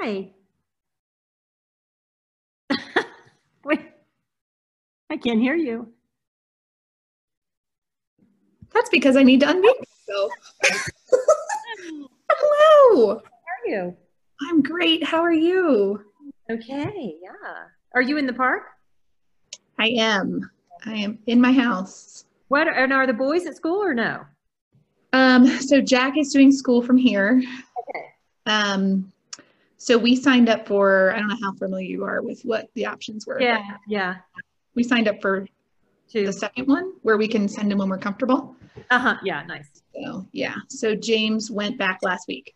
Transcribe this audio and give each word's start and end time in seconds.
Hi. 0.00 0.30
Wait, 3.64 3.80
I 5.10 5.16
can't 5.16 5.40
hear 5.40 5.56
you. 5.56 5.88
That's 8.72 8.90
because 8.90 9.16
I 9.16 9.24
need 9.24 9.40
to 9.40 9.46
unmute 9.46 9.74
myself. 10.08 10.32
Hello. 12.30 13.16
How 13.16 13.16
are 13.16 13.66
you? 13.66 13.96
I'm 14.48 14.62
great. 14.62 15.02
How 15.02 15.20
are 15.20 15.32
you? 15.32 16.04
Okay, 16.48 17.16
yeah. 17.20 17.64
Are 17.92 18.02
you 18.02 18.18
in 18.18 18.26
the 18.26 18.32
park? 18.32 18.62
I 19.80 19.88
am. 19.88 20.48
I 20.86 20.94
am 20.94 21.18
in 21.26 21.40
my 21.40 21.50
house. 21.50 22.24
What 22.48 22.68
and 22.68 22.92
are 22.92 23.06
the 23.08 23.12
boys 23.12 23.46
at 23.46 23.56
school 23.56 23.82
or 23.82 23.94
no? 23.94 24.24
Um, 25.12 25.48
so 25.48 25.80
Jack 25.80 26.16
is 26.16 26.32
doing 26.32 26.52
school 26.52 26.82
from 26.82 26.96
here. 26.96 27.42
Okay. 27.42 28.04
Um, 28.46 29.12
so 29.78 29.96
we 29.96 30.16
signed 30.16 30.48
up 30.48 30.66
for, 30.66 31.12
I 31.14 31.18
don't 31.20 31.28
know 31.28 31.36
how 31.40 31.54
familiar 31.54 31.86
you 31.86 32.04
are 32.04 32.20
with 32.20 32.42
what 32.42 32.68
the 32.74 32.84
options 32.84 33.26
were. 33.26 33.40
Yeah, 33.40 33.62
yeah. 33.86 34.16
We 34.74 34.82
signed 34.82 35.08
up 35.08 35.22
for 35.22 35.46
Two. 36.08 36.26
the 36.26 36.32
second 36.32 36.66
one 36.66 36.94
where 37.02 37.16
we 37.16 37.28
can 37.28 37.48
send 37.48 37.70
him 37.70 37.78
when 37.78 37.88
we're 37.88 37.98
comfortable. 37.98 38.56
Uh-huh. 38.90 39.16
Yeah, 39.22 39.44
nice. 39.44 39.82
So 39.94 40.26
yeah. 40.32 40.54
So 40.68 40.94
James 40.94 41.50
went 41.50 41.78
back 41.78 42.00
last 42.02 42.26
week. 42.28 42.54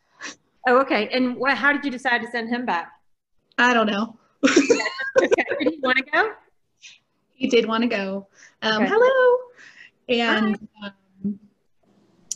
Oh, 0.67 0.81
okay. 0.81 1.09
And 1.09 1.37
what 1.37 1.57
how 1.57 1.73
did 1.73 1.85
you 1.85 1.91
decide 1.91 2.23
to 2.23 2.31
send 2.31 2.49
him 2.49 2.65
back? 2.65 2.93
I 3.59 3.75
don't 3.75 3.87
know. 3.87 4.19
Okay. 4.49 4.79
Did 5.61 5.75
he 5.75 5.79
want 5.83 5.99
to 5.99 6.05
go? 6.05 6.33
he 7.35 7.49
did 7.49 7.67
want 7.67 7.83
to 7.83 7.89
go. 7.89 8.29
Um, 8.63 8.85
Okay. 8.85 8.93
Hello. 8.95 9.39
And 10.09 10.69
um, 10.83 11.39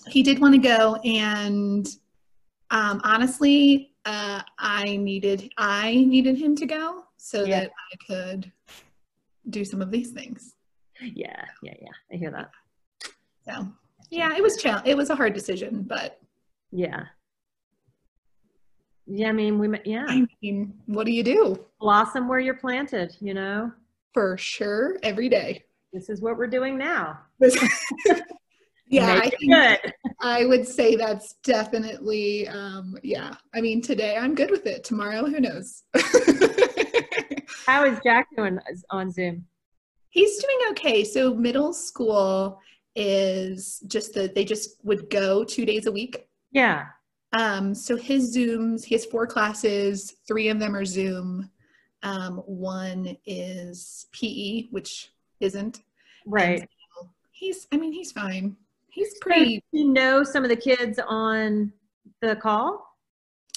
he 0.09 0.23
did 0.23 0.41
want 0.41 0.55
to 0.55 0.61
go. 0.61 0.97
And 1.05 1.87
um, 2.71 3.01
honestly, 3.05 3.93
uh, 4.07 4.41
I 4.59 4.97
needed 4.97 5.51
I 5.59 5.95
needed 5.95 6.39
him 6.39 6.55
to 6.57 6.67
go 6.67 7.05
so 7.17 7.45
Yeah. 7.45 7.61
that 7.61 7.71
I 7.93 7.97
could 8.07 8.53
do 9.51 9.65
some 9.65 9.83
of 9.83 9.91
these 9.91 10.13
things. 10.13 10.55
Yeah, 11.03 11.45
yeah, 11.63 11.75
yeah. 11.81 11.89
I 12.13 12.17
hear 12.17 12.31
that. 12.31 12.51
So 13.47 13.69
yeah, 14.11 14.35
it 14.37 14.43
was 14.43 14.57
chal- 14.57 14.83
It 14.85 14.97
was 14.97 15.11
a 15.11 15.15
hard 15.17 15.35
decision, 15.35 15.83
but 15.83 16.19
Yeah. 16.71 17.05
Yeah, 19.09 19.29
I 19.29 19.33
mean, 19.33 19.59
we, 19.61 19.69
yeah, 19.85 20.05
I 20.09 20.27
mean, 20.43 20.75
what 20.87 21.07
do 21.07 21.13
you 21.13 21.23
do? 21.23 21.65
blossom 21.79 22.27
where 22.27 22.41
you're 22.41 22.55
planted, 22.57 23.17
you 23.21 23.35
know? 23.35 23.71
For 24.15 24.37
sure, 24.37 24.99
every 25.05 25.29
day. 25.29 25.63
This 25.93 26.09
is 26.09 26.21
what 26.21 26.37
we're 26.37 26.49
doing 26.49 26.77
now. 26.77 27.21
yeah, 28.89 29.21
I 29.23 29.31
think 29.31 29.53
good. 29.53 29.95
I 30.21 30.45
would 30.45 30.67
say 30.67 30.97
that's 30.97 31.35
definitely, 31.45 32.47
um, 32.49 32.97
yeah. 33.03 33.35
I 33.55 33.61
mean, 33.61 33.83
today 33.83 34.17
I'm 34.17 34.35
good 34.35 34.51
with 34.51 34.67
it. 34.67 34.85
Tomorrow, 34.85 35.27
who 35.27 35.41
knows? 35.41 35.83
How 37.67 37.85
is 37.85 37.99
Jack 38.05 38.29
doing 38.37 38.59
on 38.91 39.11
Zoom? 39.11 39.45
He's 40.11 40.43
doing 40.43 40.71
okay. 40.71 41.05
So 41.05 41.35
middle 41.35 41.73
school 41.73 42.61
is 42.95 43.83
just 43.89 44.15
that 44.15 44.35
they 44.35 44.45
just 44.45 44.85
would 44.85 45.11
go 45.11 45.45
two 45.45 45.67
days 45.67 45.87
a 45.87 45.93
week. 45.93 46.29
Yeah. 46.53 46.87
Um, 47.37 47.75
so 47.75 47.97
his 47.97 48.37
Zooms, 48.37 48.85
he 48.85 48.95
has 48.95 49.05
four 49.05 49.27
classes. 49.27 50.15
Three 50.27 50.49
of 50.49 50.59
them 50.59 50.75
are 50.75 50.85
Zoom. 50.85 51.51
Um, 52.03 52.37
one 52.47 53.17
is 53.27 54.07
PE, 54.13 54.69
which 54.71 55.11
isn't. 55.41 55.83
Right. 56.25 56.69
He's, 57.33 57.67
I 57.73 57.77
mean, 57.77 57.93
he's 57.93 58.13
fine. 58.13 58.57
He's 58.97 59.13
pretty. 59.21 59.63
you 59.73 59.93
know 59.93 60.25
some 60.25 60.43
of 60.43 60.49
the 60.49 60.57
kids 60.57 60.99
on 61.07 61.71
the 62.23 62.35
call? 62.35 62.97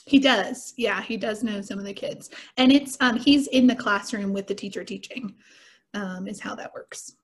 He 0.06 0.20
does. 0.20 0.74
Yeah, 0.76 1.02
he 1.02 1.16
does 1.16 1.44
know 1.44 1.62
some 1.62 1.80
of 1.80 1.86
the 1.86 1.94
kids. 1.94 2.30
And 2.58 2.74
it's 2.74 2.98
um 3.00 3.18
he's 3.18 3.48
in 3.48 3.66
the 3.66 3.76
classroom 3.76 4.34
with 4.34 4.48
the 4.48 4.54
teacher 4.56 4.84
teaching. 4.84 5.36
Um 5.94 6.28
is 6.28 6.42
how 6.42 6.56
that 6.56 6.74
works. 6.74 7.16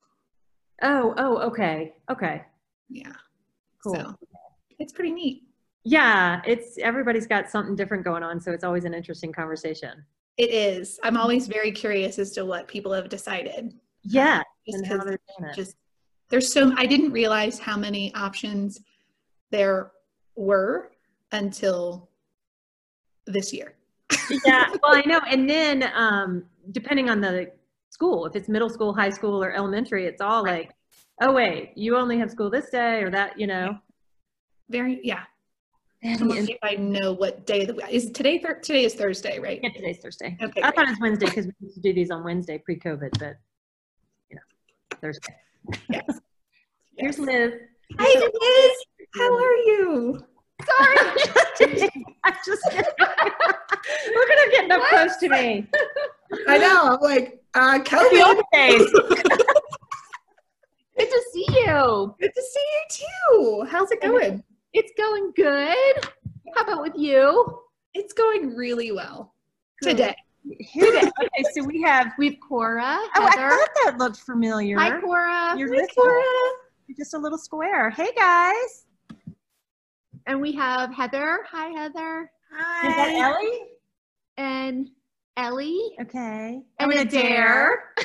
Oh, 0.82 1.14
oh, 1.18 1.36
okay. 1.48 1.94
Okay. 2.10 2.42
Yeah. 2.88 3.12
Cool. 3.82 3.96
So 3.96 4.14
it's 4.78 4.94
pretty 4.94 5.12
neat. 5.12 5.42
Yeah, 5.84 6.40
it's 6.46 6.78
everybody's 6.78 7.26
got 7.26 7.50
something 7.50 7.76
different 7.76 8.02
going 8.02 8.22
on, 8.22 8.40
so 8.40 8.50
it's 8.52 8.64
always 8.64 8.84
an 8.86 8.94
interesting 8.94 9.30
conversation. 9.32 10.04
It 10.38 10.50
is. 10.50 10.98
I'm 11.02 11.18
always 11.18 11.46
very 11.48 11.70
curious 11.70 12.18
as 12.18 12.32
to 12.32 12.46
what 12.46 12.66
people 12.66 12.92
have 12.94 13.08
decided. 13.10 13.74
Yeah, 14.04 14.42
Just 14.66 14.78
and 14.78 14.86
how 14.86 14.96
'cause 14.96 15.04
they're 15.06 15.20
doing 15.38 15.50
it. 15.50 15.54
just 15.54 15.76
there's 16.28 16.52
so 16.52 16.72
I 16.76 16.86
didn't 16.86 17.12
realize 17.12 17.58
how 17.58 17.76
many 17.76 18.14
options 18.14 18.80
there 19.50 19.92
were 20.34 20.90
until 21.32 22.08
this 23.26 23.52
year. 23.52 23.74
yeah, 24.44 24.68
well, 24.82 24.94
I 24.96 25.02
know. 25.06 25.20
And 25.28 25.48
then 25.48 25.90
um, 25.94 26.44
depending 26.72 27.10
on 27.10 27.20
the 27.20 27.50
school, 27.90 28.26
if 28.26 28.36
it's 28.36 28.48
middle 28.48 28.68
school, 28.70 28.92
high 28.94 29.10
school, 29.10 29.42
or 29.42 29.52
elementary, 29.52 30.06
it's 30.06 30.20
all 30.20 30.44
Right. 30.44 30.66
like, 30.66 30.76
oh 31.22 31.32
wait, 31.32 31.72
you 31.76 31.96
only 31.96 32.18
have 32.18 32.30
school 32.30 32.50
this 32.50 32.70
day 32.70 33.02
or 33.02 33.10
that, 33.10 33.38
you 33.38 33.46
know. 33.46 33.78
Very 34.68 35.00
yeah. 35.02 35.22
And, 36.02 36.20
I'm 36.20 36.28
gonna 36.28 36.44
see 36.44 36.52
if 36.52 36.58
I 36.62 36.74
know 36.74 37.12
what 37.12 37.46
day 37.46 37.62
of 37.62 37.68
the 37.68 37.74
week 37.74 37.86
is 37.90 38.10
today 38.10 38.38
thir- 38.38 38.60
today 38.60 38.84
is 38.84 38.94
Thursday, 38.94 39.38
right? 39.38 39.60
yeah, 39.62 39.70
today's 39.70 39.98
Thursday. 39.98 40.36
Okay. 40.40 40.60
I 40.60 40.70
great. 40.70 40.74
thought 40.74 40.86
it 40.86 40.90
was 40.90 40.98
Wednesday 41.00 41.26
because 41.26 41.46
we 41.46 41.52
used 41.60 41.74
to 41.76 41.80
do 41.80 41.92
these 41.92 42.10
on 42.10 42.22
Wednesday 42.22 42.58
pre-COVID, 42.58 43.18
but 43.18 43.36
you 44.28 44.36
know, 44.36 44.42
Thursday. 45.00 45.34
Yes. 45.90 46.20
Here's 46.98 47.18
Yes. 47.18 47.26
Liz. 47.26 47.52
Hi 47.98 48.20
Liz. 48.20 48.76
How 49.14 49.34
are 49.34 49.56
you? 49.56 50.24
Sorry. 50.64 50.96
I'm 52.24 52.34
just 52.44 52.62
kidding. 52.70 52.84
Look 52.98 54.30
at 54.30 54.38
her 54.38 54.50
getting 54.50 54.72
up 54.72 54.82
close 54.88 55.16
to 55.18 55.28
me. 55.28 55.66
I 56.48 56.58
know. 56.58 56.94
I'm 56.94 57.00
like, 57.00 57.42
uh, 57.54 57.78
Kelly. 57.80 58.22
old 58.22 58.42
days. 58.52 58.82
Good 60.98 61.10
to 61.10 61.22
see 61.32 61.46
you. 61.50 62.14
Good 62.18 62.32
to 62.34 62.42
see 62.42 62.66
you 62.72 62.82
too. 62.90 63.66
How's 63.70 63.90
it 63.90 64.00
going? 64.00 64.42
It's 64.72 64.92
going 64.96 65.32
good. 65.36 65.76
How 66.54 66.62
about 66.62 66.82
with 66.82 66.94
you? 66.96 67.60
It's 67.94 68.12
going 68.14 68.54
really 68.56 68.92
well 68.92 69.34
Good. 69.82 69.90
today. 69.98 70.16
Who 70.46 70.80
the- 70.80 71.12
okay, 71.22 71.44
so 71.54 71.64
we 71.64 71.82
have. 71.82 72.12
We 72.18 72.30
have 72.30 72.40
Cora, 72.40 72.98
Oh, 73.16 73.26
I 73.26 73.30
thought 73.36 73.68
that 73.84 73.98
looked 73.98 74.18
familiar. 74.18 74.78
Hi, 74.78 75.00
Cora. 75.00 75.54
You're 75.56 75.68
Hi, 75.74 75.80
little. 75.80 75.94
Cora. 75.94 76.22
You're 76.86 76.96
just 76.96 77.14
a 77.14 77.18
little 77.18 77.38
square. 77.38 77.90
Hey 77.90 78.10
guys. 78.16 78.86
And 80.26 80.40
we 80.40 80.52
have 80.52 80.94
Heather. 80.94 81.44
Hi, 81.50 81.68
Heather. 81.68 82.30
Hi. 82.52 82.88
Is 82.88 82.96
that 82.96 83.14
Ellie? 83.14 83.60
And 84.36 84.90
Ellie. 85.36 85.96
Okay. 86.00 86.62
And 86.78 86.92
I'm 86.92 87.06
Adair. 87.06 87.94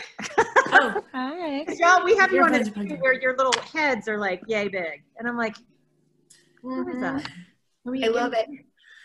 Oh, 0.74 1.04
hi. 1.12 1.66
Y'all, 1.80 2.06
we 2.06 2.16
have 2.16 2.32
you 2.32 2.38
Your 2.38 2.46
on 2.46 2.54
a 2.54 2.58
heads 2.58 2.70
are 2.70 2.72
screen 2.72 2.88
big. 2.88 3.02
where 3.02 3.20
your 3.22 3.36
little 3.36 3.54
heads 3.62 4.08
are 4.08 4.18
like 4.18 4.42
yay 4.48 4.70
big, 4.70 5.04
and 5.18 5.28
I'm 5.28 5.36
like, 5.36 5.58
who 6.62 6.88
is 6.88 6.96
mm-hmm. 6.96 7.02
that? 7.02 7.30
I 7.88 8.08
love 8.08 8.34
it. 8.34 8.48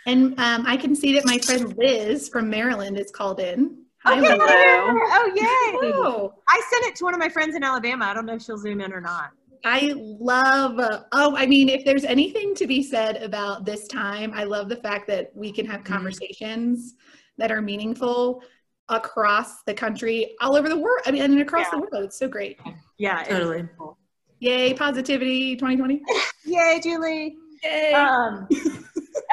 And 0.06 0.39
um, 0.39 0.65
I 0.67 0.77
can 0.77 0.94
see 0.94 1.12
that 1.15 1.27
my 1.27 1.39
friend 1.39 1.75
Liz 1.77 2.28
from 2.28 2.49
Maryland 2.49 2.99
is 2.99 3.11
called 3.11 3.41
in. 3.41 3.83
Hi, 4.05 4.19
Okay. 4.21 4.28
Liz. 4.31 4.39
Oh 4.39 5.33
yay! 5.34 5.78
Hello. 5.93 6.33
I 6.49 6.62
sent 6.71 6.84
it 6.87 6.94
to 6.97 7.05
one 7.05 7.12
of 7.12 7.19
my 7.19 7.28
friends 7.28 7.56
in 7.56 7.65
Alabama. 7.65 8.05
I 8.06 8.15
don't 8.15 8.25
know 8.25 8.34
if 8.34 8.43
she'll 8.43 8.56
zoom 8.56 8.81
in 8.81 8.93
or 8.93 9.00
not. 9.00 9.31
I 9.65 9.93
love, 9.97 10.78
uh, 10.78 11.00
oh, 11.11 11.34
I 11.37 11.45
mean, 11.47 11.69
if 11.69 11.84
there's 11.84 12.05
anything 12.05 12.55
to 12.55 12.69
be 12.69 12.84
said 12.84 13.16
about 13.16 13.65
this 13.65 13.89
time, 13.89 14.31
I 14.33 14.45
love 14.45 14.69
the 14.69 14.77
fact 14.77 15.09
that 15.09 15.33
we 15.34 15.50
can 15.50 15.66
have 15.66 15.81
Mhm. 15.81 15.87
conversations 15.87 16.95
that 17.37 17.50
are 17.50 17.61
meaningful 17.61 18.45
across 18.89 19.65
the 19.65 19.75
country, 19.75 20.37
all 20.41 20.55
over 20.56 20.69
the 20.69 20.78
world. 20.78 21.00
I 21.05 21.11
mean, 21.11 21.22
and 21.22 21.41
across 21.41 21.69
the 21.71 21.78
world. 21.78 22.05
It's 22.05 22.16
so 22.16 22.28
great. 22.28 22.61
Yeah, 22.99 23.22
it 23.22 23.28
Totally. 23.31 23.69
cool. 23.77 23.99
Yay, 24.39 24.72
positivity 24.75 25.57
2020. 25.57 26.01
Yay, 26.45 26.78
Julie. 26.80 27.36
Yay. 27.65 27.92
Um, 27.92 28.47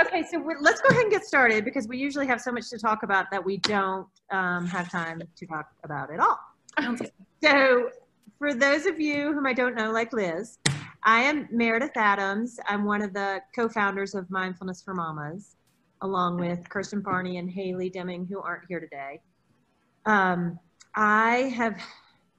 okay, 0.07 0.23
so 0.29 0.43
let's 0.61 0.81
go 0.81 0.89
ahead 0.89 1.03
and 1.03 1.11
get 1.11 1.23
started 1.25 1.65
because 1.65 1.87
we 1.87 1.97
usually 1.97 2.27
have 2.27 2.41
so 2.41 2.51
much 2.51 2.69
to 2.69 2.77
talk 2.77 3.03
about 3.03 3.31
that 3.31 3.43
we 3.43 3.57
don't 3.57 4.07
um, 4.31 4.65
have 4.67 4.91
time 4.91 5.21
to 5.35 5.45
talk 5.45 5.67
about 5.83 6.11
at 6.11 6.19
all. 6.19 6.39
So, 7.43 7.89
for 8.39 8.53
those 8.53 8.85
of 8.85 9.01
you 9.01 9.33
whom 9.33 9.45
I 9.45 9.51
don't 9.51 9.75
know, 9.75 9.91
like 9.91 10.13
Liz, 10.13 10.59
I 11.03 11.21
am 11.23 11.49
Meredith 11.51 11.97
Adams. 11.97 12.57
I'm 12.69 12.85
one 12.85 13.01
of 13.01 13.13
the 13.13 13.41
co 13.53 13.67
founders 13.67 14.15
of 14.15 14.29
Mindfulness 14.31 14.81
for 14.81 14.93
Mamas, 14.93 15.57
along 16.01 16.39
with 16.39 16.69
Kirsten 16.69 17.01
Barney 17.01 17.39
and 17.39 17.51
Haley 17.51 17.89
Deming, 17.89 18.25
who 18.25 18.39
aren't 18.39 18.63
here 18.69 18.79
today. 18.79 19.19
Um, 20.05 20.57
I 20.95 21.53
have 21.55 21.77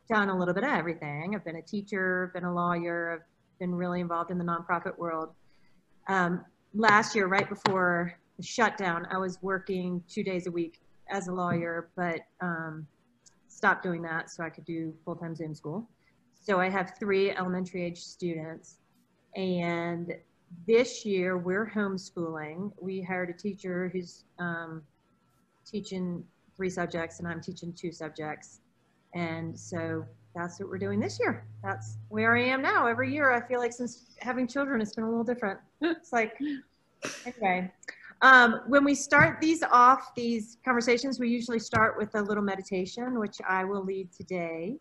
done 0.09 0.31
a 0.31 0.39
little 0.39 0.55
bit 0.55 0.65
of 0.65 0.71
everything. 0.71 1.35
I've 1.35 1.45
been 1.45 1.57
a 1.57 1.63
teacher, 1.63 2.31
been 2.33 2.45
a 2.45 2.55
lawyer, 2.55 3.13
I've 3.13 3.59
been 3.59 3.75
really 3.75 4.01
involved 4.01 4.31
in 4.31 4.39
the 4.39 4.45
nonprofit 4.45 4.97
world. 4.97 5.31
Um, 6.09 6.45
last 6.75 7.15
year, 7.15 7.27
right 7.27 7.49
before 7.49 8.15
the 8.37 8.43
shutdown, 8.43 9.07
I 9.11 9.19
was 9.19 9.39
working 9.43 10.03
two 10.09 10.23
days 10.23 10.47
a 10.47 10.51
week 10.51 10.81
as 11.11 11.29
a 11.29 11.33
lawyer, 11.33 11.91
but 11.97 12.21
um, 12.41 12.87
stopped 13.49 13.83
doing 13.83 14.03
that 14.03 14.31
so 14.31 14.43
I 14.43 14.51
could 14.51 14.65
do 14.65 14.93
full-time 15.05 15.35
Zoom 15.35 15.55
school. 15.55 15.89
So 16.35 16.61
I 16.61 16.69
have 16.69 16.95
three 16.99 17.31
elementary 17.31 17.85
age 17.85 17.99
students 17.99 18.79
and 19.37 20.13
this 20.67 21.05
year 21.05 21.39
we're 21.39 21.71
homeschooling. 21.71 22.73
We 22.81 23.03
hired 23.03 23.31
a 23.31 23.33
teacher 23.33 23.91
who's 23.93 24.25
um, 24.39 24.83
teaching 25.67 26.25
three 26.57 26.71
subjects 26.71 27.19
and 27.19 27.27
I'm 27.27 27.41
teaching 27.41 27.73
two 27.73 27.93
subjects. 27.93 28.61
And 29.15 29.59
so 29.59 30.05
that's 30.35 30.59
what 30.59 30.69
we're 30.69 30.79
doing 30.79 31.01
this 31.01 31.19
year. 31.21 31.47
That's 31.63 31.99
where 32.09 32.37
I 32.37 32.43
am 32.43 32.61
now. 32.61 32.87
Every 32.87 33.13
year, 33.13 33.31
I 33.31 33.41
feel 33.47 33.61
like 33.61 33.73
since 33.73 34.07
having 34.19 34.47
children, 34.49 34.81
it's 34.81 34.95
been 34.95 35.05
a 35.05 35.09
little 35.09 35.25
different. 35.25 35.61
It's 35.81 36.13
like, 36.13 36.37
anyway. 37.27 37.71
Um, 38.23 38.63
when 38.69 38.85
we 38.85 38.95
start 38.95 39.41
these 39.41 39.63
off, 39.63 40.15
these 40.15 40.57
conversations, 40.65 41.21
we 41.21 41.29
usually 41.29 41.59
start 41.59 41.99
with 41.99 42.15
a 42.15 42.23
little 42.23 42.43
meditation, 42.43 43.19
which 43.19 43.37
I 43.47 43.65
will 43.65 43.85
lead 43.85 44.13
today. 44.13 44.77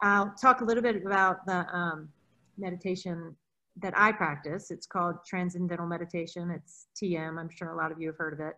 I'll 0.00 0.34
talk 0.40 0.60
a 0.60 0.64
little 0.64 0.82
bit 0.82 0.96
about 1.04 1.46
the 1.46 1.66
um, 1.74 2.08
meditation 2.58 3.36
that 3.80 3.94
I 3.96 4.12
practice. 4.12 4.70
It's 4.70 4.86
called 4.86 5.16
Transcendental 5.26 5.86
Meditation. 5.86 6.50
It's 6.50 6.86
TM. 7.00 7.38
I'm 7.38 7.48
sure 7.48 7.70
a 7.70 7.76
lot 7.76 7.92
of 7.92 8.00
you 8.00 8.08
have 8.08 8.16
heard 8.16 8.32
of 8.32 8.40
it. 8.40 8.54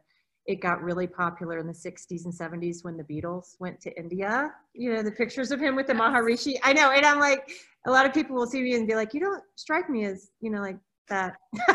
It 0.46 0.60
got 0.60 0.82
really 0.82 1.06
popular 1.06 1.58
in 1.58 1.66
the 1.66 1.72
60s 1.72 2.24
and 2.24 2.32
70s 2.32 2.84
when 2.84 2.96
the 2.96 3.04
Beatles 3.04 3.56
went 3.58 3.80
to 3.80 3.98
India. 3.98 4.52
You 4.74 4.94
know, 4.94 5.02
the 5.02 5.12
pictures 5.12 5.50
of 5.50 5.60
him 5.60 5.74
with 5.74 5.86
the 5.86 5.92
Maharishi. 5.92 6.54
I 6.62 6.72
know. 6.72 6.92
And 6.92 7.04
I'm 7.04 7.18
like, 7.18 7.50
a 7.86 7.90
lot 7.90 8.06
of 8.06 8.14
people 8.14 8.36
will 8.36 8.46
see 8.46 8.62
me 8.62 8.74
and 8.74 8.86
be 8.86 8.94
like, 8.94 9.12
you 9.14 9.20
don't 9.20 9.42
strike 9.56 9.90
me 9.90 10.04
as, 10.04 10.30
you 10.40 10.50
know, 10.50 10.60
like 10.60 10.78
that. 11.08 11.36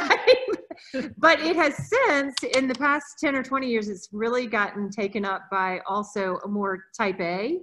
but 1.17 1.39
it 1.39 1.55
has 1.55 1.75
since, 1.89 2.35
in 2.55 2.67
the 2.67 2.75
past 2.75 3.05
10 3.19 3.35
or 3.35 3.43
20 3.43 3.67
years, 3.67 3.89
it's 3.89 4.09
really 4.11 4.47
gotten 4.47 4.89
taken 4.89 5.25
up 5.25 5.43
by 5.51 5.81
also 5.87 6.39
a 6.45 6.47
more 6.47 6.85
type 6.97 7.19
A 7.19 7.59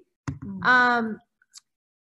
um, 0.63 1.19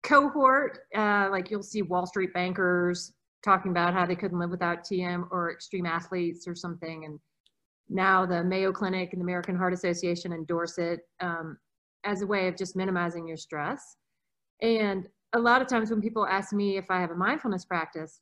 cohort. 0.03 0.81
Uh, 0.95 1.29
like 1.31 1.51
you'll 1.51 1.63
see 1.63 1.83
Wall 1.83 2.07
Street 2.07 2.33
bankers 2.33 3.13
talking 3.45 3.71
about 3.71 3.95
how 3.95 4.07
they 4.07 4.17
couldn't 4.17 4.39
live 4.39 4.51
without 4.51 4.85
TM 4.85 5.27
or 5.31 5.53
extreme 5.53 5.87
athletes 5.87 6.49
or 6.49 6.55
something. 6.55 7.05
And 7.05 7.19
now 7.89 8.27
the 8.27 8.43
Mayo 8.45 8.73
Clinic 8.73 9.13
and 9.13 9.21
the 9.21 9.25
American 9.25 9.57
Heart 9.57 9.75
Association 9.75 10.33
endorse 10.33 10.79
it 10.79 11.01
um, 11.21 11.59
as 12.05 12.23
a 12.23 12.27
way 12.27 12.49
of 12.49 12.57
just 12.57 12.77
minimizing 12.77 13.27
your 13.27 13.37
stress. 13.37 13.97
And 14.63 15.09
a 15.33 15.39
lot 15.39 15.63
of 15.63 15.69
times 15.69 15.91
when 15.91 16.01
people 16.01 16.27
ask 16.27 16.53
me 16.53 16.77
if 16.77 16.91
I 16.91 17.01
have 17.01 17.11
a 17.11 17.17
mindfulness 17.17 17.65
practice, 17.65 18.21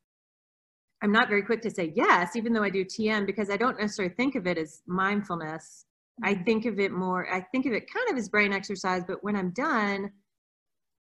I'm 1.03 1.13
not 1.13 1.29
very 1.29 1.43
quick 1.43 1.61
to 1.63 1.71
say 1.71 1.93
yes, 1.95 2.35
even 2.37 2.53
though 2.53 2.63
I 2.63 2.71
do 2.71 2.85
TM, 2.85 3.27
because 3.27 3.51
I 3.51 3.57
don't 3.57 3.79
necessarily 3.79 4.15
think 4.15 4.35
of 4.35 4.47
it 4.47 4.59
as 4.59 4.83
mindfulness. 4.87 5.87
I 6.23 6.35
Mm-hmm. 6.35 6.45
think 6.45 6.65
of 6.67 6.79
it 6.79 6.93
more, 6.93 7.29
I 7.33 7.41
think 7.41 7.67
of 7.67 7.73
it 7.73 7.93
kind 7.93 8.09
of 8.11 8.17
as 8.17 8.29
brain 8.29 8.53
exercise, 8.53 9.03
but 9.07 9.23
when 9.25 9.37
I'm 9.37 9.51
done, 9.51 10.13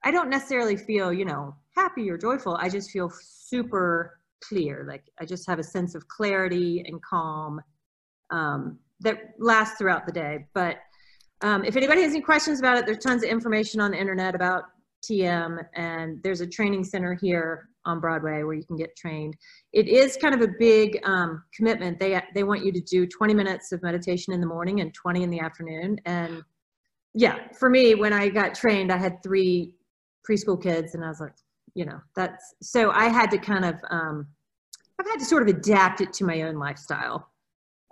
I 0.04 0.10
don't 0.10 0.28
necessarily 0.30 0.76
feel, 0.76 1.12
you 1.12 1.24
know, 1.24 1.54
happy 1.76 2.10
or 2.10 2.18
joyful. 2.18 2.56
I 2.56 2.68
just 2.68 2.90
feel 2.90 3.10
super 3.10 4.20
clear. 4.42 4.84
Like 4.88 5.04
I 5.20 5.24
just 5.24 5.48
have 5.48 5.58
a 5.58 5.64
sense 5.64 5.94
of 5.94 6.08
clarity 6.08 6.84
and 6.86 7.02
calm 7.02 7.60
um, 8.30 8.78
that 9.00 9.34
lasts 9.38 9.78
throughout 9.78 10.06
the 10.06 10.12
day. 10.12 10.46
But 10.54 10.78
um, 11.42 11.64
if 11.64 11.76
anybody 11.76 12.02
has 12.02 12.12
any 12.12 12.22
questions 12.22 12.58
about 12.58 12.78
it, 12.78 12.86
there's 12.86 12.98
tons 12.98 13.22
of 13.22 13.30
information 13.30 13.80
on 13.80 13.90
the 13.90 13.98
internet 13.98 14.34
about 14.34 14.64
TM, 15.04 15.64
and 15.74 16.22
there's 16.22 16.40
a 16.40 16.46
training 16.46 16.84
center 16.84 17.14
here 17.14 17.68
on 17.84 18.00
Broadway 18.00 18.42
where 18.42 18.54
you 18.54 18.64
can 18.64 18.76
get 18.76 18.96
trained. 18.96 19.36
It 19.72 19.88
is 19.88 20.16
kind 20.16 20.34
of 20.34 20.40
a 20.40 20.48
big 20.58 20.98
um, 21.04 21.44
commitment. 21.54 22.00
They 22.00 22.20
they 22.34 22.42
want 22.42 22.64
you 22.64 22.72
to 22.72 22.80
do 22.80 23.06
20 23.06 23.34
minutes 23.34 23.72
of 23.72 23.82
meditation 23.82 24.32
in 24.32 24.40
the 24.40 24.46
morning 24.46 24.80
and 24.80 24.92
20 24.92 25.22
in 25.22 25.30
the 25.30 25.40
afternoon. 25.40 25.98
And 26.04 26.42
yeah, 27.14 27.48
for 27.58 27.70
me, 27.70 27.94
when 27.94 28.12
I 28.12 28.28
got 28.28 28.54
trained, 28.54 28.92
I 28.92 28.96
had 28.96 29.22
three 29.22 29.74
preschool 30.28 30.60
kids, 30.60 30.94
and 30.94 31.04
I 31.04 31.08
was 31.08 31.20
like, 31.20 31.34
you 31.74 31.84
know, 31.84 32.00
that's 32.16 32.54
so 32.62 32.90
I 32.90 33.08
had 33.08 33.30
to 33.30 33.38
kind 33.38 33.64
of 33.64 33.76
um, 33.90 34.26
I've 34.98 35.06
had 35.06 35.18
to 35.18 35.24
sort 35.24 35.42
of 35.42 35.48
adapt 35.48 36.00
it 36.00 36.12
to 36.14 36.24
my 36.24 36.42
own 36.42 36.56
lifestyle. 36.56 37.30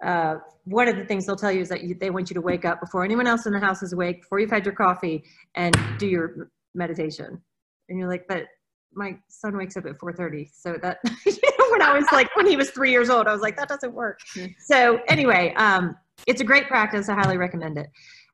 Uh, 0.04 0.36
one 0.64 0.88
of 0.88 0.96
the 0.96 1.04
things 1.04 1.26
they'll 1.26 1.36
tell 1.36 1.52
you 1.52 1.60
is 1.60 1.68
that 1.68 1.82
you, 1.82 1.94
they 1.94 2.10
want 2.10 2.30
you 2.30 2.34
to 2.34 2.40
wake 2.40 2.64
up 2.64 2.80
before 2.80 3.04
anyone 3.04 3.26
else 3.26 3.46
in 3.46 3.52
the 3.52 3.58
house 3.58 3.82
is 3.82 3.92
awake, 3.92 4.22
before 4.22 4.38
you've 4.38 4.50
had 4.50 4.64
your 4.64 4.74
coffee, 4.74 5.24
and 5.54 5.76
do 5.98 6.06
your 6.06 6.50
meditation. 6.74 7.40
And 7.88 7.98
you're 7.98 8.08
like, 8.08 8.26
but 8.28 8.44
my 8.92 9.16
son 9.28 9.56
wakes 9.56 9.76
up 9.76 9.86
at 9.86 9.98
4:30, 9.98 10.50
so 10.52 10.76
that 10.82 10.98
you 11.26 11.32
know, 11.32 11.66
when 11.70 11.82
I 11.82 11.92
was 11.92 12.06
like 12.12 12.34
when 12.36 12.46
he 12.46 12.56
was 12.56 12.70
three 12.70 12.90
years 12.90 13.10
old, 13.10 13.26
I 13.26 13.32
was 13.32 13.42
like, 13.42 13.56
that 13.56 13.68
doesn't 13.68 13.92
work. 13.92 14.20
So 14.58 15.00
anyway, 15.08 15.54
um, 15.56 15.96
it's 16.26 16.40
a 16.40 16.44
great 16.44 16.68
practice. 16.68 17.08
I 17.08 17.14
highly 17.14 17.36
recommend 17.36 17.78
it. 17.78 17.88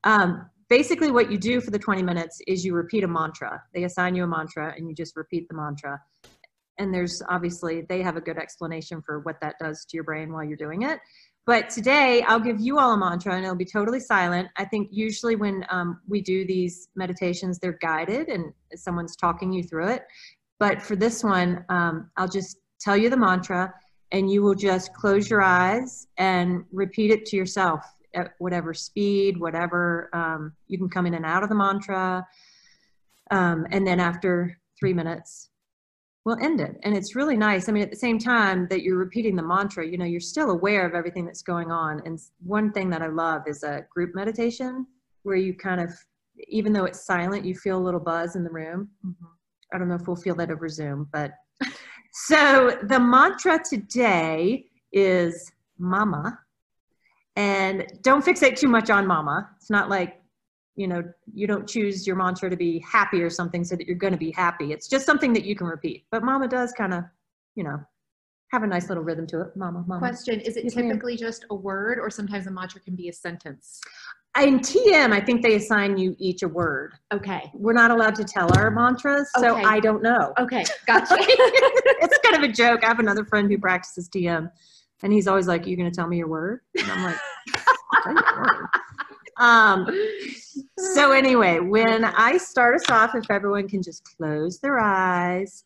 Um, 0.04 0.48
basically, 0.68 1.10
what 1.10 1.30
you 1.30 1.38
do 1.38 1.60
for 1.60 1.70
the 1.70 1.78
20 1.78 2.02
minutes 2.02 2.40
is 2.46 2.64
you 2.64 2.74
repeat 2.74 3.04
a 3.04 3.08
mantra. 3.08 3.62
They 3.74 3.84
assign 3.84 4.14
you 4.14 4.24
a 4.24 4.26
mantra, 4.26 4.74
and 4.76 4.88
you 4.88 4.94
just 4.94 5.16
repeat 5.16 5.48
the 5.48 5.54
mantra. 5.54 6.00
And 6.78 6.94
there's 6.94 7.22
obviously 7.28 7.82
they 7.82 8.00
have 8.02 8.16
a 8.16 8.22
good 8.22 8.38
explanation 8.38 9.02
for 9.04 9.20
what 9.20 9.38
that 9.42 9.56
does 9.60 9.84
to 9.86 9.96
your 9.96 10.04
brain 10.04 10.32
while 10.32 10.44
you're 10.44 10.56
doing 10.56 10.82
it. 10.82 10.98
But 11.50 11.68
today, 11.68 12.22
I'll 12.28 12.38
give 12.38 12.60
you 12.60 12.78
all 12.78 12.92
a 12.92 12.96
mantra 12.96 13.34
and 13.34 13.42
it'll 13.42 13.56
be 13.56 13.64
totally 13.64 13.98
silent. 13.98 14.46
I 14.56 14.64
think 14.64 14.86
usually 14.92 15.34
when 15.34 15.66
um, 15.68 16.00
we 16.06 16.20
do 16.20 16.46
these 16.46 16.86
meditations, 16.94 17.58
they're 17.58 17.76
guided 17.82 18.28
and 18.28 18.52
someone's 18.76 19.16
talking 19.16 19.52
you 19.52 19.64
through 19.64 19.88
it. 19.88 20.04
But 20.60 20.80
for 20.80 20.94
this 20.94 21.24
one, 21.24 21.64
um, 21.68 22.08
I'll 22.16 22.28
just 22.28 22.58
tell 22.80 22.96
you 22.96 23.10
the 23.10 23.16
mantra 23.16 23.74
and 24.12 24.30
you 24.30 24.42
will 24.42 24.54
just 24.54 24.94
close 24.94 25.28
your 25.28 25.42
eyes 25.42 26.06
and 26.18 26.62
repeat 26.70 27.10
it 27.10 27.26
to 27.26 27.36
yourself 27.36 27.84
at 28.14 28.30
whatever 28.38 28.72
speed, 28.72 29.40
whatever. 29.40 30.08
Um, 30.12 30.52
you 30.68 30.78
can 30.78 30.88
come 30.88 31.04
in 31.04 31.14
and 31.14 31.26
out 31.26 31.42
of 31.42 31.48
the 31.48 31.56
mantra. 31.56 32.24
Um, 33.32 33.66
and 33.72 33.84
then 33.84 33.98
after 33.98 34.56
three 34.78 34.92
minutes, 34.92 35.49
we'll 36.30 36.44
end 36.44 36.60
it. 36.60 36.78
And 36.84 36.96
it's 36.96 37.16
really 37.16 37.36
nice. 37.36 37.68
I 37.68 37.72
mean, 37.72 37.82
at 37.82 37.90
the 37.90 37.96
same 37.96 38.16
time 38.16 38.68
that 38.70 38.82
you're 38.82 38.96
repeating 38.96 39.34
the 39.34 39.42
mantra, 39.42 39.84
you 39.84 39.98
know, 39.98 40.04
you're 40.04 40.20
still 40.20 40.52
aware 40.52 40.86
of 40.86 40.94
everything 40.94 41.26
that's 41.26 41.42
going 41.42 41.72
on. 41.72 42.00
And 42.04 42.20
one 42.44 42.70
thing 42.70 42.88
that 42.90 43.02
I 43.02 43.08
love 43.08 43.42
is 43.48 43.64
a 43.64 43.84
group 43.92 44.14
meditation 44.14 44.86
where 45.24 45.34
you 45.34 45.54
kind 45.54 45.80
of, 45.80 45.90
even 46.46 46.72
though 46.72 46.84
it's 46.84 47.04
silent, 47.04 47.44
you 47.44 47.56
feel 47.56 47.78
a 47.78 47.82
little 47.82 47.98
buzz 47.98 48.36
in 48.36 48.44
the 48.44 48.50
room. 48.50 48.90
Mm-hmm. 49.04 49.24
I 49.74 49.78
don't 49.78 49.88
know 49.88 49.96
if 49.96 50.06
we'll 50.06 50.14
feel 50.14 50.36
that 50.36 50.52
over 50.52 50.68
Zoom, 50.68 51.08
but 51.12 51.32
so 52.12 52.78
the 52.84 53.00
mantra 53.00 53.58
today 53.68 54.66
is 54.92 55.50
mama. 55.78 56.38
And 57.34 57.86
don't 58.02 58.24
fixate 58.24 58.56
too 58.56 58.68
much 58.68 58.88
on 58.88 59.04
mama. 59.04 59.50
It's 59.56 59.70
not 59.70 59.88
like, 59.88 60.19
you 60.80 60.88
know, 60.88 61.04
you 61.34 61.46
don't 61.46 61.68
choose 61.68 62.06
your 62.06 62.16
mantra 62.16 62.48
to 62.48 62.56
be 62.56 62.78
happy 62.78 63.20
or 63.20 63.28
something 63.28 63.64
so 63.64 63.76
that 63.76 63.86
you're 63.86 63.94
going 63.94 64.14
to 64.14 64.18
be 64.18 64.30
happy. 64.30 64.72
It's 64.72 64.88
just 64.88 65.04
something 65.04 65.34
that 65.34 65.44
you 65.44 65.54
can 65.54 65.66
repeat. 65.66 66.06
But 66.10 66.22
mama 66.22 66.48
does 66.48 66.72
kind 66.72 66.94
of, 66.94 67.04
you 67.54 67.64
know, 67.64 67.84
have 68.50 68.62
a 68.62 68.66
nice 68.66 68.88
little 68.88 69.04
rhythm 69.04 69.26
to 69.26 69.42
it. 69.42 69.54
Mama, 69.56 69.84
mama. 69.86 69.98
Question, 70.00 70.40
is 70.40 70.56
it 70.56 70.64
Yes, 70.64 70.76
ma'am. 70.76 70.88
typically 70.88 71.18
just 71.18 71.44
a 71.50 71.54
word 71.54 71.98
or 71.98 72.08
sometimes 72.08 72.46
a 72.46 72.50
mantra 72.50 72.80
can 72.80 72.96
be 72.96 73.10
a 73.10 73.12
sentence? 73.12 73.78
In 74.40 74.60
TM, 74.60 75.12
I 75.12 75.20
think 75.20 75.42
they 75.42 75.56
assign 75.56 75.98
you 75.98 76.16
each 76.18 76.42
a 76.42 76.48
word. 76.48 76.94
Okay. 77.12 77.50
We're 77.52 77.74
not 77.74 77.90
allowed 77.90 78.14
to 78.14 78.24
tell 78.24 78.48
our 78.56 78.70
mantras, 78.70 79.28
so 79.36 79.56
Okay. 79.56 79.64
I 79.64 79.80
don't 79.80 80.02
know. 80.02 80.32
Okay. 80.38 80.64
Gotcha. 80.86 81.14
it's 81.18 82.18
kind 82.26 82.42
of 82.42 82.48
a 82.48 82.52
joke. 82.52 82.84
I 82.84 82.88
have 82.88 83.00
another 83.00 83.26
friend 83.26 83.50
who 83.50 83.58
practices 83.58 84.08
TM, 84.08 84.50
and 85.02 85.12
he's 85.12 85.28
always 85.28 85.46
like, 85.46 85.66
You're 85.66 85.76
gonna 85.76 85.90
tell 85.90 86.06
me 86.06 86.16
your 86.16 86.28
word?" 86.28 86.60
And 86.78 86.90
I'm 86.90 87.04
like, 87.04 87.18
Um, 89.40 89.86
so 90.78 91.12
anyway, 91.12 91.58
when 91.58 92.04
I 92.04 92.36
start 92.36 92.76
us 92.76 92.90
off, 92.90 93.14
if 93.14 93.30
everyone 93.30 93.68
can 93.68 93.82
just 93.82 94.04
close 94.04 94.60
their 94.60 94.78
eyes 94.78 95.64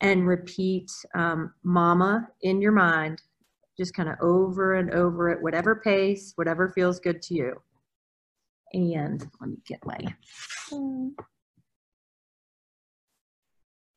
and 0.00 0.26
repeat 0.26 0.90
um, 1.14 1.52
"Mama" 1.62 2.28
in 2.42 2.62
your 2.62 2.72
mind, 2.72 3.20
just 3.76 3.94
kind 3.94 4.08
of 4.08 4.16
over 4.20 4.74
and 4.74 4.90
over 4.92 5.28
at 5.28 5.42
whatever 5.42 5.76
pace, 5.76 6.32
whatever 6.36 6.70
feels 6.70 7.00
good 7.00 7.20
to 7.22 7.34
you. 7.34 7.62
And 8.72 9.28
let 9.40 9.50
me 9.50 9.56
get 9.66 9.84
my. 9.84 9.98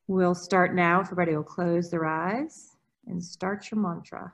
We'll 0.07 0.35
start 0.35 0.73
now. 0.73 1.01
Everybody 1.01 1.35
will 1.35 1.43
close 1.43 1.91
their 1.91 2.05
eyes 2.05 2.75
and 3.07 3.23
start 3.23 3.69
your 3.69 3.79
mantra. 3.79 4.33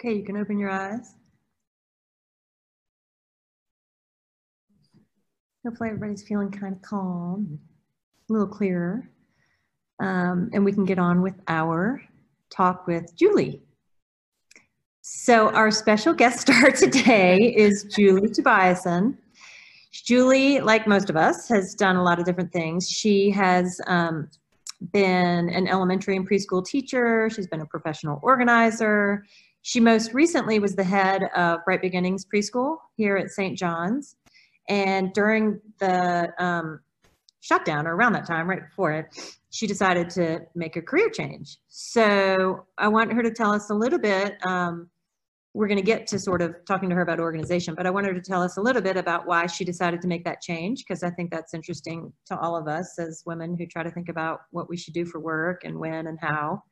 Okay, 0.00 0.14
you 0.14 0.24
can 0.24 0.38
open 0.38 0.58
your 0.58 0.70
eyes. 0.70 1.14
Hopefully 5.62 5.90
everybody's 5.90 6.22
feeling 6.22 6.50
kind 6.50 6.74
of 6.74 6.80
calm, 6.80 7.60
a 8.30 8.32
little 8.32 8.48
clearer. 8.48 9.10
Um, 10.02 10.48
and 10.54 10.64
we 10.64 10.72
can 10.72 10.86
get 10.86 10.98
on 10.98 11.20
with 11.20 11.34
our 11.48 12.00
talk 12.48 12.86
with 12.86 13.14
Julie. 13.14 13.60
So 15.02 15.50
our 15.50 15.70
special 15.70 16.14
guest 16.14 16.40
star 16.40 16.70
today 16.70 17.54
is 17.54 17.84
Julie 17.84 18.30
Tobiasen. 18.30 19.18
Julie, 19.92 20.60
like 20.60 20.86
most 20.86 21.10
of 21.10 21.16
us, 21.16 21.46
has 21.48 21.74
done 21.74 21.96
a 21.96 22.02
lot 22.02 22.18
of 22.18 22.24
different 22.24 22.54
things. 22.54 22.88
She 22.88 23.30
has 23.32 23.78
um, 23.86 24.30
been 24.92 25.50
an 25.50 25.68
elementary 25.68 26.16
and 26.16 26.26
preschool 26.26 26.64
teacher. 26.64 27.28
She's 27.28 27.48
been 27.48 27.60
a 27.60 27.66
professional 27.66 28.18
organizer. 28.22 29.26
She 29.62 29.80
most 29.80 30.14
recently 30.14 30.58
was 30.58 30.74
the 30.74 30.84
head 30.84 31.24
of 31.36 31.64
Bright 31.64 31.82
Beginnings 31.82 32.24
Preschool 32.24 32.78
here 32.96 33.16
at 33.16 33.30
St. 33.30 33.58
John's. 33.58 34.16
And 34.68 35.12
during 35.12 35.60
the 35.78 36.32
um, 36.42 36.80
shutdown, 37.40 37.86
or 37.86 37.94
around 37.94 38.12
that 38.12 38.26
time, 38.26 38.48
right 38.48 38.62
before 38.62 38.92
it, 38.92 39.06
she 39.50 39.66
decided 39.66 40.08
to 40.10 40.40
make 40.54 40.76
a 40.76 40.82
career 40.82 41.10
change. 41.10 41.58
So 41.68 42.64
I 42.78 42.88
want 42.88 43.12
her 43.12 43.22
to 43.22 43.30
tell 43.30 43.52
us 43.52 43.70
a 43.70 43.74
little 43.74 43.98
bit. 43.98 44.34
Um, 44.46 44.88
we're 45.52 45.66
going 45.66 45.78
to 45.78 45.84
get 45.84 46.06
to 46.06 46.18
sort 46.18 46.42
of 46.42 46.54
talking 46.64 46.88
to 46.88 46.94
her 46.94 47.02
about 47.02 47.18
organization, 47.18 47.74
but 47.74 47.84
I 47.84 47.90
want 47.90 48.06
her 48.06 48.14
to 48.14 48.20
tell 48.20 48.40
us 48.40 48.56
a 48.56 48.60
little 48.60 48.80
bit 48.80 48.96
about 48.96 49.26
why 49.26 49.46
she 49.46 49.64
decided 49.64 50.00
to 50.02 50.08
make 50.08 50.24
that 50.24 50.40
change 50.40 50.84
because 50.86 51.02
I 51.02 51.10
think 51.10 51.32
that's 51.32 51.54
interesting 51.54 52.12
to 52.26 52.38
all 52.38 52.56
of 52.56 52.68
us 52.68 52.98
as 53.00 53.24
women 53.26 53.56
who 53.56 53.66
try 53.66 53.82
to 53.82 53.90
think 53.90 54.08
about 54.08 54.42
what 54.52 54.68
we 54.68 54.76
should 54.76 54.94
do 54.94 55.04
for 55.04 55.18
work 55.18 55.64
and 55.64 55.76
when 55.76 56.06
and 56.06 56.18
how. 56.20 56.62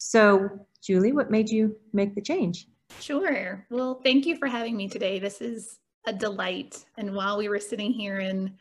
So, 0.00 0.48
Julie, 0.82 1.12
what 1.12 1.30
made 1.30 1.50
you 1.50 1.76
make 1.92 2.14
the 2.14 2.22
change? 2.22 2.66
Sure. 3.00 3.66
Well, 3.70 4.00
thank 4.02 4.24
you 4.24 4.36
for 4.36 4.48
having 4.48 4.76
me 4.76 4.88
today. 4.88 5.18
This 5.18 5.40
is 5.42 5.78
a 6.06 6.12
delight. 6.12 6.84
And 6.96 7.14
while 7.14 7.36
we 7.36 7.48
were 7.48 7.60
sitting 7.60 7.92
here 7.92 8.18
and 8.20 8.52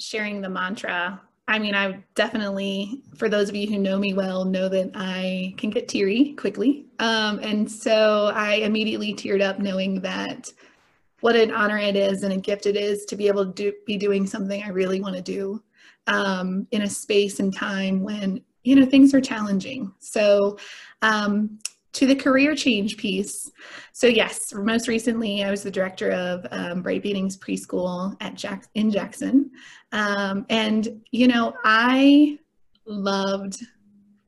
sharing 0.00 0.40
the 0.40 0.48
mantra, 0.48 1.20
I 1.48 1.58
mean, 1.58 1.74
I 1.74 2.02
definitely, 2.14 3.02
for 3.16 3.28
those 3.28 3.48
of 3.48 3.56
you 3.56 3.66
who 3.66 3.78
know 3.78 3.98
me 3.98 4.14
well, 4.14 4.44
know 4.44 4.68
that 4.68 4.92
I 4.94 5.54
can 5.58 5.70
get 5.70 5.88
teary 5.88 6.34
quickly. 6.34 6.86
Um, 7.00 7.40
and 7.40 7.70
so 7.70 8.30
I 8.32 8.54
immediately 8.54 9.14
teared 9.14 9.42
up 9.42 9.58
knowing 9.58 10.00
that 10.02 10.52
what 11.20 11.34
an 11.34 11.50
honor 11.50 11.78
it 11.78 11.96
is 11.96 12.22
and 12.22 12.32
a 12.32 12.36
gift 12.36 12.66
it 12.66 12.76
is 12.76 13.04
to 13.06 13.16
be 13.16 13.26
able 13.26 13.44
to 13.44 13.52
do, 13.52 13.72
be 13.86 13.96
doing 13.96 14.26
something 14.26 14.62
I 14.62 14.68
really 14.68 15.00
want 15.00 15.16
to 15.16 15.22
do 15.22 15.62
um, 16.06 16.66
in 16.70 16.82
a 16.82 16.90
space 16.90 17.40
and 17.40 17.54
time 17.54 18.02
when, 18.02 18.40
you 18.64 18.76
know, 18.76 18.86
things 18.86 19.14
are 19.14 19.20
challenging. 19.20 19.92
So 19.98 20.58
um, 21.02 21.58
to 21.92 22.06
the 22.06 22.16
career 22.16 22.54
change 22.54 22.96
piece. 22.96 23.50
So 23.92 24.06
yes, 24.06 24.52
most 24.54 24.88
recently 24.88 25.44
I 25.44 25.50
was 25.50 25.62
the 25.62 25.70
director 25.70 26.10
of 26.10 26.46
um, 26.50 26.82
Bright 26.82 27.02
Beginnings 27.02 27.36
Preschool 27.36 28.16
at 28.20 28.34
Jack 28.34 28.66
in 28.74 28.90
Jackson. 28.90 29.50
Um, 29.92 30.46
and, 30.48 31.02
you 31.10 31.28
know, 31.28 31.54
I 31.64 32.38
loved 32.86 33.62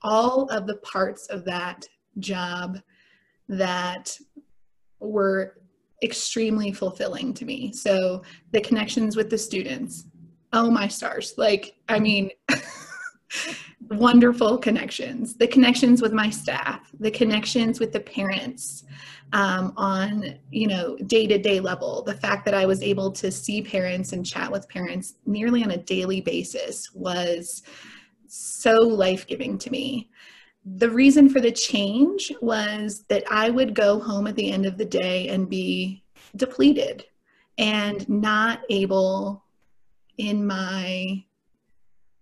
all 0.02 0.44
of 0.50 0.66
the 0.66 0.76
parts 0.76 1.26
of 1.28 1.44
that 1.46 1.86
job 2.18 2.78
that 3.48 4.16
were 5.00 5.58
extremely 6.02 6.70
fulfilling 6.70 7.32
to 7.34 7.46
me. 7.46 7.72
So 7.72 8.22
the 8.52 8.60
connections 8.60 9.16
with 9.16 9.30
the 9.30 9.38
students, 9.38 10.04
oh 10.52 10.70
my 10.70 10.86
stars. 10.86 11.34
Like, 11.38 11.76
I 11.88 11.98
mean, 11.98 12.30
wonderful 13.90 14.58
connections. 14.58 15.34
The 15.34 15.46
connections 15.46 16.00
with 16.00 16.12
my 16.12 16.30
staff 16.30 16.90
the 17.00 17.10
connections 17.10 17.80
with 17.80 17.92
the 17.92 18.00
parents 18.00 18.84
um, 19.32 19.72
on 19.76 20.38
you 20.50 20.66
know 20.66 20.96
day-to-day 21.06 21.60
level. 21.60 22.02
The 22.02 22.14
fact 22.14 22.44
that 22.44 22.54
i 22.54 22.66
was 22.66 22.82
able 22.82 23.10
to 23.12 23.30
see 23.30 23.62
parents 23.62 24.12
and 24.12 24.24
chat 24.24 24.50
with 24.50 24.68
parents 24.68 25.14
nearly 25.26 25.64
on 25.64 25.72
a 25.72 25.76
daily 25.76 26.20
basis 26.20 26.90
was 26.94 27.62
so 28.26 28.80
life-giving 28.80 29.58
to 29.58 29.70
me. 29.70 30.10
The 30.64 30.90
reason 30.90 31.28
for 31.28 31.40
the 31.40 31.52
change 31.52 32.32
was 32.40 33.04
that 33.08 33.24
i 33.30 33.50
would 33.50 33.74
go 33.74 33.98
home 33.98 34.26
at 34.26 34.36
the 34.36 34.50
end 34.50 34.66
of 34.66 34.78
the 34.78 34.84
day 34.84 35.28
and 35.28 35.48
be 35.48 36.04
depleted 36.36 37.04
and 37.58 38.08
not 38.08 38.60
able 38.70 39.44
in 40.18 40.46
my 40.46 41.24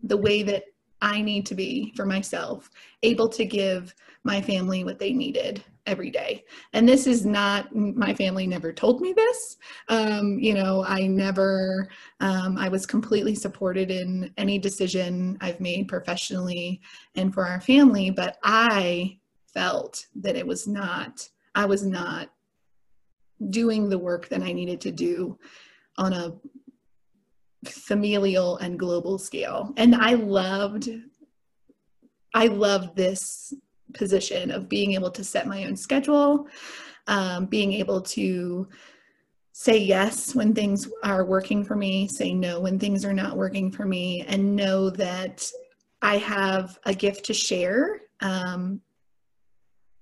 the 0.02 0.16
way 0.16 0.42
that 0.42 0.64
I 1.02 1.20
need 1.20 1.44
to 1.46 1.54
be 1.54 1.92
for 1.96 2.06
myself, 2.06 2.70
able 3.02 3.28
to 3.28 3.44
give 3.44 3.94
my 4.24 4.40
family 4.40 4.84
what 4.84 4.98
they 4.98 5.12
needed 5.12 5.62
every 5.84 6.10
day. 6.10 6.44
And 6.72 6.88
this 6.88 7.08
is 7.08 7.26
not, 7.26 7.74
my 7.74 8.14
family 8.14 8.46
never 8.46 8.72
told 8.72 9.00
me 9.00 9.12
this. 9.12 9.56
Um, 9.88 10.38
you 10.38 10.54
know, 10.54 10.84
I 10.86 11.08
never, 11.08 11.88
um, 12.20 12.56
I 12.56 12.68
was 12.68 12.86
completely 12.86 13.34
supported 13.34 13.90
in 13.90 14.32
any 14.38 14.60
decision 14.60 15.36
I've 15.40 15.60
made 15.60 15.88
professionally 15.88 16.80
and 17.16 17.34
for 17.34 17.44
our 17.44 17.60
family, 17.60 18.10
but 18.10 18.38
I 18.44 19.18
felt 19.52 20.06
that 20.14 20.36
it 20.36 20.46
was 20.46 20.68
not, 20.68 21.28
I 21.56 21.66
was 21.66 21.84
not 21.84 22.30
doing 23.50 23.88
the 23.88 23.98
work 23.98 24.28
that 24.28 24.42
I 24.42 24.52
needed 24.52 24.80
to 24.82 24.92
do 24.92 25.36
on 25.98 26.12
a 26.12 26.32
familial 27.64 28.56
and 28.58 28.78
global 28.78 29.18
scale. 29.18 29.72
And 29.76 29.94
I 29.94 30.14
loved, 30.14 30.88
I 32.34 32.46
loved 32.46 32.96
this 32.96 33.54
position 33.94 34.50
of 34.50 34.68
being 34.68 34.94
able 34.94 35.10
to 35.10 35.24
set 35.24 35.46
my 35.46 35.64
own 35.64 35.76
schedule, 35.76 36.48
um, 37.06 37.46
being 37.46 37.72
able 37.74 38.00
to 38.00 38.68
say 39.52 39.78
yes 39.78 40.34
when 40.34 40.54
things 40.54 40.88
are 41.04 41.24
working 41.24 41.62
for 41.62 41.76
me, 41.76 42.08
say 42.08 42.32
no 42.32 42.60
when 42.60 42.78
things 42.78 43.04
are 43.04 43.12
not 43.12 43.36
working 43.36 43.70
for 43.70 43.84
me, 43.84 44.22
and 44.22 44.56
know 44.56 44.88
that 44.90 45.48
I 46.00 46.16
have 46.16 46.78
a 46.84 46.94
gift 46.94 47.26
to 47.26 47.34
share. 47.34 48.00
Um, 48.20 48.80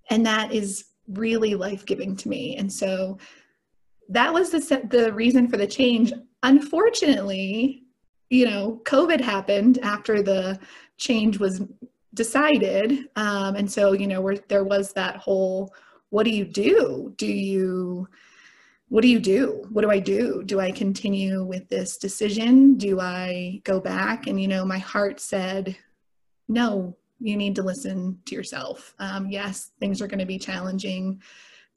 and 0.08 0.24
that 0.24 0.52
is 0.52 0.84
really 1.08 1.54
life 1.54 1.84
giving 1.84 2.16
to 2.16 2.28
me. 2.28 2.56
And 2.56 2.72
so 2.72 3.18
that 4.08 4.32
was 4.32 4.50
the, 4.50 4.86
the 4.88 5.12
reason 5.12 5.48
for 5.48 5.56
the 5.56 5.66
change. 5.66 6.12
Unfortunately, 6.42 7.84
you 8.30 8.46
know, 8.46 8.80
COVID 8.84 9.20
happened 9.20 9.78
after 9.82 10.22
the 10.22 10.58
change 10.96 11.38
was 11.38 11.62
decided. 12.14 13.08
Um, 13.16 13.56
and 13.56 13.70
so, 13.70 13.92
you 13.92 14.06
know, 14.06 14.34
there 14.48 14.64
was 14.64 14.92
that 14.92 15.16
whole, 15.16 15.74
what 16.10 16.24
do 16.24 16.30
you 16.30 16.44
do? 16.44 17.12
Do 17.16 17.26
you, 17.26 18.08
what 18.88 19.02
do 19.02 19.08
you 19.08 19.20
do? 19.20 19.64
What 19.70 19.82
do 19.82 19.90
I 19.90 20.00
do? 20.00 20.42
Do 20.44 20.60
I 20.60 20.72
continue 20.72 21.44
with 21.44 21.68
this 21.68 21.96
decision? 21.96 22.76
Do 22.76 23.00
I 23.00 23.60
go 23.64 23.80
back? 23.80 24.26
And, 24.26 24.40
you 24.40 24.48
know, 24.48 24.64
my 24.64 24.78
heart 24.78 25.20
said, 25.20 25.76
no, 26.48 26.96
you 27.20 27.36
need 27.36 27.54
to 27.56 27.62
listen 27.62 28.18
to 28.26 28.34
yourself. 28.34 28.94
Um, 28.98 29.28
yes, 29.30 29.70
things 29.78 30.02
are 30.02 30.08
going 30.08 30.18
to 30.20 30.26
be 30.26 30.38
challenging 30.38 31.22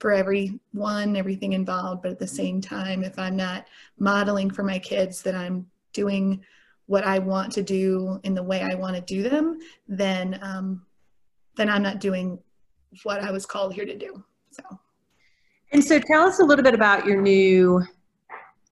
for 0.04 0.12
everyone, 0.12 1.16
everything 1.16 1.54
involved, 1.54 2.02
but 2.02 2.10
at 2.10 2.18
the 2.18 2.26
same 2.26 2.60
time, 2.60 3.02
if 3.02 3.18
I'm 3.18 3.36
not 3.36 3.68
modeling 3.98 4.50
for 4.50 4.62
my 4.62 4.78
kids 4.78 5.22
that 5.22 5.34
I'm 5.34 5.66
doing 5.94 6.44
what 6.84 7.04
I 7.04 7.18
want 7.18 7.50
to 7.52 7.62
do 7.62 8.20
in 8.22 8.34
the 8.34 8.42
way 8.42 8.60
I 8.60 8.74
want 8.74 8.96
to 8.96 9.00
do 9.00 9.26
them, 9.26 9.60
then 9.88 10.38
um, 10.42 10.84
then 11.56 11.70
I'm 11.70 11.82
not 11.82 12.00
doing 12.00 12.38
what 13.04 13.22
I 13.22 13.30
was 13.30 13.46
called 13.46 13.72
here 13.72 13.86
to 13.86 13.96
do. 13.96 14.22
So. 14.50 14.62
And 15.72 15.82
so, 15.82 15.98
tell 15.98 16.24
us 16.24 16.38
a 16.38 16.44
little 16.44 16.64
bit 16.64 16.74
about 16.74 17.06
your 17.06 17.22
new 17.22 17.82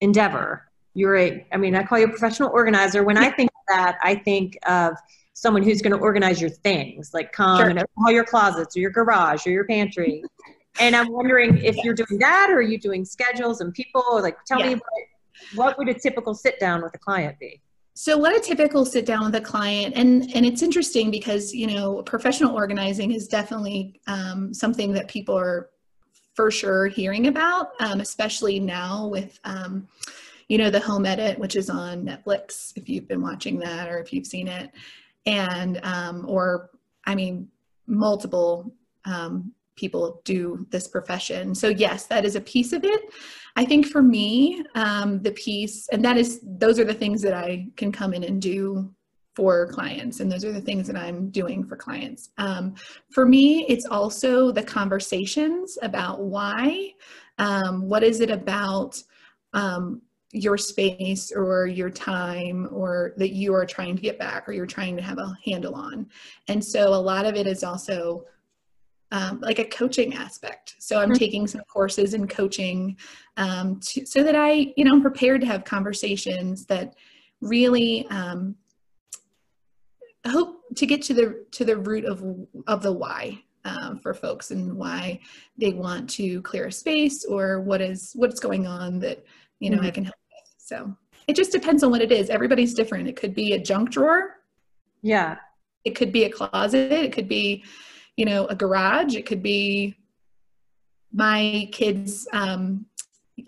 endeavor. 0.01 0.69
You're 0.93 1.17
a, 1.17 1.47
I 1.51 1.57
mean, 1.57 1.73
I 1.73 1.81
call 1.81 1.97
you 1.97 2.05
a 2.05 2.09
professional 2.09 2.51
organizer. 2.51 3.03
When 3.03 3.17
I 3.17 3.31
think 3.31 3.49
of 3.49 3.75
that, 3.75 3.97
I 4.03 4.13
think 4.13 4.55
of 4.67 4.93
someone 5.33 5.63
who's 5.63 5.81
going 5.81 5.97
to 5.97 5.99
organize 5.99 6.39
your 6.39 6.51
things, 6.51 7.11
like 7.11 7.31
come 7.31 7.57
sure. 7.57 7.69
and 7.69 7.79
open 7.79 7.89
all 8.05 8.11
your 8.11 8.23
closets 8.23 8.77
or 8.77 8.81
your 8.81 8.91
garage 8.91 9.47
or 9.47 9.49
your 9.49 9.65
pantry. 9.65 10.23
And 10.79 10.95
I'm 10.95 11.11
wondering 11.11 11.57
if 11.57 11.75
you're 11.83 11.93
doing 11.93 12.19
that 12.19 12.49
or 12.49 12.55
are 12.55 12.61
you 12.61 12.79
doing 12.79 13.05
schedules 13.05 13.61
and 13.61 13.73
people? 13.73 14.03
Like, 14.13 14.43
tell 14.45 14.59
yeah. 14.59 14.69
me 14.69 14.73
what, 14.75 15.03
what 15.55 15.77
would 15.77 15.89
a 15.89 15.93
typical 15.93 16.33
sit 16.33 16.59
down 16.59 16.81
with 16.81 16.95
a 16.95 16.97
client 16.97 17.37
be? 17.39 17.61
So 17.95 18.17
what 18.17 18.35
a 18.35 18.39
typical 18.39 18.85
sit 18.85 19.05
down 19.05 19.25
with 19.25 19.35
a 19.35 19.41
client, 19.41 19.93
and 19.95 20.23
and 20.35 20.47
it's 20.47 20.63
interesting 20.63 21.11
because 21.11 21.53
you 21.53 21.67
know 21.67 22.01
professional 22.01 22.55
organizing 22.55 23.11
is 23.11 23.27
definitely 23.27 24.01
um, 24.07 24.51
something 24.51 24.93
that 24.93 25.07
people 25.07 25.37
are 25.37 25.69
for 26.33 26.49
sure 26.49 26.87
hearing 26.87 27.27
about, 27.27 27.79
um, 27.79 27.99
especially 27.99 28.59
now 28.59 29.07
with 29.07 29.39
um, 29.43 29.87
you 30.47 30.57
know 30.57 30.71
the 30.71 30.79
home 30.79 31.05
edit, 31.05 31.37
which 31.37 31.55
is 31.55 31.69
on 31.69 32.03
Netflix. 32.03 32.73
If 32.75 32.89
you've 32.89 33.07
been 33.07 33.21
watching 33.21 33.59
that 33.59 33.87
or 33.87 33.99
if 33.99 34.11
you've 34.11 34.25
seen 34.25 34.47
it, 34.47 34.71
and 35.27 35.79
um, 35.83 36.25
or 36.27 36.71
I 37.05 37.13
mean 37.13 37.47
multiple 37.85 38.73
um, 39.05 39.53
people 39.75 40.21
do 40.23 40.65
this 40.69 40.87
profession. 40.87 41.55
So 41.55 41.69
yes, 41.69 42.05
that 42.07 42.25
is 42.25 42.35
a 42.35 42.41
piece 42.41 42.73
of 42.73 42.83
it. 42.83 43.01
I 43.55 43.65
think 43.65 43.87
for 43.87 44.01
me, 44.01 44.63
um, 44.75 45.21
the 45.21 45.31
piece, 45.31 45.87
and 45.89 46.03
that 46.05 46.17
is, 46.17 46.39
those 46.43 46.79
are 46.79 46.85
the 46.85 46.93
things 46.93 47.21
that 47.21 47.33
I 47.33 47.67
can 47.75 47.91
come 47.91 48.13
in 48.13 48.23
and 48.23 48.41
do 48.41 48.93
for 49.35 49.67
clients 49.67 50.19
and 50.19 50.31
those 50.31 50.45
are 50.45 50.51
the 50.51 50.61
things 50.61 50.85
that 50.87 50.95
i'm 50.95 51.29
doing 51.29 51.63
for 51.63 51.75
clients 51.75 52.29
um, 52.37 52.75
for 53.11 53.25
me 53.25 53.65
it's 53.67 53.85
also 53.85 54.51
the 54.51 54.63
conversations 54.63 55.77
about 55.81 56.21
why 56.21 56.91
um, 57.39 57.87
what 57.89 58.03
is 58.03 58.19
it 58.19 58.29
about 58.29 59.01
um, 59.53 60.01
your 60.31 60.57
space 60.57 61.31
or 61.31 61.67
your 61.67 61.89
time 61.89 62.67
or 62.71 63.13
that 63.17 63.31
you 63.31 63.53
are 63.53 63.65
trying 63.65 63.95
to 63.95 64.01
get 64.01 64.19
back 64.19 64.47
or 64.47 64.51
you're 64.51 64.65
trying 64.65 64.95
to 64.95 65.01
have 65.01 65.17
a 65.17 65.33
handle 65.45 65.75
on 65.75 66.07
and 66.47 66.63
so 66.63 66.89
a 66.89 66.95
lot 66.95 67.25
of 67.25 67.35
it 67.35 67.47
is 67.47 67.63
also 67.63 68.25
um, 69.13 69.39
like 69.39 69.59
a 69.59 69.65
coaching 69.65 70.13
aspect 70.15 70.75
so 70.79 70.99
i'm 70.99 71.09
mm-hmm. 71.09 71.17
taking 71.17 71.47
some 71.47 71.61
courses 71.61 72.13
in 72.13 72.27
coaching 72.27 72.97
um, 73.37 73.79
to, 73.79 74.05
so 74.05 74.23
that 74.23 74.35
i 74.35 74.73
you 74.75 74.83
know 74.83 74.91
i'm 74.91 75.01
prepared 75.01 75.39
to 75.39 75.47
have 75.47 75.63
conversations 75.63 76.65
that 76.65 76.95
really 77.39 78.05
um, 78.09 78.55
hope 80.27 80.61
to 80.75 80.85
get 80.85 81.01
to 81.01 81.13
the 81.13 81.45
to 81.51 81.63
the 81.63 81.77
root 81.77 82.03
of 82.03 82.23
of 82.67 82.83
the 82.83 82.91
why 82.91 83.41
um, 83.65 83.99
for 83.99 84.13
folks 84.13 84.51
and 84.51 84.73
why 84.73 85.19
they 85.57 85.71
want 85.71 86.09
to 86.09 86.41
clear 86.41 86.67
a 86.67 86.71
space 86.71 87.23
or 87.25 87.61
what 87.61 87.81
is 87.81 88.11
what's 88.15 88.39
going 88.39 88.67
on 88.67 88.99
that 88.99 89.23
you 89.59 89.69
know 89.69 89.77
mm-hmm. 89.77 89.85
I 89.85 89.91
can 89.91 90.03
help 90.05 90.15
with. 90.29 90.53
So 90.57 90.95
it 91.27 91.35
just 91.35 91.51
depends 91.51 91.83
on 91.83 91.91
what 91.91 92.01
it 92.01 92.11
is. 92.11 92.29
Everybody's 92.29 92.73
different. 92.73 93.07
It 93.07 93.15
could 93.15 93.33
be 93.33 93.53
a 93.53 93.59
junk 93.59 93.91
drawer. 93.91 94.37
Yeah. 95.01 95.37
It 95.85 95.95
could 95.95 96.11
be 96.11 96.25
a 96.25 96.29
closet. 96.29 96.91
It 96.91 97.13
could 97.13 97.27
be, 97.27 97.63
you 98.17 98.25
know, 98.25 98.45
a 98.47 98.55
garage. 98.55 99.15
It 99.15 99.25
could 99.25 99.43
be 99.43 99.97
my 101.11 101.69
kids' 101.71 102.27
um, 102.33 102.85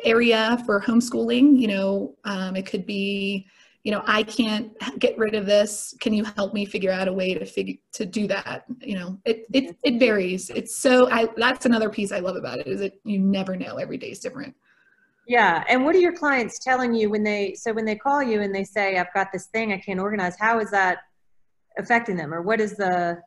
area 0.04 0.62
for 0.66 0.82
homeschooling. 0.82 1.60
You 1.60 1.68
know, 1.68 2.16
um, 2.24 2.56
it 2.56 2.66
could 2.66 2.86
be 2.86 3.48
you 3.86 3.92
know 3.92 4.02
i 4.08 4.24
can't 4.24 4.74
get 5.00 5.18
rid 5.18 5.36
of 5.36 5.46
this. 5.46 5.96
Can 6.02 6.14
you 6.14 6.26
help 6.36 6.54
me 6.54 6.66
figure 6.66 6.92
out 6.92 7.08
a 7.08 7.14
way 7.14 7.34
to 7.36 7.46
figure 7.46 7.76
to 7.94 8.06
do 8.06 8.28
that? 8.28 8.66
You 8.82 9.00
know 9.00 9.20
it 9.24 9.46
it, 9.54 9.78
it 9.84 10.00
varies. 10.00 10.50
It's 10.50 10.76
so 10.76 11.10
i 11.12 11.30
that's 11.38 11.66
another 11.66 11.90
piece 11.90 12.12
i 12.12 12.20
love 12.20 12.36
about 12.36 12.60
it 12.60 12.68
is 12.68 12.80
that 12.82 13.00
you 13.06 13.20
never 13.20 13.56
know. 13.56 13.78
Every 13.78 13.98
day 13.98 14.10
is 14.10 14.20
different. 14.20 14.56
Yeah. 15.28 15.64
And 15.70 15.86
what 15.86 15.96
are 15.96 16.00
your 16.00 16.14
clients 16.14 16.60
telling 16.60 16.94
you 16.94 17.10
when 17.10 17.24
they 17.24 17.54
so 17.54 17.72
when 17.74 17.86
they 17.86 17.96
call 17.96 18.22
you 18.22 18.42
and 18.42 18.54
they 18.54 18.64
say 18.64 18.98
i've 18.98 19.14
got 19.14 19.32
this 19.32 19.46
thing. 19.48 19.72
I 19.72 19.78
can't 19.78 20.00
organize. 20.00 20.36
How 20.38 20.60
is 20.60 20.72
that 20.72 21.00
affecting 21.78 22.18
them? 22.18 22.34
Or 22.34 22.42
what 22.42 22.60
is 22.60 22.76
the 22.76 23.22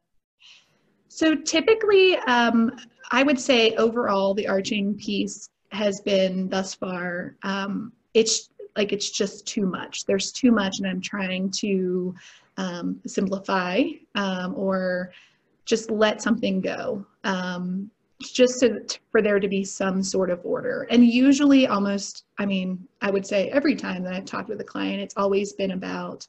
so 1.09 1.35
typically 1.35 2.17
um, 2.27 2.71
i 3.11 3.23
would 3.23 3.39
say 3.39 3.75
overall 3.77 4.35
the 4.35 4.47
arching 4.47 4.95
piece 4.95 5.51
has 5.71 6.01
been 6.01 6.49
thus 6.49 6.75
far 6.75 7.37
um, 7.43 7.93
it's 8.15 8.51
like 8.79 8.93
it's 8.93 9.11
just 9.11 9.47
too 9.47 9.67
much. 9.67 10.07
There's 10.07 10.33
too 10.33 10.53
much, 10.53 10.79
and 10.79 10.87
I'm 10.87 11.01
trying 11.01 11.51
to 11.59 12.15
um, 12.57 13.01
simplify 13.07 13.83
um, 14.15 14.55
or 14.57 15.13
just 15.65 15.91
let 15.91 16.23
something 16.23 16.61
go. 16.61 17.05
Um, 17.25 17.91
just 18.21 18.61
to, 18.61 18.85
for 19.13 19.23
there 19.23 19.39
to 19.39 19.47
be 19.47 19.65
some 19.65 20.03
sort 20.03 20.31
of 20.31 20.41
order. 20.43 20.89
And 20.91 21.07
usually, 21.07 21.69
almost, 21.69 22.25
I 22.39 22.47
mean, 22.47 22.87
I 23.01 23.11
would 23.11 23.27
say 23.27 23.49
every 23.51 23.77
time 23.77 24.03
that 24.05 24.15
I've 24.15 24.25
talked 24.25 24.49
with 24.49 24.61
a 24.61 24.65
client, 24.65 25.01
it's 25.01 25.17
always 25.17 25.53
been 25.53 25.73
about 25.73 26.27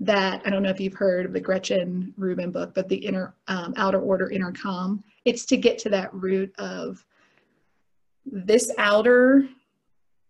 that. 0.00 0.42
I 0.44 0.50
don't 0.50 0.62
know 0.62 0.70
if 0.70 0.80
you've 0.80 0.94
heard 0.94 1.26
of 1.26 1.32
the 1.32 1.40
Gretchen 1.40 2.14
Rubin 2.16 2.50
book, 2.50 2.74
but 2.74 2.88
the 2.88 2.96
inner 2.96 3.34
um, 3.48 3.74
outer 3.76 4.00
order, 4.00 4.30
inner 4.30 4.52
calm. 4.52 5.04
It's 5.24 5.44
to 5.46 5.56
get 5.56 5.78
to 5.80 5.90
that 5.90 6.12
root 6.14 6.52
of 6.58 7.04
this 8.24 8.72
outer 8.78 9.46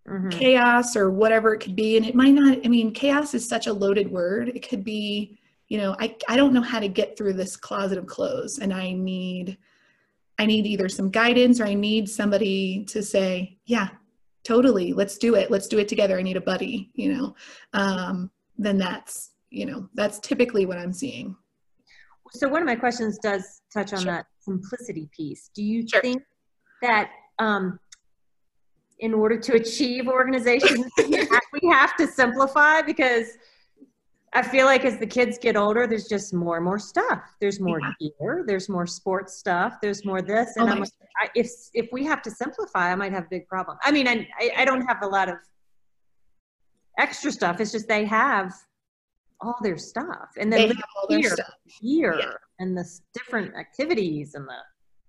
mm-hmm. 0.08 0.28
chaos 0.30 0.96
or 0.96 1.10
whatever 1.10 1.54
it 1.54 1.60
could 1.60 1.76
be. 1.76 1.96
And 1.96 2.04
it 2.04 2.14
might 2.14 2.34
not, 2.34 2.58
I 2.64 2.68
mean, 2.68 2.92
chaos 2.92 3.34
is 3.34 3.48
such 3.48 3.68
a 3.68 3.72
loaded 3.72 4.10
word. 4.10 4.48
It 4.48 4.68
could 4.68 4.84
be, 4.84 5.38
you 5.68 5.78
know, 5.78 5.94
I, 6.00 6.16
I 6.28 6.36
don't 6.36 6.52
know 6.52 6.62
how 6.62 6.80
to 6.80 6.88
get 6.88 7.16
through 7.16 7.34
this 7.34 7.56
closet 7.56 7.98
of 7.98 8.06
clothes 8.06 8.58
and 8.58 8.72
I 8.72 8.92
need, 8.92 9.56
I 10.38 10.46
need 10.46 10.66
either 10.66 10.88
some 10.88 11.10
guidance 11.10 11.60
or 11.60 11.66
I 11.66 11.74
need 11.74 12.08
somebody 12.08 12.84
to 12.86 13.02
say, 13.02 13.58
yeah, 13.66 13.90
totally, 14.42 14.92
let's 14.92 15.18
do 15.18 15.36
it. 15.36 15.50
Let's 15.50 15.68
do 15.68 15.78
it 15.78 15.86
together. 15.86 16.18
I 16.18 16.22
need 16.22 16.36
a 16.36 16.40
buddy, 16.40 16.90
you 16.94 17.14
know, 17.14 17.36
um, 17.72 18.30
then 18.58 18.78
that's, 18.78 19.30
you 19.50 19.66
know, 19.66 19.88
that's 19.94 20.18
typically 20.20 20.66
what 20.66 20.78
I'm 20.78 20.92
seeing. 20.92 21.36
So 22.32 22.48
one 22.48 22.62
of 22.62 22.66
my 22.66 22.76
questions 22.76 23.18
does 23.18 23.62
touch 23.72 23.92
on 23.92 24.00
sure. 24.00 24.12
that 24.12 24.26
simplicity 24.38 25.08
piece. 25.16 25.50
Do 25.54 25.62
you 25.62 25.86
sure. 25.86 26.00
think 26.00 26.22
that 26.82 27.10
um, 27.38 27.78
in 29.00 29.14
order 29.14 29.38
to 29.38 29.54
achieve 29.54 30.06
organization 30.06 30.84
we 30.98 31.68
have 31.70 31.96
to 31.96 32.06
simplify 32.06 32.82
because 32.82 33.26
I 34.32 34.42
feel 34.42 34.66
like 34.66 34.84
as 34.84 34.98
the 34.98 35.06
kids 35.06 35.38
get 35.38 35.56
older, 35.56 35.88
there's 35.88 36.06
just 36.06 36.32
more 36.32 36.56
and 36.56 36.64
more 36.64 36.78
stuff. 36.78 37.34
There's 37.40 37.58
more 37.58 37.80
yeah. 37.80 38.10
gear. 38.20 38.44
There's 38.46 38.68
more 38.68 38.86
sports 38.86 39.36
stuff. 39.36 39.78
There's 39.82 40.04
more 40.04 40.22
this. 40.22 40.54
And 40.56 40.68
oh 40.68 40.72
I'm 40.72 40.80
like, 40.80 40.90
I, 41.20 41.28
if 41.34 41.50
if 41.74 41.88
we 41.90 42.04
have 42.04 42.22
to 42.22 42.30
simplify, 42.30 42.92
I 42.92 42.94
might 42.94 43.12
have 43.12 43.24
a 43.24 43.28
big 43.28 43.48
problem. 43.48 43.76
I 43.82 43.90
mean, 43.90 44.06
I 44.06 44.28
I 44.56 44.64
don't 44.64 44.82
have 44.82 45.02
a 45.02 45.06
lot 45.06 45.28
of 45.28 45.38
extra 46.96 47.32
stuff. 47.32 47.60
It's 47.60 47.72
just 47.72 47.88
they 47.88 48.04
have 48.04 48.54
all 49.42 49.56
their 49.62 49.78
stuff, 49.78 50.28
and 50.38 50.52
then 50.52 50.68
they 50.68 50.74
have 50.74 50.84
all 50.96 51.08
their 51.08 51.22
stuff 51.22 51.54
here 51.64 52.16
yeah. 52.18 52.32
and 52.58 52.76
the 52.76 52.84
different 53.14 53.54
activities 53.56 54.34
and 54.34 54.46
the 54.46 54.58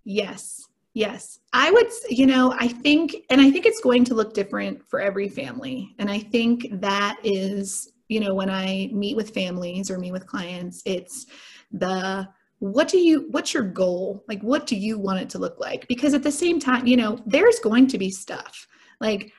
yes 0.06 0.68
Yes, 0.94 1.40
I 1.54 1.72
would, 1.72 1.88
you 2.10 2.26
know, 2.26 2.54
I 2.60 2.68
think, 2.68 3.16
and 3.30 3.40
I 3.40 3.50
think 3.50 3.66
it's 3.66 3.80
going 3.80 4.04
to 4.06 4.14
look 4.14 4.34
different 4.34 4.86
for 4.90 5.00
every 5.00 5.30
family. 5.30 5.96
And 6.00 6.12
I 6.12 6.20
think 6.20 6.68
that 6.82 7.18
is, 7.24 7.94
you 8.10 8.20
know, 8.20 8.34
when 8.34 8.50
I 8.50 8.90
meet 8.92 9.16
with 9.16 9.34
families 9.34 9.90
or 9.90 9.98
meet 9.98 10.12
with 10.12 10.28
clients, 10.28 10.82
it's 10.86 11.28
the, 11.72 12.28
what 12.60 12.90
do 12.90 12.98
you, 12.98 13.28
what's 13.32 13.54
your 13.54 13.64
goal? 13.64 14.26
Like, 14.28 14.42
what 14.42 14.68
do 14.68 14.76
you 14.76 15.00
want 15.00 15.22
it 15.22 15.30
to 15.30 15.40
look 15.40 15.60
like? 15.62 15.88
Because 15.88 16.14
at 16.14 16.24
the 16.24 16.32
same 16.32 16.60
time, 16.60 16.86
you 16.86 16.98
know, 16.98 17.18
there's 17.26 17.60
going 17.60 17.88
to 17.88 17.98
be 17.98 18.12
stuff. 18.12 18.68
Like, 19.00 19.32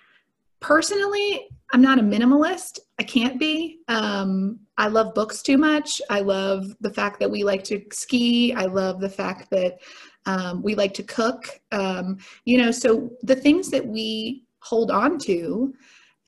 personally, 0.63 1.49
I'm 1.73 1.83
not 1.83 1.99
a 1.99 2.03
minimalist. 2.03 2.79
I 2.99 3.03
can't 3.03 3.39
be. 3.39 3.81
Um, 3.89 4.61
I 4.79 4.89
love 4.89 5.15
books 5.15 5.43
too 5.43 5.59
much. 5.59 6.01
I 6.09 6.21
love 6.21 6.75
the 6.81 6.93
fact 6.93 7.21
that 7.21 7.31
we 7.31 7.45
like 7.45 7.65
to 7.65 7.83
ski. 7.93 8.55
I 8.55 8.67
love 8.67 9.01
the 9.01 9.09
fact 9.09 9.51
that 9.51 9.79
um, 10.27 10.63
we 10.63 10.75
like 10.75 10.95
to 10.95 11.03
cook. 11.03 11.61
Um, 11.73 12.19
you 12.45 12.59
know, 12.59 12.71
so 12.71 13.11
the 13.23 13.37
things 13.37 13.71
that 13.71 13.87
we 13.87 14.45
hold 14.61 14.91
on 14.91 15.19
to 15.19 15.75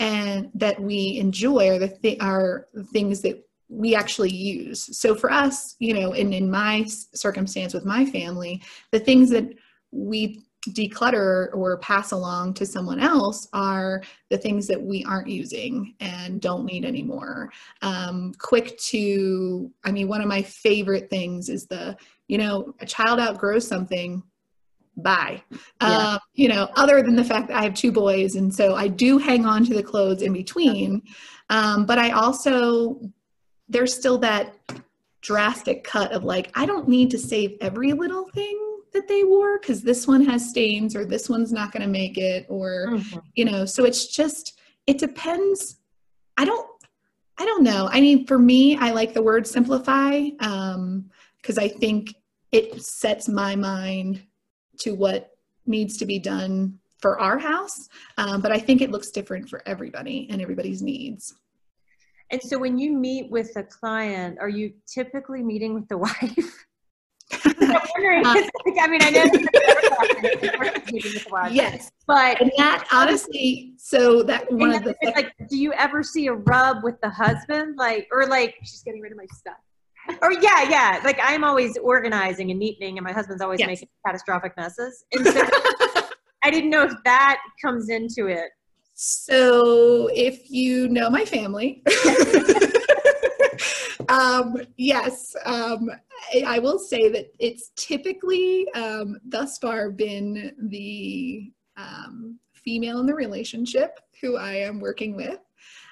and 0.00 0.50
that 0.54 0.80
we 0.80 1.18
enjoy 1.18 1.68
are 1.68 1.78
the 1.78 1.88
th- 1.88 2.18
are 2.20 2.66
things 2.92 3.20
that 3.22 3.42
we 3.68 3.94
actually 3.94 4.32
use. 4.32 4.98
So 4.98 5.14
for 5.14 5.30
us, 5.30 5.76
you 5.78 5.94
know, 5.94 6.12
and 6.12 6.34
in 6.34 6.50
my 6.50 6.84
circumstance 6.88 7.72
with 7.72 7.84
my 7.84 8.04
family, 8.04 8.62
the 8.90 9.00
things 9.00 9.30
that 9.30 9.48
we 9.90 10.43
declutter 10.70 11.54
or 11.54 11.76
pass 11.78 12.12
along 12.12 12.54
to 12.54 12.66
someone 12.66 13.00
else 13.00 13.48
are 13.52 14.02
the 14.30 14.38
things 14.38 14.66
that 14.66 14.80
we 14.80 15.04
aren't 15.04 15.28
using 15.28 15.94
and 16.00 16.40
don't 16.40 16.64
need 16.64 16.84
anymore. 16.84 17.50
Um, 17.82 18.32
quick 18.38 18.78
to, 18.78 19.70
I 19.84 19.92
mean, 19.92 20.08
one 20.08 20.20
of 20.20 20.28
my 20.28 20.42
favorite 20.42 21.10
things 21.10 21.48
is 21.48 21.66
the, 21.66 21.96
you 22.28 22.38
know, 22.38 22.74
a 22.80 22.86
child 22.86 23.20
outgrows 23.20 23.66
something, 23.66 24.22
bye. 24.96 25.42
Yeah. 25.82 26.12
Um, 26.12 26.18
you 26.34 26.48
know, 26.48 26.70
other 26.76 27.02
than 27.02 27.16
the 27.16 27.24
fact 27.24 27.48
that 27.48 27.58
I 27.58 27.62
have 27.62 27.74
two 27.74 27.92
boys, 27.92 28.36
and 28.36 28.54
so 28.54 28.74
I 28.74 28.88
do 28.88 29.18
hang 29.18 29.44
on 29.44 29.64
to 29.66 29.74
the 29.74 29.82
clothes 29.82 30.22
in 30.22 30.32
between, 30.32 31.02
um, 31.50 31.84
but 31.84 31.98
I 31.98 32.10
also, 32.10 33.00
there's 33.68 33.94
still 33.94 34.18
that 34.18 34.54
drastic 35.20 35.84
cut 35.84 36.12
of 36.12 36.24
like, 36.24 36.50
I 36.54 36.64
don't 36.66 36.88
need 36.88 37.10
to 37.10 37.18
save 37.18 37.56
every 37.60 37.92
little 37.92 38.28
thing 38.30 38.63
that 38.94 39.08
they 39.08 39.24
wore 39.24 39.58
because 39.58 39.82
this 39.82 40.06
one 40.06 40.24
has 40.24 40.48
stains 40.48 40.96
or 40.96 41.04
this 41.04 41.28
one's 41.28 41.52
not 41.52 41.72
going 41.72 41.82
to 41.82 41.88
make 41.88 42.16
it 42.16 42.46
or 42.48 42.86
mm-hmm. 42.88 43.18
you 43.34 43.44
know 43.44 43.64
so 43.64 43.84
it's 43.84 44.06
just 44.06 44.58
it 44.86 44.98
depends. 44.98 45.76
I 46.36 46.44
don't 46.44 46.68
i 47.38 47.44
don't 47.44 47.62
know. 47.62 47.88
I 47.92 48.00
mean 48.00 48.26
for 48.26 48.38
me 48.38 48.76
i 48.76 48.90
like 48.90 49.12
the 49.12 49.22
word 49.22 49.46
simplify 49.46 50.28
um 50.40 51.10
because 51.36 51.58
i 51.58 51.68
think 51.68 52.14
it 52.52 52.80
sets 52.82 53.28
my 53.28 53.56
mind 53.56 54.22
to 54.78 54.94
what 54.94 55.36
needs 55.66 55.96
to 55.98 56.06
be 56.06 56.18
done 56.18 56.78
for 56.98 57.18
our 57.20 57.38
house 57.38 57.88
um, 58.18 58.40
but 58.40 58.52
i 58.52 58.58
think 58.58 58.80
it 58.80 58.90
looks 58.90 59.10
different 59.10 59.48
for 59.48 59.62
everybody 59.66 60.26
and 60.30 60.40
everybody's 60.40 60.82
needs. 60.82 61.34
And 62.30 62.40
so 62.42 62.58
when 62.58 62.78
you 62.78 62.92
meet 62.92 63.30
with 63.30 63.54
a 63.56 63.62
client 63.62 64.38
are 64.40 64.48
you 64.48 64.72
typically 64.86 65.42
meeting 65.42 65.74
with 65.74 65.88
the 65.88 65.98
wife 66.06 66.66
wondering, 67.44 68.26
uh, 68.26 68.34
I 68.80 68.88
mean, 68.88 69.02
I 69.02 69.10
know. 69.10 69.24
yes, 71.50 71.90
but 72.06 72.40
and 72.40 72.50
that 72.56 72.86
honestly, 72.92 73.74
so 73.76 74.22
that 74.22 74.50
one 74.52 74.74
of 74.74 74.84
the 74.84 74.94
like, 75.14 75.32
do 75.48 75.56
you 75.56 75.72
ever 75.74 76.02
see 76.02 76.26
a 76.28 76.34
rub 76.34 76.82
with 76.82 77.00
the 77.00 77.10
husband, 77.10 77.76
like, 77.76 78.08
or 78.12 78.26
like, 78.26 78.56
she's 78.62 78.82
getting 78.82 79.00
rid 79.00 79.12
of 79.12 79.18
my 79.18 79.26
stuff? 79.32 79.56
Or 80.22 80.32
yeah, 80.32 80.68
yeah. 80.68 81.00
Like 81.02 81.18
I'm 81.22 81.44
always 81.44 81.78
organizing 81.78 82.50
and 82.50 82.60
neatening, 82.60 82.96
and 82.96 83.02
my 83.02 83.12
husband's 83.12 83.42
always 83.42 83.60
yes. 83.60 83.66
making 83.66 83.88
catastrophic 84.06 84.56
messes. 84.56 85.04
And 85.12 85.26
so 85.26 85.42
I 86.42 86.50
didn't 86.50 86.70
know 86.70 86.82
if 86.82 86.92
that 87.04 87.40
comes 87.62 87.88
into 87.88 88.26
it. 88.26 88.50
So 88.94 90.08
if 90.12 90.50
you 90.50 90.88
know 90.88 91.10
my 91.10 91.24
family. 91.24 91.82
um, 94.08 94.56
yes, 94.76 95.34
um, 95.44 95.90
I, 96.46 96.58
will 96.58 96.78
say 96.78 97.08
that 97.08 97.32
it's 97.38 97.70
typically 97.76 98.66
um, 98.74 99.18
thus 99.24 99.58
far 99.58 99.90
been 99.90 100.54
the 100.68 101.52
um, 101.76 102.38
female 102.54 103.00
in 103.00 103.06
the 103.06 103.14
relationship 103.14 104.00
who 104.20 104.36
I 104.36 104.54
am 104.54 104.80
working 104.80 105.16
with. 105.16 105.38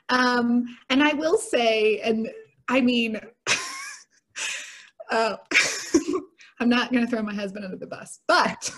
Um, 0.08 0.64
and 0.90 1.02
I 1.02 1.12
will 1.14 1.38
say, 1.38 2.00
and 2.00 2.28
I 2.68 2.80
mean, 2.80 3.20
uh, 5.10 5.36
I'm 6.60 6.68
not 6.68 6.92
going 6.92 7.04
to 7.04 7.10
throw 7.10 7.22
my 7.22 7.34
husband 7.34 7.64
under 7.64 7.76
the 7.76 7.86
bus, 7.86 8.20
but 8.28 8.72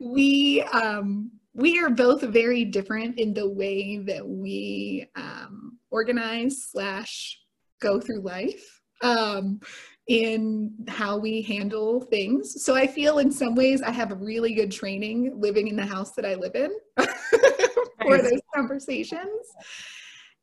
we 0.00 0.62
um, 0.62 1.30
we 1.54 1.78
are 1.78 1.90
both 1.90 2.22
very 2.22 2.64
different 2.64 3.18
in 3.18 3.32
the 3.34 3.48
way 3.48 3.98
that 3.98 4.26
we 4.26 5.06
um, 5.16 5.75
organize 5.90 6.68
slash 6.70 7.38
go 7.80 8.00
through 8.00 8.20
life 8.20 8.80
um, 9.02 9.60
in 10.08 10.72
how 10.88 11.18
we 11.18 11.42
handle 11.42 12.00
things. 12.00 12.64
So 12.64 12.74
I 12.74 12.86
feel 12.86 13.18
in 13.18 13.30
some 13.30 13.54
ways 13.54 13.82
I 13.82 13.90
have 13.90 14.12
a 14.12 14.16
really 14.16 14.54
good 14.54 14.72
training 14.72 15.32
living 15.38 15.68
in 15.68 15.76
the 15.76 15.86
house 15.86 16.12
that 16.12 16.24
I 16.24 16.34
live 16.34 16.54
in 16.54 16.70
for 18.02 18.18
those 18.18 18.40
conversations. 18.54 19.46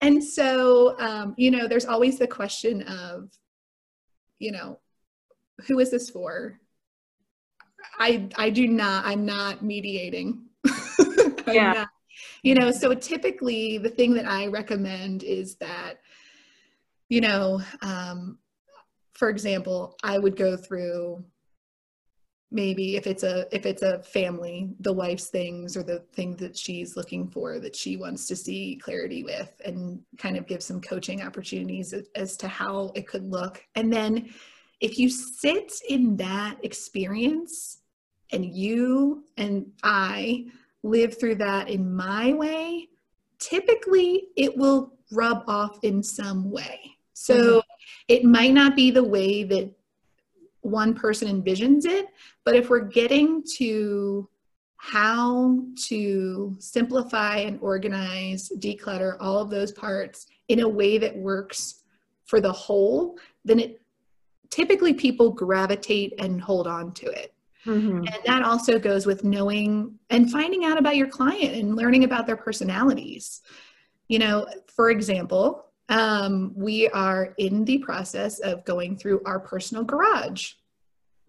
And 0.02 0.22
so, 0.24 1.00
um, 1.00 1.34
you 1.38 1.50
know, 1.50 1.68
there's 1.68 1.86
always 1.86 2.20
the 2.20 2.28
question 2.28 2.82
of, 2.84 3.30
you 4.40 4.52
know, 4.52 4.80
who 5.68 5.80
is 5.80 5.92
this 5.92 6.10
for? 6.10 6.60
I 8.00 8.28
I 8.38 8.50
do 8.50 8.68
not. 8.68 9.06
I'm 9.06 9.26
not 9.26 9.64
mediating. 9.64 10.46
Yeah. 11.46 11.74
Not, 11.74 11.90
you 12.44 12.56
know, 12.56 12.72
so 12.72 12.94
typically 12.94 13.78
the 13.78 13.90
thing 13.90 14.14
that 14.14 14.28
I 14.28 14.48
recommend 14.48 15.24
is 15.24 15.56
that, 15.56 15.96
you 17.08 17.22
know, 17.22 17.62
um, 17.82 18.38
for 19.14 19.30
example, 19.30 19.96
I 20.04 20.20
would 20.20 20.36
go 20.36 20.58
through 20.58 21.24
maybe 22.52 22.98
if 22.98 23.08
it's 23.08 23.24
a 23.24 23.48
if 23.56 23.66
it's 23.66 23.82
a 23.82 24.04
family 24.04 24.70
the 24.82 24.94
wife's 24.94 25.30
things 25.30 25.76
or 25.76 25.82
the 25.82 26.00
thing 26.14 26.36
that 26.36 26.56
she's 26.56 26.96
looking 26.96 27.28
for 27.28 27.60
that 27.60 27.76
she 27.76 27.98
wants 27.98 28.28
to 28.28 28.36
see 28.36 28.80
clarity 28.84 29.24
with 29.24 29.60
and 29.66 30.00
kind 30.20 30.38
of 30.38 30.46
give 30.46 30.62
some 30.62 30.80
coaching 30.80 31.24
opportunities 31.24 31.94
as, 31.94 32.06
as 32.14 32.38
to 32.38 32.48
how 32.48 32.92
it 32.94 33.08
could 33.08 33.28
look. 33.32 33.64
And 33.74 33.92
then 33.92 34.30
if 34.82 35.00
you 35.00 35.10
sit 35.10 35.74
in 35.90 36.16
that 36.18 36.58
experience 36.62 37.80
and 38.32 38.46
you 38.46 39.24
and 39.38 39.72
i 39.82 40.46
live 40.84 41.20
through 41.20 41.36
that 41.36 41.70
in 41.70 41.94
my 41.94 42.34
way 42.34 42.88
typically 43.40 44.28
it 44.36 44.56
will 44.56 44.94
rub 45.12 45.44
off 45.48 45.80
in 45.84 46.04
some 46.04 46.50
way 46.52 46.80
so 47.14 47.36
Mhm. 47.36 47.62
it 48.08 48.24
might 48.24 48.54
not 48.54 48.76
be 48.76 48.92
the 48.92 49.04
way 49.04 49.44
that 49.44 49.72
one 50.62 50.94
person 50.94 51.28
envisions 51.28 51.86
it, 51.86 52.08
but 52.46 52.56
if 52.56 52.70
we're 52.70 52.80
getting 52.80 53.44
to 53.58 54.28
how 54.78 55.64
to 55.88 56.56
simplify 56.60 57.38
and 57.38 57.60
organize, 57.62 58.50
declutter 58.60 59.16
all 59.20 59.40
of 59.40 59.50
those 59.50 59.72
parts 59.72 60.26
in 60.48 60.62
a 60.62 60.68
way 60.68 60.98
that 60.98 61.16
works 61.16 61.84
for 62.26 62.42
the 62.42 62.52
whole, 62.52 63.18
then 63.46 63.60
it 63.60 63.82
typically 64.50 64.94
people 64.94 65.32
gravitate 65.32 66.14
and 66.20 66.42
hold 66.42 66.68
on 66.68 66.94
to 66.94 67.08
it. 67.08 67.33
Mhm. 67.66 68.08
And 68.08 68.20
that 68.26 68.44
also 68.44 68.78
goes 68.78 69.06
with 69.06 69.24
knowing 69.24 69.98
and 70.10 70.32
finding 70.32 70.66
out 70.66 70.78
about 70.78 70.98
your 70.98 71.08
client 71.08 71.56
and 71.56 71.76
learning 71.76 72.04
about 72.04 72.28
their 72.28 72.38
personalities. 72.38 73.42
You 74.08 74.20
know, 74.20 74.48
for 74.68 74.90
example, 74.90 75.66
um, 75.90 76.54
we 76.56 76.88
are 76.90 77.34
in 77.38 77.66
the 77.66 77.78
process 77.80 78.40
of 78.40 78.66
going 78.66 78.98
through 78.98 79.22
our 79.26 79.40
personal 79.40 79.84
garage. 79.84 80.54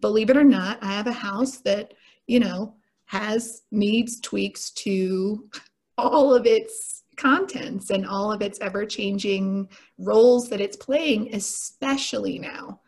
Believe 0.01 0.29
it 0.29 0.37
or 0.37 0.43
not, 0.43 0.77
I 0.81 0.91
have 0.91 1.07
a 1.07 1.13
house 1.13 1.57
that, 1.59 1.93
you 2.27 2.39
know, 2.39 2.75
has 3.05 3.63
needs 3.71 4.19
tweaks 4.19 4.71
to 4.71 5.49
all 5.97 6.33
of 6.33 6.45
its 6.45 7.03
contents 7.15 7.91
and 7.91 8.05
all 8.05 8.31
of 8.31 8.41
its 8.41 8.59
ever 8.59 8.85
changing 8.85 9.69
roles 9.97 10.49
that 10.49 10.59
it's 10.59 10.75
playing, 10.75 11.33
especially 11.33 12.39
now. 12.39 12.81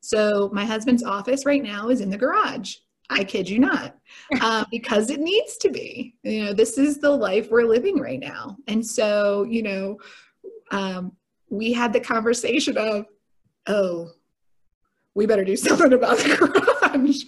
So, 0.00 0.50
my 0.52 0.64
husband's 0.64 1.02
office 1.02 1.46
right 1.46 1.62
now 1.62 1.88
is 1.88 2.00
in 2.00 2.10
the 2.10 2.16
garage. 2.18 2.76
I 3.10 3.24
kid 3.24 3.48
you 3.48 3.58
not, 3.58 3.96
uh, 4.40 4.64
because 4.70 5.10
it 5.10 5.20
needs 5.20 5.56
to 5.58 5.70
be. 5.70 6.14
You 6.22 6.46
know, 6.46 6.52
this 6.52 6.78
is 6.78 6.98
the 6.98 7.10
life 7.10 7.50
we're 7.50 7.64
living 7.64 7.98
right 7.98 8.20
now. 8.20 8.56
And 8.66 8.84
so, 8.84 9.44
you 9.44 9.62
know, 9.62 9.98
um, 10.70 11.12
we 11.50 11.72
had 11.72 11.92
the 11.92 12.00
conversation 12.00 12.76
of, 12.78 13.06
oh, 13.66 14.10
we 15.14 15.26
better 15.26 15.44
do 15.44 15.56
something 15.56 15.92
about 15.92 16.18
the 16.18 16.36
garage. 16.36 17.24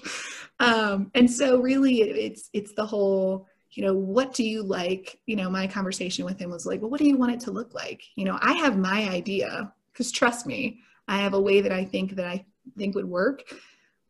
Um, 0.58 1.10
and 1.14 1.30
so, 1.30 1.60
really, 1.60 2.00
it, 2.00 2.16
it's 2.16 2.50
it's 2.52 2.72
the 2.72 2.86
whole, 2.86 3.46
you 3.72 3.84
know, 3.84 3.94
what 3.94 4.32
do 4.32 4.42
you 4.42 4.62
like? 4.62 5.20
You 5.26 5.36
know, 5.36 5.50
my 5.50 5.66
conversation 5.66 6.24
with 6.24 6.38
him 6.38 6.50
was 6.50 6.64
like, 6.64 6.80
well, 6.80 6.90
what 6.90 6.98
do 6.98 7.06
you 7.06 7.18
want 7.18 7.32
it 7.32 7.40
to 7.40 7.50
look 7.50 7.74
like? 7.74 8.02
You 8.14 8.24
know, 8.24 8.38
I 8.40 8.54
have 8.54 8.78
my 8.78 9.08
idea 9.10 9.72
because 9.92 10.10
trust 10.10 10.46
me, 10.46 10.80
I 11.08 11.18
have 11.18 11.34
a 11.34 11.40
way 11.40 11.60
that 11.60 11.72
I 11.72 11.84
think 11.84 12.16
that 12.16 12.26
I 12.26 12.44
think 12.76 12.94
would 12.94 13.08
work, 13.08 13.44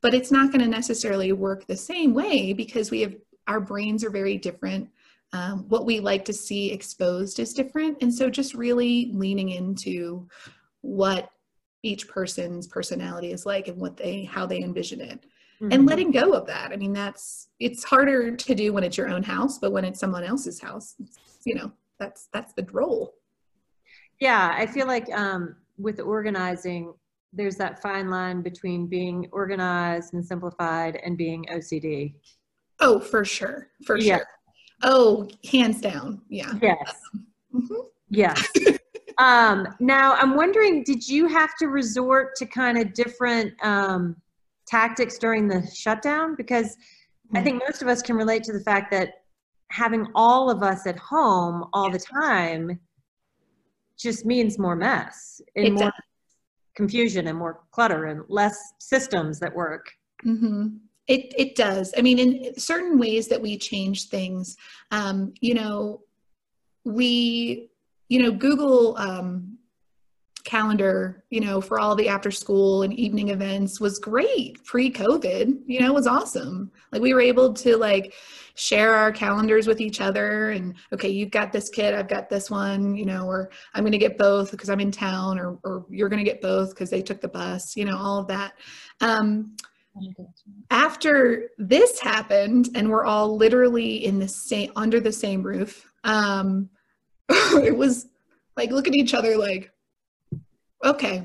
but 0.07 0.15
it's 0.15 0.31
not 0.31 0.53
going 0.53 0.61
to 0.61 0.69
necessarily 0.69 1.33
work 1.33 1.67
the 1.67 1.77
same 1.77 2.15
way 2.15 2.53
because 2.53 2.93
we 2.93 3.01
have 3.01 3.17
our 3.49 3.59
brains 3.59 4.05
are 4.05 4.11
very 4.11 4.39
different. 4.39 4.89
Um, 5.33 5.69
what 5.69 5.85
we 5.85 5.99
like 5.99 6.25
to 6.27 6.33
see 6.33 6.71
exposed 6.71 7.41
is 7.41 7.53
different. 7.53 7.99
And 8.01 8.15
so 8.15 8.31
just 8.31 8.55
really 8.55 9.11
leaning 9.13 9.49
into 9.49 10.29
what 10.83 11.33
each 11.83 12.07
person's 12.07 12.69
personality 12.69 13.33
is 13.33 13.45
like 13.45 13.67
and 13.67 13.79
what 13.79 13.97
they 13.97 14.23
how 14.23 14.47
they 14.47 14.63
envision 14.63 15.01
it. 15.01 15.27
And 15.61 15.83
Mhm. 15.83 15.89
letting 15.89 16.13
go 16.13 16.35
of 16.35 16.47
that. 16.47 16.71
I 16.71 16.77
mean 16.77 16.93
that's 16.93 17.49
it's 17.59 17.83
harder 17.83 18.37
to 18.37 18.55
do 18.55 18.73
when 18.73 18.85
it's 18.85 18.97
your 18.97 19.09
own 19.09 19.25
house 19.25 19.59
but 19.59 19.73
when 19.73 19.85
it's 19.85 19.99
someone 19.99 20.23
else's 20.23 20.61
house 20.61 20.95
you 21.45 21.57
know 21.57 21.73
that's 21.99 22.29
that's 22.33 22.53
the 22.53 22.65
role. 22.71 23.13
Yeah, 24.21 24.55
I 24.57 24.67
feel 24.67 24.87
like 24.87 25.13
um, 25.13 25.57
with 25.79 25.99
organizing, 25.99 26.95
there's 27.37 27.57
that 27.57 27.81
fine 27.83 28.09
line 28.11 28.43
between 28.43 28.87
being 28.87 29.29
organized 29.33 30.15
and 30.15 30.25
simplified 30.25 30.97
and 31.05 31.17
being 31.17 31.45
OCD. 31.53 32.15
oh 32.81 32.99
for 32.99 33.25
sure 33.25 33.69
for 33.85 33.97
Yeah. 33.97 34.17
sure 34.19 34.27
oh 34.83 35.29
hands 35.51 35.81
down 35.81 36.21
yeah 36.29 36.53
Yes. 36.61 37.01
Mhm. 37.55 37.87
Yes. 38.11 38.49
um, 39.19 39.67
now, 39.81 40.13
I'm 40.15 40.37
wondering, 40.37 40.85
did 40.85 41.09
you 41.09 41.27
have 41.27 41.57
to 41.59 41.67
resort 41.69 42.37
to 42.37 42.47
kind 42.47 42.77
of 42.79 42.93
different 42.95 43.53
um, 43.65 44.15
tactics 44.67 45.19
during 45.19 45.49
the 45.49 45.67
shutdown? 45.75 46.35
Because 46.37 46.77
I 47.35 47.41
think 47.43 47.63
most 47.67 47.83
of 47.83 47.89
us 47.89 48.01
can 48.03 48.15
relate 48.15 48.45
to 48.45 48.53
the 48.53 48.61
fact 48.61 48.91
that 48.93 49.09
having 49.73 50.07
all 50.15 50.51
of 50.51 50.63
us 50.63 50.87
at 50.87 50.97
home 50.99 51.65
all 51.73 51.91
the 51.91 51.99
time 51.99 52.79
just 53.99 54.25
means 54.27 54.57
more 54.59 54.77
mess 54.77 55.41
and 55.57 55.67
It 55.67 55.73
more 55.73 55.85
does. 55.85 55.93
Confusion 56.77 57.27
and 57.27 57.39
more 57.39 57.61
clutter 57.73 58.05
and 58.07 58.23
less 58.29 58.57
systems 58.79 59.41
that 59.41 59.55
work. 59.55 59.91
hmm 60.23 60.69
It 61.09 61.33
it 61.37 61.57
does. 61.57 61.95
I 61.97 62.03
mean, 62.03 62.19
in 62.19 62.59
certain 62.59 62.99
ways 62.99 63.29
that 63.29 63.41
we 63.41 63.59
change 63.59 64.09
things, 64.09 64.57
um, 64.91 65.33
you 65.41 65.55
know, 65.55 66.03
we, 66.85 67.71
you 68.09 68.23
know, 68.23 68.31
Google 68.31 68.97
um, 68.99 69.56
Calendar, 70.47 71.25
you 71.29 71.41
know, 71.41 71.61
for 71.61 71.81
all 71.81 71.97
the 71.97 72.09
after 72.09 72.31
school 72.31 72.85
and 72.85 72.93
evening 72.95 73.31
events 73.31 73.81
was 73.81 73.99
great 73.99 74.63
pre-COVID. 74.65 75.59
You 75.67 75.81
know, 75.81 75.93
was 75.93 76.07
awesome. 76.07 76.71
Like 76.93 77.03
we 77.03 77.13
were 77.13 77.21
able 77.21 77.53
to 77.53 77.77
like 77.77 78.15
share 78.55 78.95
our 78.95 79.11
calendars 79.11 79.67
with 79.67 79.81
each 79.81 80.01
other, 80.01 80.51
and 80.51 80.75
okay, 80.93 81.09
you've 81.09 81.33
got 81.33 81.53
this 81.53 81.69
kid, 81.69 81.95
I've 81.95 82.09
got 82.09 82.31
this 82.31 82.49
one, 82.49 82.97
you 82.97 83.05
know, 83.05 83.27
or 83.27 83.51
I'm 83.75 83.83
going 83.83 83.93
to 83.93 83.99
get 83.99 84.17
both 84.17 84.53
because 84.53 84.71
I'm 84.71 84.81
in 84.81 84.93
town, 84.93 85.39
or 85.39 85.59
or 85.65 85.85
you're 85.91 86.09
going 86.09 86.25
to 86.25 86.31
get 86.31 86.41
both 86.41 86.71
because 86.71 86.91
they 86.91 87.03
took 87.03 87.21
the 87.21 87.29
bus. 87.29 87.77
You 87.77 87.85
know, 87.85 87.99
all 87.99 88.21
of 88.21 88.29
that. 88.29 88.53
Um, 89.01 89.57
after 90.71 91.51
this 91.59 91.99
happened 91.99 92.69
and 92.75 92.89
we're 92.89 93.05
all 93.05 93.37
literally 93.37 94.05
in 94.05 94.19
the 94.19 94.29
same 94.29 94.71
under 94.77 95.01
the 95.01 95.11
same 95.11 95.43
roof 95.43 95.91
um 96.05 96.69
it 97.31 97.75
was 97.75 98.07
like 98.59 98.71
look 98.71 98.87
at 98.87 98.95
each 98.95 99.15
other 99.15 99.39
like 99.39 99.73
okay 100.87 101.25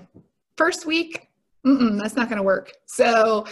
first 0.58 0.86
week 0.86 1.28
that's 1.63 2.15
not 2.15 2.28
going 2.28 2.38
to 2.38 2.43
work. 2.43 2.71
So 2.86 3.45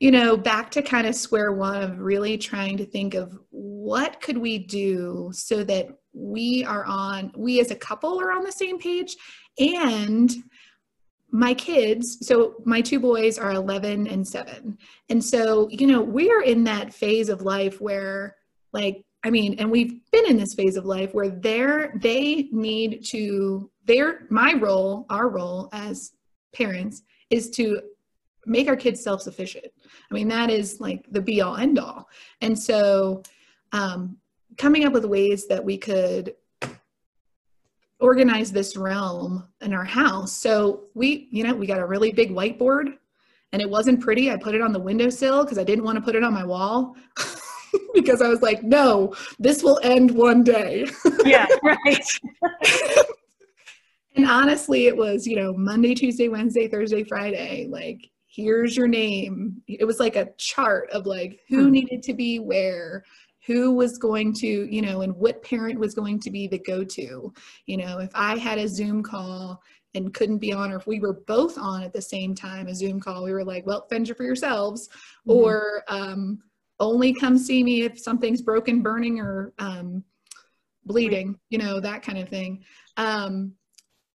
you 0.00 0.10
know 0.10 0.36
back 0.36 0.70
to 0.72 0.82
kind 0.82 1.06
of 1.06 1.14
square 1.14 1.52
one 1.52 1.82
of 1.82 2.00
really 2.00 2.36
trying 2.36 2.76
to 2.76 2.84
think 2.84 3.14
of 3.14 3.38
what 3.50 4.20
could 4.20 4.36
we 4.36 4.58
do 4.58 5.30
so 5.32 5.64
that 5.64 5.88
we 6.12 6.64
are 6.64 6.84
on 6.84 7.32
we 7.36 7.60
as 7.60 7.70
a 7.70 7.76
couple 7.76 8.20
are 8.20 8.32
on 8.32 8.44
the 8.44 8.52
same 8.52 8.78
page 8.78 9.16
and 9.58 10.34
my 11.30 11.54
kids 11.54 12.18
so 12.26 12.56
my 12.64 12.80
two 12.80 13.00
boys 13.00 13.38
are 13.38 13.52
11 13.52 14.06
and 14.08 14.26
7 14.26 14.76
and 15.08 15.24
so 15.24 15.68
you 15.70 15.86
know 15.86 16.00
we're 16.00 16.42
in 16.42 16.64
that 16.64 16.92
phase 16.92 17.28
of 17.28 17.42
life 17.42 17.80
where 17.80 18.36
like 18.72 19.04
I 19.24 19.30
mean, 19.30 19.54
and 19.58 19.70
we've 19.70 20.00
been 20.12 20.26
in 20.26 20.36
this 20.36 20.52
phase 20.52 20.76
of 20.76 20.84
life 20.84 21.14
where 21.14 21.30
they're 21.30 21.94
they 21.96 22.50
need 22.52 23.06
to 23.06 23.70
their 23.84 24.26
my 24.30 24.54
role, 24.54 25.06
our 25.10 25.28
role 25.28 25.68
as 25.72 26.12
parents 26.52 27.02
is 27.30 27.50
to 27.50 27.80
make 28.46 28.68
our 28.68 28.76
kids 28.76 29.02
self-sufficient. 29.02 29.66
I 30.10 30.14
mean, 30.14 30.28
that 30.28 30.50
is 30.50 30.80
like 30.80 31.06
the 31.10 31.20
be 31.20 31.40
all 31.40 31.56
end 31.56 31.78
all. 31.78 32.08
And 32.40 32.58
so 32.58 33.22
um, 33.72 34.18
coming 34.58 34.84
up 34.84 34.92
with 34.92 35.04
ways 35.04 35.46
that 35.48 35.64
we 35.64 35.78
could 35.78 36.34
organize 38.00 38.52
this 38.52 38.76
realm 38.76 39.48
in 39.62 39.72
our 39.72 39.84
house. 39.84 40.36
So 40.36 40.84
we, 40.94 41.28
you 41.30 41.42
know, 41.42 41.54
we 41.54 41.66
got 41.66 41.78
a 41.78 41.86
really 41.86 42.12
big 42.12 42.30
whiteboard 42.30 42.98
and 43.52 43.62
it 43.62 43.70
wasn't 43.70 44.00
pretty. 44.00 44.30
I 44.30 44.36
put 44.36 44.54
it 44.54 44.60
on 44.60 44.72
the 44.72 44.80
windowsill 44.80 45.44
because 45.44 45.58
I 45.58 45.64
didn't 45.64 45.84
want 45.84 45.96
to 45.96 46.02
put 46.02 46.14
it 46.14 46.22
on 46.22 46.34
my 46.34 46.44
wall. 46.44 46.96
because 47.94 48.20
I 48.20 48.28
was 48.28 48.42
like, 48.42 48.62
no, 48.62 49.14
this 49.38 49.62
will 49.62 49.80
end 49.82 50.10
one 50.10 50.42
day. 50.42 50.86
Yeah, 51.24 51.46
right. 51.62 52.06
and 54.24 54.32
honestly, 54.32 54.86
it 54.86 54.96
was, 54.96 55.26
you 55.26 55.36
know, 55.36 55.52
Monday, 55.52 55.94
Tuesday, 55.94 56.28
Wednesday, 56.30 56.66
Thursday, 56.66 57.04
Friday. 57.04 57.66
Like, 57.68 58.10
here's 58.26 58.74
your 58.74 58.88
name. 58.88 59.60
It 59.68 59.84
was 59.84 60.00
like 60.00 60.16
a 60.16 60.30
chart 60.38 60.88
of 60.92 61.04
like 61.04 61.40
who 61.50 61.64
Hmm. 61.64 61.72
needed 61.72 62.02
to 62.04 62.14
be 62.14 62.38
where, 62.38 63.04
who 63.46 63.72
was 63.72 63.98
going 63.98 64.32
to, 64.36 64.46
you 64.46 64.80
know, 64.80 65.02
and 65.02 65.14
what 65.14 65.42
parent 65.42 65.78
was 65.78 65.92
going 65.94 66.20
to 66.20 66.30
be 66.30 66.46
the 66.46 66.58
go 66.58 66.82
to. 66.84 67.34
You 67.66 67.76
know, 67.76 67.98
if 67.98 68.08
I 68.14 68.38
had 68.38 68.58
a 68.58 68.66
Zoom 68.66 69.02
call 69.02 69.62
and 69.92 70.14
couldn't 70.14 70.38
be 70.38 70.54
on, 70.54 70.72
or 70.72 70.76
if 70.76 70.86
we 70.86 71.00
were 71.00 71.20
both 71.26 71.58
on 71.58 71.82
at 71.82 71.92
the 71.92 72.00
same 72.00 72.34
time, 72.34 72.66
a 72.66 72.74
Zoom 72.74 73.00
call, 73.00 73.24
we 73.24 73.32
were 73.32 73.44
like, 73.44 73.66
well, 73.66 73.86
fend 73.90 74.08
for 74.16 74.24
yourselves. 74.24 74.88
Mhm. 75.28 75.34
Or, 75.34 75.84
um, 75.88 76.42
only 76.80 77.12
come 77.12 77.36
see 77.36 77.62
me 77.62 77.82
if 77.82 77.98
something's 77.98 78.40
broken, 78.40 78.80
burning, 78.80 79.20
or 79.20 79.52
um, 79.58 80.02
bleeding, 80.86 81.38
you 81.50 81.58
know, 81.58 81.78
that 81.78 82.02
kind 82.02 82.18
of 82.18 82.30
thing. 82.30 82.64
Um, 82.96 83.52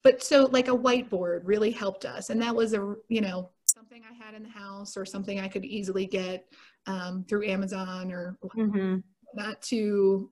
but 0.06 0.22
so 0.22 0.44
like 0.52 0.68
a 0.68 0.76
whiteboard 0.76 1.40
really 1.42 1.72
helped 1.72 2.04
us. 2.04 2.30
And 2.30 2.40
that 2.40 2.54
was 2.54 2.74
a, 2.74 2.94
you 3.08 3.20
know, 3.20 3.50
something 3.64 4.02
I 4.08 4.14
had 4.14 4.34
in 4.34 4.44
the 4.44 4.48
house 4.48 4.96
or 4.96 5.04
something 5.04 5.40
I 5.40 5.48
could 5.48 5.64
easily 5.64 6.06
get 6.06 6.46
um, 6.86 7.24
through 7.28 7.48
Amazon 7.48 8.12
or 8.12 8.38
Mhm. 8.44 9.02
not 9.34 9.60
to, 9.62 10.30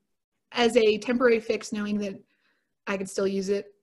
as 0.53 0.77
a 0.77 0.97
temporary 0.99 1.41
fix, 1.41 1.73
knowing 1.73 1.99
that 1.99 2.15
I 2.87 2.97
could 2.97 3.11
still 3.11 3.27
use 3.27 3.49
it 3.49 3.75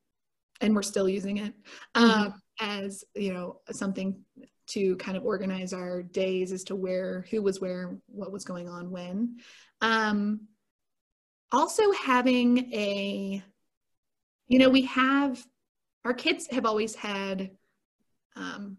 and 0.61 0.73
we're 0.73 0.81
still 0.81 1.09
using 1.09 1.37
it 1.37 1.53
um, 1.95 2.41
as, 2.61 3.03
you 3.13 3.33
know, 3.33 3.59
something 3.71 4.23
to 4.67 4.95
kind 4.95 5.17
of 5.17 5.25
organize 5.25 5.73
our 5.73 6.03
days 6.03 6.53
as 6.53 6.63
to 6.63 6.75
where, 6.77 7.25
who 7.29 7.41
was 7.41 7.59
where, 7.59 7.97
what 8.05 8.31
was 8.31 8.45
going 8.45 8.69
on 8.69 8.91
when. 8.91 9.39
Um, 9.81 10.47
also 11.51 11.91
having 11.91 12.73
a, 12.73 13.43
you 14.47 14.59
know, 14.59 14.69
we 14.69 14.83
have, 14.83 15.45
our 16.05 16.13
kids 16.13 16.47
have 16.51 16.65
always 16.65 16.95
had 16.95 17.51
um, 18.35 18.77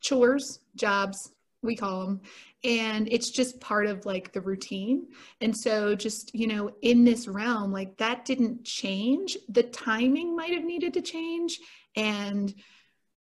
chores, 0.00 0.60
jobs, 0.74 1.32
we 1.62 1.74
call 1.74 2.06
them, 2.06 2.20
and 2.64 3.08
it's 3.10 3.30
just 3.30 3.60
part 3.60 3.86
of 3.86 4.06
like 4.06 4.32
the 4.32 4.40
routine. 4.40 5.08
And 5.40 5.56
so, 5.56 5.94
just, 5.94 6.34
you 6.34 6.46
know, 6.46 6.70
in 6.82 7.04
this 7.04 7.26
realm, 7.26 7.72
like 7.72 7.96
that 7.98 8.24
didn't 8.24 8.64
change. 8.64 9.36
The 9.48 9.64
timing 9.64 10.36
might 10.36 10.54
have 10.54 10.64
needed 10.64 10.94
to 10.94 11.02
change. 11.02 11.58
And, 11.96 12.54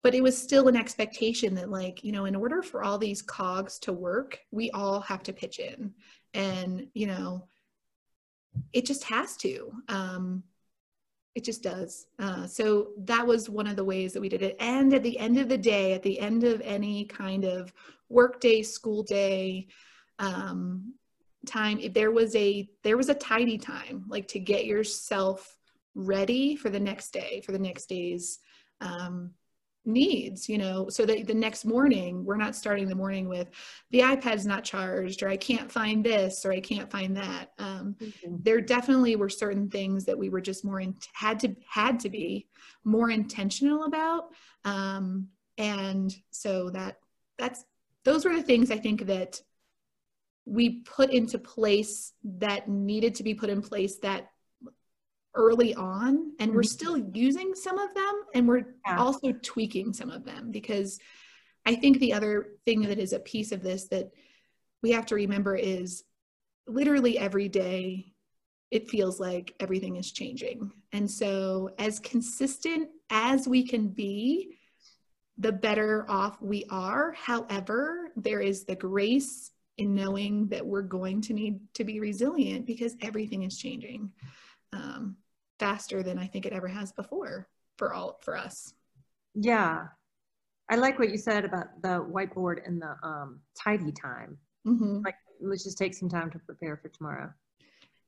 but 0.03 0.15
it 0.15 0.23
was 0.23 0.41
still 0.41 0.69
an 0.69 0.77
expectation 0.77 1.55
that, 1.57 1.71
like, 1.71 2.05
you 2.05 2.13
know, 2.13 2.25
in 2.25 2.37
order 2.37 2.63
for 2.63 2.83
all 2.83 2.99
these 2.99 3.21
cogs 3.21 3.79
to 3.81 3.93
work, 3.93 4.39
we 4.51 4.71
all 4.71 5.01
have 5.01 5.23
to 5.25 5.33
pitch 5.33 5.59
in. 5.59 5.93
And, 6.33 6.87
you 6.95 7.07
know, 7.07 7.49
it 8.73 8.87
just 8.87 9.05
has 9.05 9.37
to. 9.39 9.73
Um, 9.89 10.45
it 11.35 11.45
just 11.45 11.63
does. 11.63 12.07
Uh, 12.19 12.47
so 12.47 12.89
that 12.99 13.27
was 13.27 13.49
one 13.49 13.67
of 13.67 13.77
the 13.77 13.85
ways 13.85 14.13
that 14.13 14.21
we 14.21 14.29
did 14.29 14.43
it. 14.43 14.57
And 14.59 14.93
at 14.93 15.03
the 15.03 15.19
end 15.19 15.39
of 15.39 15.49
the 15.49 15.59
day, 15.59 15.93
at 15.93 16.03
the 16.03 16.19
end 16.19 16.45
of 16.45 16.61
any 16.63 17.05
kind 17.05 17.45
of 17.45 17.73
work 18.09 18.41
day, 18.41 18.63
school 18.63 19.03
day, 19.03 19.69
um, 20.19 20.95
time, 21.47 21.79
if 21.81 21.95
there 21.95 22.11
was 22.11 22.35
a 22.37 22.69
there 22.83 22.97
was 22.97 23.09
a 23.09 23.15
tidy 23.15 23.59
time, 23.59 24.05
like 24.09 24.29
to 24.29 24.39
get 24.39 24.67
yourself 24.67 25.57
ready 25.95 26.57
for 26.57 26.69
the 26.69 26.81
next 26.81 27.13
day, 27.13 27.43
for 27.45 27.53
the 27.53 27.59
next 27.59 27.87
day's 27.87 28.41
um, 28.81 29.31
needs, 29.93 30.49
you 30.49 30.59
know, 30.59 30.89
so 30.89 31.05
that 31.07 31.27
the 31.27 31.35
next 31.35 31.65
morning 31.65 32.25
we're 32.25 32.37
not 32.37 32.57
starting 32.57 32.89
the 32.89 32.95
morning 32.95 33.29
with 33.29 33.49
the 33.91 34.01
iPad's 34.01 34.47
not 34.47 34.65
charged, 34.65 35.23
or 35.23 35.29
I 35.29 35.37
can't 35.37 35.71
find 35.71 36.05
this, 36.05 36.45
or 36.45 36.53
I 36.53 36.61
can't 36.61 36.91
find 36.91 37.17
that. 37.17 37.53
Um, 37.59 37.97
Mhm. 38.01 38.43
there 38.43 38.61
definitely 38.61 39.17
were 39.17 39.29
certain 39.29 39.69
things 39.69 40.05
that 40.07 40.19
we 40.19 40.29
were 40.31 40.41
just 40.41 40.65
more 40.65 40.81
in, 40.81 40.95
had 41.13 41.39
to 41.41 41.55
had 41.69 42.01
to 42.01 42.09
be 42.09 42.47
more 42.85 43.11
intentional 43.11 43.85
about 43.85 44.31
um, 44.65 45.29
and 45.59 46.15
so 46.31 46.71
that 46.71 46.97
that's 47.39 47.65
those 48.05 48.25
were 48.25 48.35
the 48.35 48.43
things 48.43 48.71
i 48.71 48.79
think 48.79 49.07
that 49.07 49.41
we 50.47 50.81
put 50.81 51.11
into 51.11 51.39
place 51.39 52.13
that 52.25 52.69
needed 52.69 53.15
to 53.15 53.23
be 53.23 53.35
put 53.35 53.51
in 53.51 53.61
place 53.61 53.99
that 53.99 54.31
early 55.35 55.75
on 55.75 56.33
and 56.41 56.53
we're 56.53 56.63
Mhm. 56.63 56.67
still 56.67 56.99
using 57.15 57.55
some 57.55 57.79
of 57.79 57.95
them 57.95 58.23
and 58.35 58.49
we're 58.49 58.75
Yeah. 58.87 58.99
also 58.99 59.33
tweaking 59.33 59.93
some 59.93 60.11
of 60.11 60.25
them 60.25 60.51
because 60.51 60.99
i 61.67 61.75
think 61.75 61.99
the 61.99 62.13
other 62.13 62.59
thing 62.65 62.83
that 62.83 62.99
is 62.99 63.13
a 63.13 63.21
piece 63.21 63.53
of 63.53 63.63
this 63.63 63.87
that 63.89 64.11
we 64.83 64.91
have 64.91 65.07
to 65.07 65.15
remember 65.15 65.55
is 65.55 66.05
literally 66.67 67.19
every 67.19 67.49
day 67.49 68.13
it 68.71 68.89
feels 68.89 69.19
like 69.19 69.53
everything 69.59 69.97
is 69.97 70.13
changing. 70.13 70.71
And 70.93 71.11
so, 71.11 71.71
as 71.81 71.99
consistent 71.99 72.89
as 73.11 73.49
we 73.49 73.67
can 73.67 73.89
be, 73.89 74.59
the 75.39 75.51
better 75.51 76.09
off 76.09 76.41
we 76.41 76.65
are. 76.71 77.11
However, 77.15 78.13
there 78.15 78.41
is 78.41 78.65
the 78.65 78.77
grace 78.77 79.51
in 79.79 79.93
knowing 79.93 80.47
that 80.51 80.65
we're 80.65 80.83
going 80.83 81.21
to 81.23 81.33
need 81.33 81.59
to 81.75 81.83
be 81.83 81.99
resilient 81.99 82.65
because 82.65 82.95
everything 83.01 83.43
is 83.43 83.59
changing 83.59 84.13
um, 84.73 85.17
faster 85.59 86.03
than 86.03 86.19
I 86.19 86.27
think 86.27 86.47
it 86.47 86.53
ever 86.53 86.69
has 86.69 86.93
before 86.93 87.49
for 87.77 87.93
all 87.93 88.19
for 88.23 88.37
us. 88.37 88.75
Yeah. 89.35 89.89
I 90.69 90.77
like 90.77 90.99
what 90.99 91.11
you 91.11 91.17
said 91.19 91.45
about 91.45 91.83
the 91.83 92.05
whiteboard 92.05 92.67
and 92.67 92.81
the 92.81 92.95
um, 93.03 93.41
tidy 93.59 93.93
time. 93.93 94.39
Mhm. 94.67 95.05
Like, 95.05 95.17
let's 95.41 95.65
just 95.65 95.79
take 95.79 95.95
some 95.95 96.09
time 96.09 96.31
to 96.31 96.39
prepare 96.39 96.77
for 96.77 96.89
tomorrow. 96.89 97.33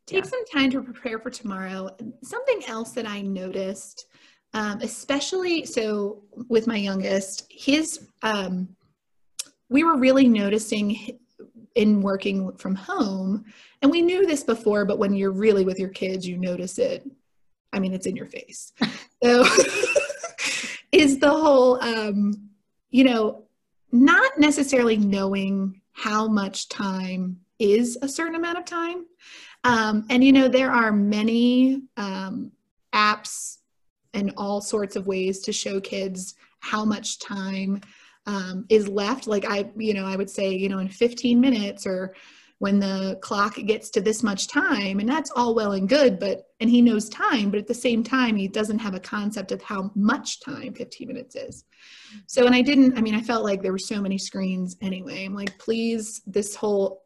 take 0.05 0.25
Yeah. 0.25 0.31
some 0.31 0.44
time 0.46 0.70
to 0.72 0.83
prepare 0.83 1.20
for 1.20 1.31
tomorrow. 1.31 1.88
Something 2.25 2.64
else 2.66 2.90
that 2.92 3.07
I 3.07 3.22
noticed, 3.22 4.07
um, 4.53 4.81
especially 4.81 5.64
so 5.64 6.25
with 6.48 6.66
my 6.66 6.77
youngest, 6.77 7.46
his, 7.51 8.09
um, 8.22 8.77
we 9.68 9.85
were 9.85 9.96
really 9.96 10.27
noticing 10.29 11.20
in 11.75 12.01
working 12.01 12.53
from 12.57 12.75
home, 12.75 13.45
and 13.81 13.91
we 13.91 14.03
knew 14.03 14.27
this 14.27 14.45
before, 14.45 14.85
but 14.85 14.99
when 14.99 15.15
you're 15.15 15.33
really 15.33 15.65
with 15.65 15.79
your 15.79 15.89
kids, 15.89 16.27
you 16.27 16.37
notice 16.37 16.79
it. 16.79 17.09
I 17.73 17.79
mean, 17.79 17.95
it's 17.95 18.07
in 18.07 18.17
your 18.17 18.27
face. 18.27 18.73
So, 19.23 19.45
is 20.93 21.19
the 21.19 21.31
whole, 21.31 21.83
um, 21.83 22.51
you 22.91 23.05
know, 23.05 23.45
not 23.91 24.39
necessarily 24.39 24.97
knowing 24.97 25.81
how 25.93 26.29
much 26.29 26.69
time 26.69 27.39
is 27.59 27.99
a 28.03 28.09
certain 28.09 28.35
amount 28.35 28.59
of 28.59 28.65
time. 28.65 29.07
Um, 29.65 30.07
and 30.11 30.25
you 30.25 30.33
know, 30.33 30.49
there 30.49 30.71
are 30.71 30.93
many 30.93 31.83
um, 31.97 32.53
apps 32.95 33.59
and 34.15 34.33
all 34.37 34.61
sorts 34.61 34.97
of 34.97 35.07
ways 35.07 35.41
to 35.41 35.53
show 35.53 35.81
kids 35.81 36.35
how 36.61 36.85
much 36.85 37.19
time 37.19 37.81
um, 38.27 38.67
is 38.69 38.89
left. 38.89 39.27
Like 39.27 39.45
I, 39.45 39.71
you 39.77 39.95
know, 39.95 40.05
I 40.05 40.17
would 40.17 40.31
say, 40.31 40.53
you 40.55 40.69
know, 40.69 40.79
in 40.79 40.89
15 40.89 41.41
minutes 41.41 41.87
or 41.87 42.15
when 42.59 42.79
the 42.79 43.19
clock 43.23 43.57
gets 43.67 43.91
to 43.91 44.01
this 44.01 44.23
much 44.23 44.47
time, 44.47 45.01
and 45.01 45.09
that's 45.09 45.33
all 45.35 45.53
well 45.53 45.73
and 45.73 45.89
good, 45.89 46.21
but, 46.21 46.45
and 46.61 46.71
he 46.71 46.81
knows 46.81 47.09
time, 47.09 47.51
but 47.51 47.59
at 47.59 47.67
the 47.67 47.75
same 47.75 48.05
time, 48.05 48.37
he 48.37 48.47
doesn't 48.47 48.79
have 48.79 48.95
a 48.95 49.01
concept 49.01 49.51
of 49.51 49.61
how 49.63 49.91
much 49.97 50.41
time 50.41 50.73
15 50.73 51.09
minutes 51.09 51.35
is. 51.35 51.65
So, 52.29 52.47
and 52.47 52.55
I 52.55 52.63
didn't, 52.63 52.97
I 52.97 53.01
mean, 53.01 53.17
I 53.17 53.21
felt 53.21 53.43
like 53.43 53.63
there 53.63 53.73
were 53.73 53.79
so 53.79 54.01
many 54.01 54.17
screens 54.17 54.77
anyway. 54.81 55.25
I'm 55.25 55.35
like, 55.35 55.59
please, 55.59 56.23
this 56.25 56.55
whole 56.55 57.02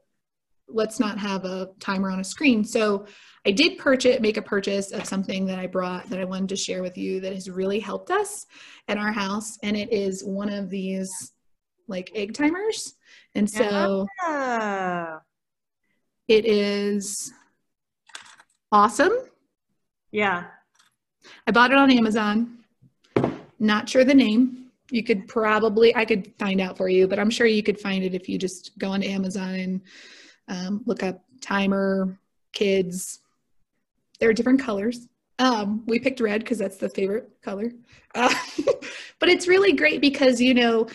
let's 0.68 0.98
not 0.98 1.18
have 1.18 1.44
a 1.44 1.70
timer 1.80 2.10
on 2.10 2.20
a 2.20 2.24
screen. 2.24 2.64
So 2.64 3.06
I 3.46 3.52
did 3.52 3.78
purchase, 3.78 4.20
make 4.20 4.36
a 4.36 4.42
purchase 4.42 4.92
of 4.92 5.04
something 5.06 5.46
that 5.46 5.58
I 5.58 5.66
brought 5.66 6.08
that 6.10 6.18
I 6.18 6.24
wanted 6.24 6.48
to 6.50 6.56
share 6.56 6.82
with 6.82 6.98
you 6.98 7.20
that 7.20 7.32
has 7.32 7.48
really 7.48 7.78
helped 7.78 8.10
us 8.10 8.46
at 8.88 8.98
our 8.98 9.12
house. 9.12 9.58
And 9.62 9.76
it 9.76 9.92
is 9.92 10.24
one 10.24 10.50
of 10.52 10.68
these 10.68 11.32
like 11.88 12.10
egg 12.14 12.34
timers. 12.34 12.94
And 13.36 13.48
so 13.48 14.06
Ah, 14.22 15.20
it 16.26 16.44
is 16.46 17.32
awesome. 18.72 19.12
yeah. 20.10 20.44
I 21.46 21.50
bought 21.52 21.70
it 21.72 21.76
on 21.78 21.90
Amazon. 21.90 22.58
Not 23.58 23.88
sure 23.88 24.04
the 24.04 24.14
name. 24.14 24.66
You 24.90 25.02
could 25.02 25.26
probably, 25.26 25.94
I 25.96 26.04
could 26.04 26.32
find 26.38 26.60
out 26.60 26.76
for 26.76 26.88
you, 26.88 27.08
but 27.08 27.18
I'm 27.18 27.30
sure 27.30 27.46
you 27.46 27.62
could 27.62 27.80
find 27.80 28.04
it 28.04 28.14
if 28.14 28.28
you 28.28 28.38
just 28.38 28.76
go 28.78 28.90
on 28.90 29.02
Amazon 29.02 29.54
and 29.54 29.80
um, 30.48 30.82
look 30.86 31.02
up 31.02 31.24
timer 31.40 32.18
kids. 32.52 33.20
There 34.18 34.30
are 34.30 34.34
different 34.34 34.60
colors. 34.60 35.08
Um, 35.38 35.82
we 35.86 35.98
picked 35.98 36.20
red 36.20 36.40
because 36.40 36.58
that's 36.58 36.78
the 36.78 36.88
favorite 36.88 37.30
color. 37.42 37.70
Uh, 38.14 38.34
but 39.18 39.28
it's 39.28 39.46
really 39.46 39.72
great 39.72 40.00
because, 40.00 40.40
you 40.40 40.54
know, 40.54 40.88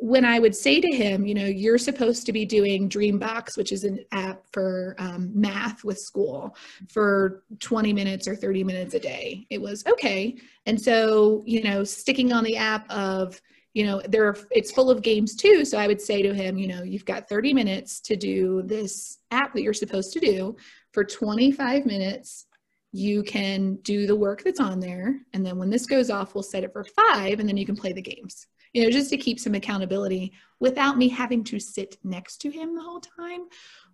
when 0.00 0.24
I 0.24 0.38
would 0.38 0.54
say 0.54 0.80
to 0.80 0.90
him, 0.90 1.26
you 1.26 1.34
know, 1.34 1.44
you're 1.44 1.76
supposed 1.76 2.24
to 2.26 2.32
be 2.32 2.46
doing 2.46 2.88
Dreambox, 2.88 3.56
which 3.56 3.72
is 3.72 3.84
an 3.84 4.04
app 4.12 4.44
for 4.52 4.94
um, 4.98 5.30
math 5.34 5.84
with 5.84 5.98
school 5.98 6.56
for 6.88 7.42
20 7.60 7.92
minutes 7.92 8.26
or 8.26 8.34
30 8.34 8.64
minutes 8.64 8.94
a 8.94 9.00
day, 9.00 9.46
it 9.50 9.60
was 9.60 9.84
okay. 9.86 10.36
And 10.64 10.80
so, 10.80 11.42
you 11.44 11.62
know, 11.62 11.84
sticking 11.84 12.32
on 12.32 12.44
the 12.44 12.56
app 12.56 12.90
of, 12.90 13.40
you 13.74 13.86
know, 13.86 14.02
there 14.06 14.26
are, 14.26 14.36
it's 14.50 14.70
full 14.70 14.90
of 14.90 15.02
games 15.02 15.34
too. 15.34 15.64
So 15.64 15.78
I 15.78 15.86
would 15.86 16.00
say 16.00 16.22
to 16.22 16.34
him, 16.34 16.58
you 16.58 16.68
know, 16.68 16.82
you've 16.82 17.04
got 17.04 17.28
30 17.28 17.54
minutes 17.54 18.00
to 18.02 18.16
do 18.16 18.62
this 18.62 19.18
app 19.30 19.54
that 19.54 19.62
you're 19.62 19.72
supposed 19.72 20.12
to 20.12 20.20
do. 20.20 20.56
For 20.92 21.04
25 21.04 21.86
minutes 21.86 22.46
you 22.94 23.22
can 23.22 23.76
do 23.76 24.06
the 24.06 24.14
work 24.14 24.44
that's 24.44 24.60
on 24.60 24.78
there. 24.78 25.20
And 25.32 25.44
then 25.44 25.56
when 25.58 25.70
this 25.70 25.86
goes 25.86 26.10
off 26.10 26.34
we'll 26.34 26.42
set 26.42 26.64
it 26.64 26.72
for 26.72 26.84
five 26.84 27.40
and 27.40 27.48
then 27.48 27.56
you 27.56 27.64
can 27.64 27.76
play 27.76 27.92
the 27.92 28.02
games. 28.02 28.46
You 28.74 28.84
know 28.84 28.90
just 28.90 29.10
to 29.10 29.16
keep 29.16 29.40
some 29.40 29.54
accountability 29.54 30.32
without 30.60 30.98
me 30.98 31.08
having 31.08 31.44
to 31.44 31.58
sit 31.58 31.96
next 32.04 32.38
to 32.38 32.50
him 32.50 32.74
the 32.74 32.82
whole 32.82 33.00
time 33.00 33.46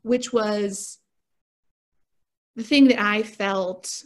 which 0.03 0.33
was 0.33 0.99
the 2.55 2.63
thing 2.63 2.87
that 2.89 3.01
i 3.01 3.25
felt 3.25 4.05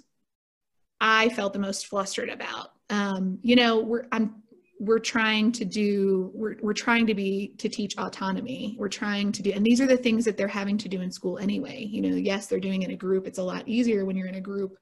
i 0.99 1.29
felt 1.31 1.53
the 1.53 1.59
most 1.59 1.87
flustered 1.87 2.31
about. 2.31 2.73
Um, 2.89 3.39
you 3.43 3.57
know 3.57 3.81
we're 3.81 4.07
i'm 4.13 4.42
we're 4.83 4.99
trying 4.99 5.53
to 5.53 5.65
do 5.65 6.33
we're, 6.35 6.57
we're 6.61 6.73
trying 6.73 7.07
to 7.07 7.15
be 7.15 7.55
to 7.59 7.69
teach 7.69 7.97
autonomy. 7.99 8.75
We're 8.77 8.89
trying 8.89 9.31
to 9.31 9.41
do 9.41 9.53
and 9.53 9.65
these 9.65 9.81
are 9.81 9.87
the 9.87 9.97
things 9.97 10.25
that 10.25 10.37
they're 10.37 10.49
having 10.49 10.77
to 10.79 10.89
do 10.89 11.01
in 11.01 11.13
school 11.13 11.39
anyway. 11.39 11.85
You 11.85 12.03
know 12.03 12.17
yes 12.17 12.49
they're 12.49 12.59
doing 12.59 12.83
it 12.83 12.87
in 12.87 12.95
a 12.95 12.97
group. 12.97 13.29
It's 13.29 13.39
a 13.39 13.45
lot 13.45 13.69
easier 13.69 14.05
when 14.05 14.17
you're 14.17 14.27
in 14.27 14.35
a 14.35 14.41
group 14.41 14.77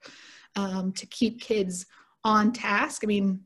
um, 0.56 0.92
to 0.92 1.04
keep 1.06 1.38
kids 1.42 1.84
on 2.24 2.50
task. 2.50 3.02
I 3.04 3.08
mean 3.08 3.40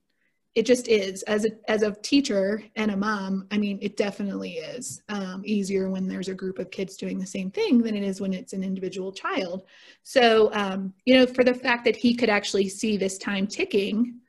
it 0.55 0.65
just 0.65 0.87
is. 0.87 1.25
As 1.25 1.45
a 1.45 1.51
as 1.69 1.83
a 1.83 1.91
teacher 2.03 2.63
and 2.77 2.93
a 2.93 2.97
mom 2.97 3.49
i 3.51 3.59
mean 3.59 3.81
it 3.83 3.97
definitely 3.97 4.53
is 4.53 5.03
um, 5.09 5.43
easier 5.45 5.91
when 5.91 6.07
there's 6.07 6.29
a 6.29 6.35
group 6.35 6.61
of 6.61 6.71
kids 6.71 6.97
doing 6.97 7.19
the 7.19 7.27
same 7.27 7.51
thing 7.51 7.83
than 7.83 7.97
it 7.97 8.05
is 8.05 8.21
when 8.21 8.33
it's 8.33 8.53
an 8.53 8.63
individual 8.63 9.11
child. 9.11 9.65
So 10.05 10.55
um, 10.55 10.95
you 11.05 11.17
know 11.17 11.27
for 11.27 11.43
the 11.43 11.55
fact 11.55 11.85
that 11.87 11.97
he 11.97 12.15
could 12.15 12.31
actually 12.31 12.69
see 12.69 12.97
this 12.97 13.19
time 13.19 13.49
ticking 13.49 14.21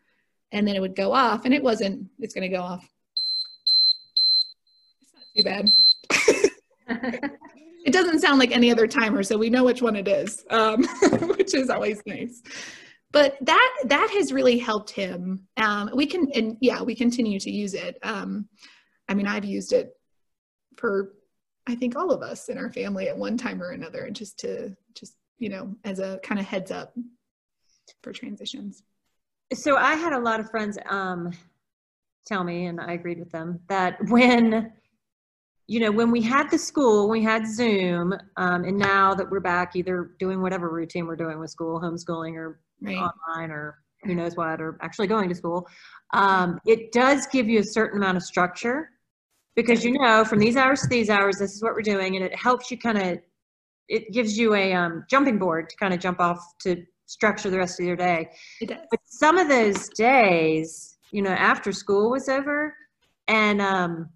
and 0.51 0.67
then 0.67 0.75
it 0.75 0.81
would 0.81 0.95
go 0.95 1.13
off 1.13 1.45
and 1.45 1.53
it 1.53 1.63
wasn't 1.63 2.07
it's 2.19 2.33
going 2.33 2.49
to 2.49 2.55
go 2.55 2.61
off. 2.61 2.87
It's 5.01 5.13
not 5.13 5.23
too 5.35 5.43
bad. 5.43 7.31
It 7.85 7.93
doesn't 7.93 8.19
sound 8.19 8.39
like 8.39 8.51
any 8.51 8.71
other 8.71 8.87
timer 8.87 9.21
so 9.21 9.37
we 9.37 9.51
know 9.51 9.63
which 9.63 9.83
one 9.83 9.95
it 9.95 10.07
is 10.07 10.43
um, 10.49 10.83
which 11.37 11.53
is 11.53 11.69
always 11.69 12.01
nice. 12.07 12.41
But 13.11 13.37
that 13.41 13.75
that 13.85 14.09
has 14.09 14.33
really 14.33 14.57
helped 14.57 14.89
him. 14.89 15.47
Um, 15.57 15.91
we 15.93 16.07
can 16.07 16.27
and 16.33 16.57
yeah 16.61 16.81
we 16.81 16.95
continue 16.95 17.39
to 17.39 17.51
use 17.51 17.75
it. 17.75 17.99
Um, 18.01 18.49
i 19.09 19.13
mean 19.13 19.27
i've 19.27 19.45
used 19.45 19.73
it 19.73 19.91
for 20.77 21.13
i 21.67 21.75
think 21.75 21.95
all 21.95 22.11
of 22.11 22.21
us 22.21 22.49
in 22.49 22.57
our 22.57 22.71
family 22.71 23.07
at 23.07 23.17
one 23.17 23.37
time 23.37 23.61
or 23.61 23.71
another 23.71 24.09
just 24.11 24.39
to 24.39 24.75
just 24.93 25.15
you 25.37 25.49
know 25.49 25.75
as 25.83 25.99
a 25.99 26.19
kind 26.23 26.39
of 26.39 26.45
heads 26.45 26.71
up 26.71 26.93
for 28.01 28.11
transitions 28.11 28.83
so 29.53 29.77
I 29.77 29.95
had 29.95 30.13
a 30.13 30.19
lot 30.19 30.39
of 30.39 30.49
friends 30.49 30.77
um, 30.89 31.31
tell 32.25 32.43
me, 32.43 32.65
and 32.65 32.79
I 32.79 32.93
agreed 32.93 33.19
with 33.19 33.31
them, 33.31 33.59
that 33.69 33.97
when 34.09 34.71
you 35.67 35.79
know 35.79 35.91
when 35.91 36.11
we 36.11 36.21
had 36.21 36.49
the 36.49 36.57
school, 36.57 37.09
we 37.09 37.23
had 37.23 37.47
Zoom, 37.47 38.13
um, 38.37 38.63
and 38.63 38.77
now 38.77 39.13
that 39.13 39.29
we're 39.29 39.39
back, 39.39 39.75
either 39.75 40.11
doing 40.19 40.41
whatever 40.41 40.69
routine 40.69 41.05
we're 41.05 41.15
doing 41.15 41.39
with 41.39 41.49
school, 41.49 41.79
homeschooling, 41.79 42.35
or 42.35 42.59
right. 42.81 42.97
online, 42.97 43.51
or 43.51 43.79
who 44.03 44.15
knows 44.15 44.35
what, 44.35 44.61
or 44.61 44.77
actually 44.81 45.07
going 45.07 45.29
to 45.29 45.35
school, 45.35 45.67
um, 46.13 46.59
it 46.65 46.91
does 46.91 47.27
give 47.27 47.47
you 47.47 47.59
a 47.59 47.63
certain 47.63 47.99
amount 48.01 48.17
of 48.17 48.23
structure 48.23 48.91
because 49.55 49.83
you 49.83 49.93
know 49.93 50.23
from 50.25 50.39
these 50.39 50.57
hours 50.57 50.81
to 50.81 50.87
these 50.87 51.09
hours, 51.09 51.37
this 51.37 51.53
is 51.53 51.63
what 51.63 51.73
we're 51.73 51.81
doing, 51.81 52.15
and 52.15 52.25
it 52.25 52.35
helps 52.35 52.69
you 52.71 52.77
kind 52.77 52.97
of 52.97 53.19
it 53.87 54.11
gives 54.11 54.37
you 54.37 54.55
a 54.55 54.73
um, 54.73 55.05
jumping 55.09 55.37
board 55.37 55.69
to 55.69 55.75
kind 55.77 55.93
of 55.93 55.99
jump 55.99 56.19
off 56.19 56.39
to 56.59 56.83
structure 57.05 57.49
the 57.49 57.57
rest 57.57 57.79
of 57.79 57.85
your 57.85 57.95
day. 57.95 58.29
It 58.61 58.69
does. 58.69 58.77
But 58.89 58.99
some 59.05 59.37
of 59.37 59.47
those 59.47 59.89
days, 59.89 60.97
you 61.11 61.21
know, 61.21 61.31
after 61.31 61.71
school 61.71 62.11
was 62.11 62.29
over 62.29 62.75
and 63.27 63.61
um, 63.61 64.09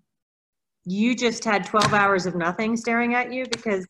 you 0.85 1.15
just 1.15 1.43
had 1.43 1.65
12 1.65 1.93
hours 1.93 2.25
of 2.25 2.35
nothing 2.35 2.75
staring 2.75 3.13
at 3.13 3.31
you 3.31 3.45
because 3.51 3.85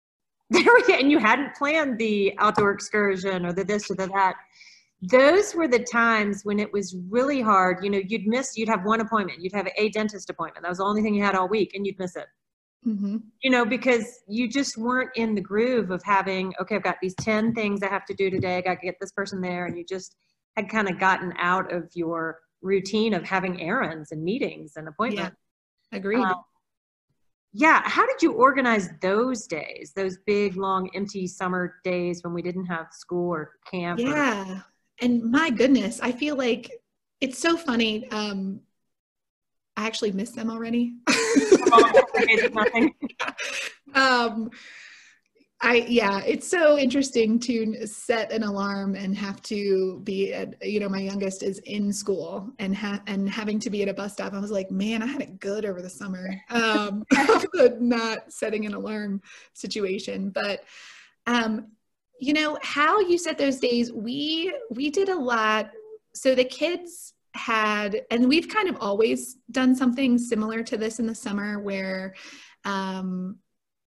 there 0.50 0.64
and 0.92 1.10
you 1.10 1.18
hadn't 1.18 1.54
planned 1.54 1.98
the 1.98 2.34
outdoor 2.38 2.72
excursion 2.72 3.46
or 3.46 3.52
the 3.52 3.64
this 3.64 3.90
or 3.90 3.94
the 3.94 4.06
that. 4.08 4.34
Those 5.02 5.54
were 5.54 5.68
the 5.68 5.78
times 5.78 6.44
when 6.44 6.58
it 6.58 6.70
was 6.72 6.94
really 7.08 7.40
hard. 7.40 7.82
You 7.82 7.90
know, 7.90 8.00
you'd 8.06 8.26
miss, 8.26 8.56
you'd 8.56 8.68
have 8.68 8.84
one 8.84 9.00
appointment, 9.00 9.40
you'd 9.40 9.54
have 9.54 9.68
a 9.76 9.88
dentist 9.90 10.28
appointment. 10.28 10.64
That 10.64 10.68
was 10.68 10.78
the 10.78 10.84
only 10.84 11.02
thing 11.02 11.14
you 11.14 11.24
had 11.24 11.36
all 11.36 11.48
week 11.48 11.74
and 11.74 11.86
you'd 11.86 11.98
miss 11.98 12.16
it. 12.16 12.26
Mm-hmm. 12.86 13.18
You 13.42 13.50
know, 13.50 13.64
because 13.64 14.04
you 14.26 14.48
just 14.48 14.78
weren't 14.78 15.10
in 15.16 15.34
the 15.34 15.40
groove 15.40 15.90
of 15.90 16.02
having, 16.02 16.54
okay, 16.60 16.76
I've 16.76 16.82
got 16.82 16.96
these 17.02 17.14
10 17.20 17.54
things 17.54 17.82
I 17.82 17.88
have 17.88 18.06
to 18.06 18.14
do 18.14 18.30
today. 18.30 18.56
I 18.56 18.60
got 18.62 18.80
to 18.80 18.86
get 18.86 18.96
this 19.00 19.12
person 19.12 19.40
there. 19.40 19.66
And 19.66 19.76
you 19.76 19.84
just 19.84 20.16
had 20.56 20.68
kind 20.68 20.88
of 20.88 20.98
gotten 20.98 21.34
out 21.38 21.72
of 21.72 21.90
your 21.94 22.38
routine 22.62 23.14
of 23.14 23.24
having 23.24 23.60
errands 23.60 24.12
and 24.12 24.22
meetings 24.22 24.72
and 24.76 24.88
appointments. 24.88 25.36
Yeah. 25.92 25.98
Agreed. 25.98 26.24
Um, 26.24 26.36
yeah. 27.52 27.82
How 27.84 28.06
did 28.06 28.22
you 28.22 28.32
organize 28.32 28.88
those 29.02 29.46
days, 29.46 29.92
those 29.94 30.16
big, 30.26 30.56
long, 30.56 30.88
empty 30.94 31.26
summer 31.26 31.74
days 31.84 32.22
when 32.22 32.32
we 32.32 32.42
didn't 32.42 32.66
have 32.66 32.86
school 32.92 33.30
or 33.34 33.52
camp? 33.70 34.00
Yeah. 34.00 34.50
Or- 34.50 34.64
and 35.02 35.22
my 35.30 35.50
goodness, 35.50 36.00
I 36.00 36.12
feel 36.12 36.36
like 36.36 36.70
it's 37.20 37.38
so 37.38 37.56
funny. 37.56 38.08
Um, 38.10 38.60
I 39.76 39.86
actually 39.86 40.12
miss 40.12 40.30
them 40.32 40.50
already. 40.50 40.94
um, 43.94 44.50
I 45.62 45.84
yeah, 45.88 46.22
it's 46.24 46.48
so 46.48 46.78
interesting 46.78 47.38
to 47.40 47.86
set 47.86 48.32
an 48.32 48.44
alarm 48.44 48.94
and 48.94 49.14
have 49.16 49.42
to 49.42 50.00
be 50.04 50.32
at 50.32 50.54
you 50.66 50.80
know 50.80 50.88
my 50.88 51.00
youngest 51.00 51.42
is 51.42 51.58
in 51.60 51.92
school 51.92 52.50
and 52.58 52.74
ha- 52.74 53.02
and 53.06 53.28
having 53.28 53.58
to 53.60 53.70
be 53.70 53.82
at 53.82 53.88
a 53.88 53.94
bus 53.94 54.14
stop. 54.14 54.32
I 54.32 54.40
was 54.40 54.50
like, 54.50 54.70
man, 54.70 55.02
I 55.02 55.06
had 55.06 55.20
it 55.20 55.38
good 55.38 55.66
over 55.66 55.82
the 55.82 55.90
summer. 55.90 56.30
Um, 56.48 57.04
not 57.78 58.32
setting 58.32 58.64
an 58.64 58.72
alarm 58.72 59.20
situation, 59.52 60.30
but 60.30 60.64
um, 61.26 61.68
you 62.18 62.32
know 62.32 62.58
how 62.62 63.00
you 63.00 63.18
set 63.18 63.36
those 63.36 63.58
days. 63.58 63.92
We 63.92 64.54
we 64.70 64.88
did 64.88 65.10
a 65.10 65.18
lot. 65.18 65.70
So 66.14 66.34
the 66.34 66.44
kids 66.44 67.12
had, 67.34 68.02
and 68.10 68.28
we've 68.28 68.48
kind 68.48 68.68
of 68.68 68.76
always 68.80 69.36
done 69.50 69.74
something 69.74 70.18
similar 70.18 70.62
to 70.64 70.76
this 70.76 70.98
in 70.98 71.06
the 71.06 71.14
summer 71.14 71.60
where 71.60 72.14
um, 72.64 73.38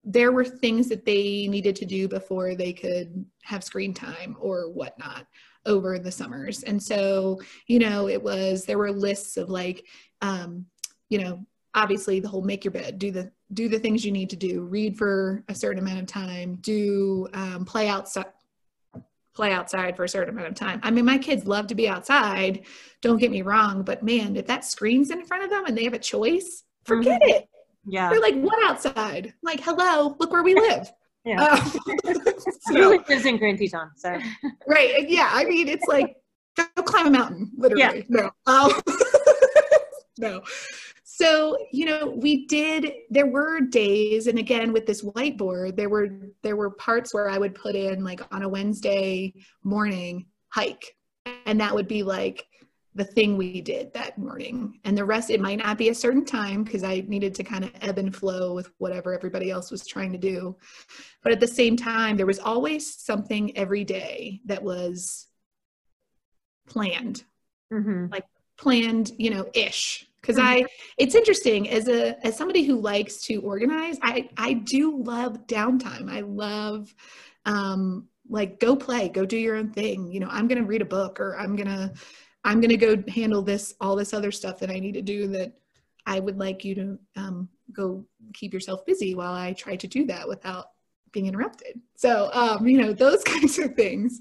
there 0.04 0.32
were 0.32 0.44
things 0.44 0.88
that 0.88 1.04
they 1.04 1.46
needed 1.48 1.76
to 1.76 1.84
do 1.84 2.08
before 2.08 2.54
they 2.54 2.72
could 2.72 3.24
have 3.42 3.64
screen 3.64 3.94
time 3.94 4.36
or 4.40 4.70
whatnot 4.70 5.26
over 5.66 5.98
the 5.98 6.10
summers. 6.10 6.62
And 6.64 6.82
so, 6.82 7.40
you 7.66 7.78
know, 7.78 8.08
it 8.08 8.22
was, 8.22 8.64
there 8.64 8.78
were 8.78 8.92
lists 8.92 9.36
of 9.36 9.48
like, 9.48 9.86
um, 10.20 10.66
you 11.08 11.18
know, 11.18 11.44
obviously 11.74 12.20
the 12.20 12.28
whole 12.28 12.42
make 12.42 12.64
your 12.64 12.72
bed, 12.72 12.98
do 12.98 13.10
the, 13.10 13.30
do 13.54 13.68
the 13.68 13.78
things 13.78 14.04
you 14.04 14.12
need 14.12 14.30
to 14.30 14.36
do, 14.36 14.62
read 14.62 14.96
for 14.96 15.44
a 15.48 15.54
certain 15.54 15.82
amount 15.82 16.00
of 16.00 16.06
time, 16.06 16.56
do 16.60 17.28
um, 17.32 17.64
play 17.64 17.88
outside, 17.88 18.26
play 19.34 19.52
outside 19.52 19.96
for 19.96 20.04
a 20.04 20.08
certain 20.08 20.34
amount 20.34 20.48
of 20.48 20.54
time. 20.54 20.80
I 20.82 20.90
mean, 20.90 21.04
my 21.04 21.18
kids 21.18 21.46
love 21.46 21.66
to 21.68 21.74
be 21.74 21.88
outside, 21.88 22.64
don't 23.00 23.18
get 23.18 23.30
me 23.30 23.42
wrong, 23.42 23.82
but 23.82 24.02
man, 24.02 24.36
if 24.36 24.46
that 24.46 24.64
screen's 24.64 25.10
in 25.10 25.24
front 25.24 25.44
of 25.44 25.50
them 25.50 25.64
and 25.66 25.76
they 25.76 25.84
have 25.84 25.94
a 25.94 25.98
choice, 25.98 26.64
forget 26.84 27.20
mm-hmm. 27.20 27.30
it. 27.30 27.48
Yeah. 27.86 28.10
They're 28.10 28.20
like, 28.20 28.36
what 28.36 28.62
outside? 28.70 29.34
like, 29.42 29.60
hello, 29.60 30.16
look 30.18 30.32
where 30.32 30.42
we 30.42 30.54
live. 30.54 30.90
yeah. 31.24 31.42
Um, 31.42 31.72
so, 32.60 32.74
really 32.74 32.98
lives 33.08 33.26
in 33.26 33.38
Grand 33.38 33.58
Teton, 33.58 33.90
so. 33.96 34.18
Right. 34.66 35.08
Yeah. 35.08 35.30
I 35.32 35.44
mean, 35.44 35.68
it's 35.68 35.86
like, 35.86 36.16
go 36.56 36.82
climb 36.82 37.06
a 37.06 37.10
mountain, 37.10 37.50
literally. 37.56 38.06
Yeah. 38.08 38.28
No. 38.46 38.52
Um, 38.52 38.72
no. 40.18 40.42
So, 41.14 41.58
you 41.70 41.84
know, 41.84 42.06
we 42.06 42.46
did 42.46 42.90
there 43.10 43.26
were 43.26 43.60
days 43.60 44.28
and 44.28 44.38
again 44.38 44.72
with 44.72 44.86
this 44.86 45.02
whiteboard, 45.02 45.76
there 45.76 45.90
were 45.90 46.08
there 46.42 46.56
were 46.56 46.70
parts 46.70 47.12
where 47.12 47.28
I 47.28 47.36
would 47.36 47.54
put 47.54 47.74
in 47.74 48.02
like 48.02 48.22
on 48.34 48.42
a 48.42 48.48
Wednesday 48.48 49.34
morning 49.62 50.24
hike. 50.48 50.96
And 51.44 51.60
that 51.60 51.74
would 51.74 51.86
be 51.86 52.02
like 52.02 52.46
the 52.94 53.04
thing 53.04 53.36
we 53.36 53.60
did 53.60 53.92
that 53.92 54.16
morning. 54.16 54.80
And 54.84 54.96
the 54.96 55.04
rest 55.04 55.28
it 55.28 55.38
might 55.38 55.58
not 55.58 55.76
be 55.76 55.90
a 55.90 55.94
certain 55.94 56.24
time 56.24 56.64
because 56.64 56.82
I 56.82 57.04
needed 57.06 57.34
to 57.34 57.44
kind 57.44 57.64
of 57.64 57.72
ebb 57.82 57.98
and 57.98 58.16
flow 58.16 58.54
with 58.54 58.70
whatever 58.78 59.12
everybody 59.12 59.50
else 59.50 59.70
was 59.70 59.86
trying 59.86 60.12
to 60.12 60.18
do. 60.18 60.56
But 61.22 61.32
at 61.32 61.40
the 61.40 61.46
same 61.46 61.76
time, 61.76 62.16
there 62.16 62.24
was 62.24 62.38
always 62.38 62.90
something 62.90 63.54
every 63.54 63.84
day 63.84 64.40
that 64.46 64.62
was 64.62 65.26
planned. 66.66 67.24
Mm-hmm. 67.70 68.06
Like 68.10 68.24
planned, 68.56 69.12
you 69.18 69.28
know, 69.28 69.50
ish 69.52 70.08
because 70.22 70.36
mm-hmm. 70.36 70.64
i 70.64 70.66
it's 70.96 71.14
interesting 71.14 71.68
as 71.68 71.88
a 71.88 72.24
as 72.26 72.36
somebody 72.36 72.62
who 72.62 72.80
likes 72.80 73.20
to 73.22 73.36
organize 73.42 73.98
i 74.02 74.28
i 74.38 74.54
do 74.54 75.02
love 75.02 75.46
downtime. 75.46 76.10
I 76.10 76.20
love 76.20 76.94
um, 77.44 78.06
like 78.28 78.60
go 78.60 78.76
play 78.76 79.08
go 79.08 79.26
do 79.26 79.36
your 79.36 79.56
own 79.56 79.72
thing. 79.72 80.10
You 80.10 80.20
know 80.20 80.28
i'm 80.30 80.48
going 80.48 80.62
to 80.62 80.68
read 80.68 80.82
a 80.82 80.86
book 80.86 81.20
or 81.20 81.36
i'm 81.38 81.56
going 81.56 81.68
to 81.68 81.92
i'm 82.44 82.60
to 82.62 82.76
go 82.76 83.02
handle 83.08 83.42
this 83.42 83.74
all 83.80 83.96
this 83.96 84.14
other 84.14 84.30
stuff 84.30 84.58
that 84.60 84.70
i 84.70 84.78
need 84.78 84.94
to 84.94 85.02
do 85.02 85.26
that 85.28 85.52
i 86.06 86.18
would 86.18 86.38
like 86.38 86.64
you 86.64 86.74
to 86.74 86.98
um, 87.16 87.48
go 87.72 88.04
keep 88.32 88.54
yourself 88.54 88.86
busy 88.86 89.14
while 89.14 89.34
i 89.34 89.52
try 89.52 89.76
to 89.76 89.86
do 89.86 90.06
that 90.06 90.26
without 90.26 90.66
being 91.12 91.26
interrupted. 91.26 91.80
So 91.94 92.30
um, 92.32 92.66
you 92.66 92.78
know 92.78 92.92
those 92.92 93.22
kinds 93.24 93.58
of 93.58 93.74
things. 93.74 94.18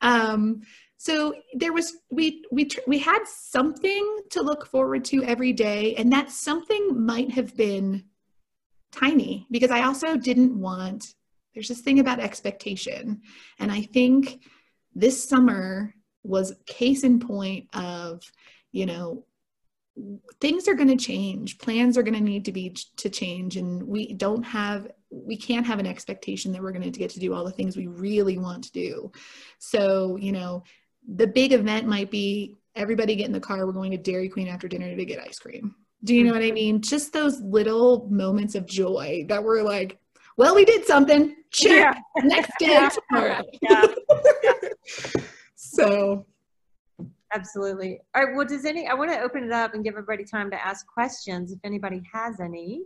Um, 0.00 0.62
so 0.96 1.34
there 1.54 1.72
was 1.72 1.96
we 2.10 2.44
we 2.50 2.68
we 2.86 2.98
had 2.98 3.24
something 3.26 4.18
to 4.30 4.42
look 4.42 4.66
forward 4.66 5.04
to 5.04 5.22
every 5.24 5.52
day 5.52 5.94
and 5.96 6.12
that 6.12 6.30
something 6.30 7.04
might 7.04 7.30
have 7.30 7.56
been 7.56 8.04
tiny 8.92 9.46
because 9.50 9.70
i 9.70 9.82
also 9.82 10.16
didn't 10.16 10.58
want 10.58 11.14
there's 11.54 11.68
this 11.68 11.80
thing 11.80 12.00
about 12.00 12.20
expectation. 12.20 13.22
And 13.58 13.70
I 13.70 13.82
think 13.82 14.40
this 14.94 15.26
summer 15.28 15.94
was 16.24 16.54
case 16.66 17.04
in 17.04 17.20
point 17.20 17.68
of, 17.74 18.22
you 18.72 18.86
know, 18.86 19.24
things 20.40 20.66
are 20.66 20.74
going 20.74 20.88
to 20.88 20.96
change 20.96 21.56
plans 21.58 21.96
are 21.96 22.02
going 22.02 22.14
to 22.14 22.20
need 22.20 22.44
to 22.44 22.50
be 22.50 22.76
to 22.96 23.08
change 23.08 23.56
and 23.56 23.80
we 23.80 24.12
don't 24.12 24.42
have 24.42 24.88
we 25.08 25.36
can't 25.36 25.64
have 25.64 25.78
an 25.78 25.86
expectation 25.86 26.50
that 26.50 26.60
we're 26.60 26.72
going 26.72 26.82
to 26.82 26.98
get 26.98 27.10
to 27.10 27.20
do 27.20 27.32
all 27.32 27.44
the 27.44 27.52
things 27.52 27.76
we 27.76 27.86
really 27.86 28.36
want 28.36 28.64
to 28.64 28.72
do 28.72 29.12
so 29.60 30.16
you 30.16 30.32
know 30.32 30.64
the 31.06 31.26
big 31.26 31.52
event 31.52 31.86
might 31.86 32.10
be 32.10 32.56
everybody 32.76 33.14
get 33.14 33.26
in 33.26 33.32
the 33.32 33.40
car 33.40 33.66
we're 33.66 33.72
going 33.72 33.90
to 33.90 33.96
dairy 33.96 34.28
queen 34.28 34.48
after 34.48 34.68
dinner 34.68 34.94
to 34.94 35.04
get 35.04 35.20
ice 35.20 35.38
cream 35.38 35.74
do 36.04 36.14
you 36.14 36.24
know 36.24 36.32
what 36.32 36.42
i 36.42 36.50
mean 36.50 36.80
just 36.80 37.12
those 37.12 37.40
little 37.40 38.08
moments 38.10 38.54
of 38.54 38.66
joy 38.66 39.24
that 39.28 39.42
were 39.42 39.62
like 39.62 39.98
well, 40.36 40.54
we 40.54 40.64
did 40.64 40.84
something. 40.84 41.36
Check. 41.50 41.96
Yeah. 42.16 42.22
Next 42.24 42.50
day 42.58 42.88
tomorrow. 43.08 43.42
Yeah. 43.62 43.86
yeah. 44.42 44.70
so 45.54 46.26
absolutely. 47.32 48.00
All 48.14 48.24
right. 48.24 48.34
Well, 48.34 48.46
does 48.46 48.64
any 48.64 48.88
I 48.88 48.94
want 48.94 49.12
to 49.12 49.20
open 49.20 49.44
it 49.44 49.52
up 49.52 49.74
and 49.74 49.84
give 49.84 49.94
everybody 49.94 50.24
time 50.24 50.50
to 50.50 50.66
ask 50.66 50.86
questions 50.86 51.52
if 51.52 51.58
anybody 51.62 52.02
has 52.12 52.40
any, 52.40 52.82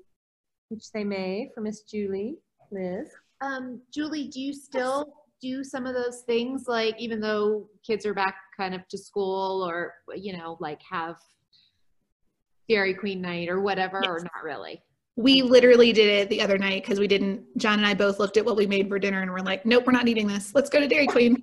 which 0.68 0.92
they 0.92 1.04
may 1.04 1.50
for 1.54 1.62
Miss 1.62 1.82
Julie, 1.82 2.36
Liz. 2.70 3.08
Um, 3.40 3.80
Julie, 3.94 4.28
do 4.28 4.40
you 4.40 4.52
still 4.52 5.14
do 5.40 5.62
some 5.62 5.86
of 5.86 5.94
those 5.94 6.22
things 6.22 6.64
like 6.66 6.94
even 6.98 7.20
though 7.20 7.68
kids 7.86 8.04
are 8.06 8.14
back 8.14 8.36
kind 8.56 8.74
of 8.74 8.86
to 8.88 8.98
school 8.98 9.66
or 9.68 9.94
you 10.14 10.36
know, 10.36 10.56
like 10.60 10.80
have 10.88 11.16
Dairy 12.68 12.94
Queen 12.94 13.20
night 13.20 13.48
or 13.48 13.60
whatever, 13.60 14.00
yes. 14.02 14.10
or 14.10 14.20
not 14.20 14.42
really? 14.44 14.82
we 15.18 15.42
literally 15.42 15.92
did 15.92 16.06
it 16.06 16.30
the 16.30 16.40
other 16.40 16.56
night 16.56 16.84
because 16.84 17.00
we 17.00 17.08
didn't 17.08 17.42
john 17.58 17.78
and 17.78 17.86
i 17.86 17.92
both 17.92 18.20
looked 18.20 18.36
at 18.36 18.44
what 18.44 18.56
we 18.56 18.66
made 18.66 18.88
for 18.88 19.00
dinner 19.00 19.20
and 19.20 19.30
we're 19.30 19.40
like 19.40 19.66
nope 19.66 19.84
we're 19.84 19.92
not 19.92 20.06
eating 20.06 20.28
this 20.28 20.54
let's 20.54 20.70
go 20.70 20.78
to 20.78 20.86
dairy 20.86 21.08
queen 21.08 21.36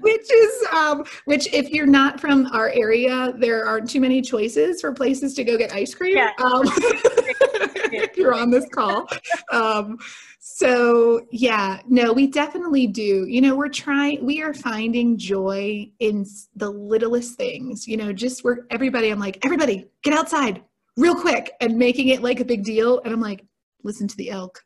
which 0.00 0.32
is 0.32 0.66
um, 0.72 1.04
which 1.26 1.46
if 1.54 1.70
you're 1.70 1.86
not 1.86 2.20
from 2.20 2.46
our 2.46 2.70
area 2.70 3.32
there 3.38 3.64
aren't 3.64 3.88
too 3.88 4.00
many 4.00 4.20
choices 4.20 4.80
for 4.80 4.92
places 4.92 5.32
to 5.34 5.44
go 5.44 5.56
get 5.56 5.72
ice 5.72 5.94
cream 5.94 6.16
yeah. 6.16 6.32
um, 6.44 6.64
if 7.92 8.16
you're 8.16 8.34
on 8.34 8.50
this 8.50 8.68
call 8.68 9.06
um, 9.52 9.98
so 10.38 11.26
yeah 11.30 11.80
no 11.86 12.12
we 12.12 12.26
definitely 12.26 12.86
do 12.86 13.26
you 13.26 13.40
know 13.40 13.54
we're 13.54 13.68
trying 13.68 14.24
we 14.24 14.42
are 14.42 14.54
finding 14.54 15.16
joy 15.16 15.88
in 16.00 16.26
the 16.56 16.68
littlest 16.68 17.36
things 17.36 17.86
you 17.86 17.96
know 17.96 18.12
just 18.12 18.44
where 18.44 18.66
everybody 18.70 19.10
i'm 19.10 19.18
like 19.18 19.44
everybody 19.44 19.86
get 20.02 20.14
outside 20.14 20.62
real 20.96 21.14
quick 21.14 21.52
and 21.60 21.76
making 21.76 22.08
it 22.08 22.22
like 22.22 22.40
a 22.40 22.44
big 22.44 22.64
deal. 22.64 23.00
And 23.00 23.12
I'm 23.12 23.20
like, 23.20 23.44
listen 23.82 24.08
to 24.08 24.16
the 24.16 24.30
elk. 24.30 24.62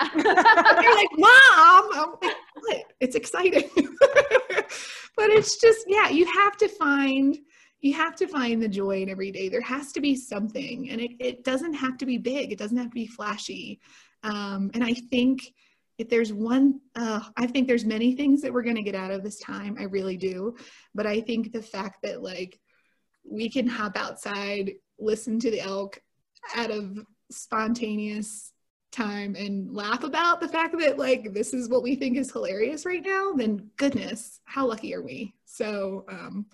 They're 0.14 0.24
like, 0.24 1.08
Mom, 1.16 2.16
like? 2.68 2.84
It's 3.00 3.16
exciting. 3.16 3.68
but 3.76 5.30
it's 5.30 5.60
just, 5.60 5.84
yeah, 5.88 6.08
you 6.08 6.24
have 6.26 6.56
to 6.58 6.68
find 6.68 7.36
you 7.80 7.92
have 7.94 8.16
to 8.16 8.26
find 8.26 8.62
the 8.62 8.68
joy 8.68 9.02
in 9.02 9.08
every 9.08 9.30
day. 9.30 9.48
There 9.48 9.60
has 9.60 9.92
to 9.92 10.00
be 10.00 10.16
something, 10.16 10.90
and 10.90 11.00
it, 11.00 11.12
it 11.20 11.44
doesn't 11.44 11.74
have 11.74 11.96
to 11.98 12.06
be 12.06 12.18
big. 12.18 12.52
It 12.52 12.58
doesn't 12.58 12.76
have 12.76 12.88
to 12.88 12.94
be 12.94 13.06
flashy. 13.06 13.80
Um, 14.24 14.70
and 14.74 14.82
I 14.82 14.94
think 14.94 15.52
if 15.98 16.08
there's 16.08 16.32
one, 16.32 16.80
uh, 16.94 17.20
I 17.36 17.46
think 17.46 17.66
there's 17.66 17.84
many 17.84 18.14
things 18.14 18.40
that 18.42 18.52
we're 18.52 18.62
going 18.62 18.76
to 18.76 18.82
get 18.82 18.94
out 18.94 19.10
of 19.10 19.22
this 19.22 19.38
time. 19.38 19.76
I 19.78 19.84
really 19.84 20.16
do. 20.16 20.56
But 20.94 21.06
I 21.06 21.20
think 21.20 21.52
the 21.52 21.62
fact 21.62 22.02
that 22.02 22.22
like 22.22 22.58
we 23.24 23.48
can 23.48 23.66
hop 23.66 23.96
outside, 23.96 24.72
listen 24.98 25.38
to 25.40 25.50
the 25.50 25.60
elk 25.60 26.00
out 26.56 26.70
of 26.70 26.98
spontaneous 27.30 28.52
time 28.90 29.36
and 29.36 29.74
laugh 29.74 30.02
about 30.02 30.40
the 30.40 30.48
fact 30.48 30.74
that 30.78 30.98
like 30.98 31.34
this 31.34 31.52
is 31.52 31.68
what 31.68 31.82
we 31.82 31.94
think 31.94 32.16
is 32.16 32.32
hilarious 32.32 32.86
right 32.86 33.04
now, 33.04 33.32
then 33.34 33.68
goodness, 33.76 34.40
how 34.44 34.66
lucky 34.66 34.94
are 34.94 35.02
we? 35.02 35.34
So 35.44 36.06
um 36.08 36.46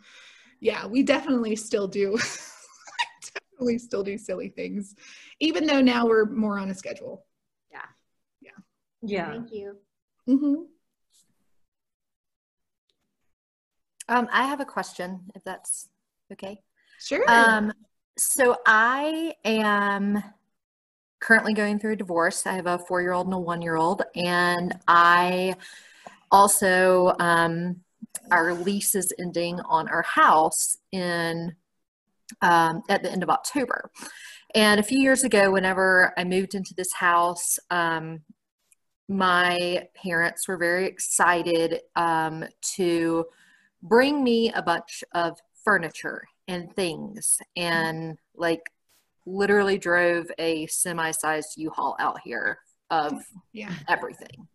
yeah, 0.64 0.86
we 0.86 1.02
definitely 1.02 1.56
still 1.56 1.86
do 1.86 2.16
definitely 3.34 3.76
still 3.76 4.02
do 4.02 4.16
silly 4.16 4.48
things, 4.48 4.94
even 5.38 5.66
though 5.66 5.82
now 5.82 6.06
we're 6.06 6.24
more 6.24 6.58
on 6.58 6.70
a 6.70 6.74
schedule. 6.74 7.26
Yeah. 7.70 7.84
Yeah. 8.40 8.50
Yeah. 9.02 9.30
Thank 9.30 9.52
you. 9.52 9.76
Mm-hmm. 10.26 10.54
Um, 14.08 14.28
I 14.32 14.44
have 14.46 14.60
a 14.60 14.64
question, 14.64 15.20
if 15.34 15.44
that's 15.44 15.90
okay. 16.32 16.62
Sure. 16.98 17.22
Um, 17.28 17.70
so 18.16 18.56
I 18.66 19.34
am 19.44 20.24
currently 21.20 21.52
going 21.52 21.78
through 21.78 21.92
a 21.92 21.96
divorce. 21.96 22.46
I 22.46 22.54
have 22.54 22.66
a 22.66 22.78
four 22.78 23.02
year 23.02 23.12
old 23.12 23.26
and 23.26 23.34
a 23.34 23.38
one 23.38 23.60
year 23.60 23.76
old, 23.76 24.02
and 24.16 24.74
I 24.88 25.56
also, 26.30 27.14
um, 27.20 27.83
our 28.30 28.54
lease 28.54 28.94
is 28.94 29.12
ending 29.18 29.60
on 29.60 29.88
our 29.88 30.02
house 30.02 30.76
in 30.92 31.54
um, 32.42 32.82
at 32.88 33.02
the 33.02 33.10
end 33.10 33.22
of 33.22 33.30
October. 33.30 33.90
And 34.54 34.78
a 34.78 34.84
few 34.84 34.98
years 34.98 35.24
ago, 35.24 35.50
whenever 35.50 36.12
I 36.16 36.24
moved 36.24 36.54
into 36.54 36.74
this 36.74 36.92
house, 36.92 37.58
um, 37.70 38.20
my 39.08 39.88
parents 39.94 40.48
were 40.48 40.56
very 40.56 40.86
excited 40.86 41.80
um, 41.96 42.44
to 42.76 43.26
bring 43.82 44.24
me 44.24 44.52
a 44.52 44.62
bunch 44.62 45.04
of 45.12 45.38
furniture 45.64 46.24
and 46.48 46.72
things 46.74 47.38
and 47.56 48.16
like 48.34 48.70
literally 49.26 49.78
drove 49.78 50.26
a 50.38 50.66
semi-sized 50.66 51.56
U-Haul 51.56 51.96
out 51.98 52.20
here 52.22 52.58
of 52.90 53.24
yeah. 53.52 53.72
everything. 53.88 54.48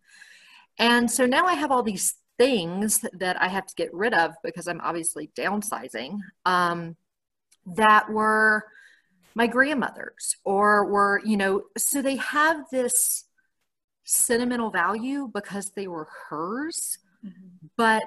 And 0.78 1.10
so 1.10 1.26
now 1.26 1.44
I 1.44 1.54
have 1.54 1.70
all 1.70 1.82
these 1.82 2.14
things 2.40 3.04
that 3.12 3.38
I 3.38 3.48
have 3.48 3.66
to 3.66 3.74
get 3.74 3.92
rid 3.92 4.14
of 4.14 4.32
because 4.42 4.66
I'm 4.66 4.80
obviously 4.80 5.30
downsizing 5.36 6.20
um, 6.46 6.96
that 7.76 8.08
were 8.08 8.64
my 9.34 9.46
grandmother's 9.46 10.36
or 10.42 10.86
were, 10.86 11.20
you 11.22 11.36
know, 11.36 11.64
so 11.76 12.00
they 12.00 12.16
have 12.16 12.64
this 12.72 13.24
sentimental 14.04 14.70
value 14.70 15.30
because 15.34 15.72
they 15.76 15.86
were 15.86 16.08
hers, 16.30 16.96
mm-hmm. 17.22 17.66
but 17.76 18.02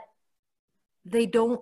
they 1.06 1.28
don't 1.28 1.62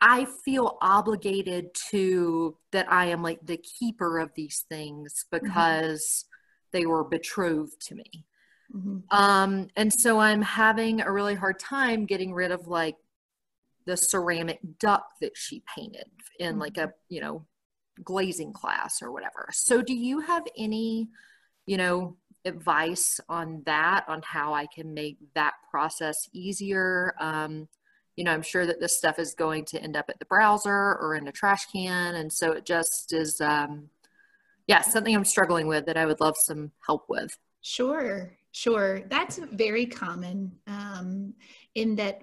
I 0.00 0.26
feel 0.44 0.78
obligated 0.82 1.74
to 1.90 2.56
that 2.72 2.90
I 2.90 3.06
am 3.06 3.22
like 3.22 3.40
the 3.44 3.56
keeper 3.56 4.18
of 4.18 4.30
these 4.34 4.64
things 4.68 5.26
mm-hmm. 5.32 5.44
because 5.44 6.24
mm-hmm. 6.24 6.78
they 6.78 6.86
were 6.86 7.04
betrothed 7.04 7.80
to 7.88 7.94
me. 7.94 8.26
Mm-hmm. 8.74 8.98
Um, 9.10 9.68
and 9.76 9.92
so 9.92 10.18
I'm 10.18 10.42
having 10.42 11.00
a 11.00 11.10
really 11.10 11.34
hard 11.34 11.58
time 11.58 12.06
getting 12.06 12.32
rid 12.32 12.50
of 12.50 12.68
like 12.68 12.96
the 13.86 13.96
ceramic 13.96 14.60
duck 14.78 15.06
that 15.20 15.36
she 15.36 15.62
painted 15.76 16.06
in 16.38 16.52
mm-hmm. 16.52 16.60
like 16.60 16.76
a, 16.76 16.92
you 17.08 17.20
know, 17.20 17.46
glazing 18.02 18.52
class 18.52 19.02
or 19.02 19.12
whatever. 19.12 19.48
So 19.52 19.82
do 19.82 19.94
you 19.94 20.20
have 20.20 20.44
any, 20.56 21.08
you 21.66 21.76
know, 21.76 22.16
advice 22.44 23.20
on 23.28 23.62
that, 23.66 24.04
on 24.08 24.22
how 24.22 24.54
I 24.54 24.66
can 24.66 24.94
make 24.94 25.18
that 25.34 25.54
process 25.70 26.28
easier? 26.32 27.14
Um, 27.20 27.68
you 28.16 28.24
know, 28.24 28.32
I'm 28.32 28.42
sure 28.42 28.66
that 28.66 28.80
this 28.80 28.96
stuff 28.96 29.18
is 29.18 29.34
going 29.34 29.64
to 29.66 29.82
end 29.82 29.96
up 29.96 30.06
at 30.08 30.18
the 30.18 30.24
browser 30.26 30.70
or 30.70 31.14
in 31.14 31.28
a 31.28 31.32
trash 31.32 31.66
can. 31.66 32.14
And 32.14 32.32
so 32.32 32.52
it 32.52 32.64
just 32.64 33.12
is, 33.12 33.40
um, 33.40 33.88
yeah, 34.66 34.82
something 34.82 35.14
I'm 35.14 35.24
struggling 35.24 35.66
with 35.66 35.86
that 35.86 35.96
I 35.96 36.06
would 36.06 36.20
love 36.20 36.36
some 36.36 36.70
help 36.86 37.06
with. 37.08 37.36
Sure, 37.62 38.32
sure. 38.52 39.02
That's 39.08 39.38
very 39.38 39.86
common 39.86 40.52
um, 40.66 41.34
in 41.74 41.96
that 41.96 42.22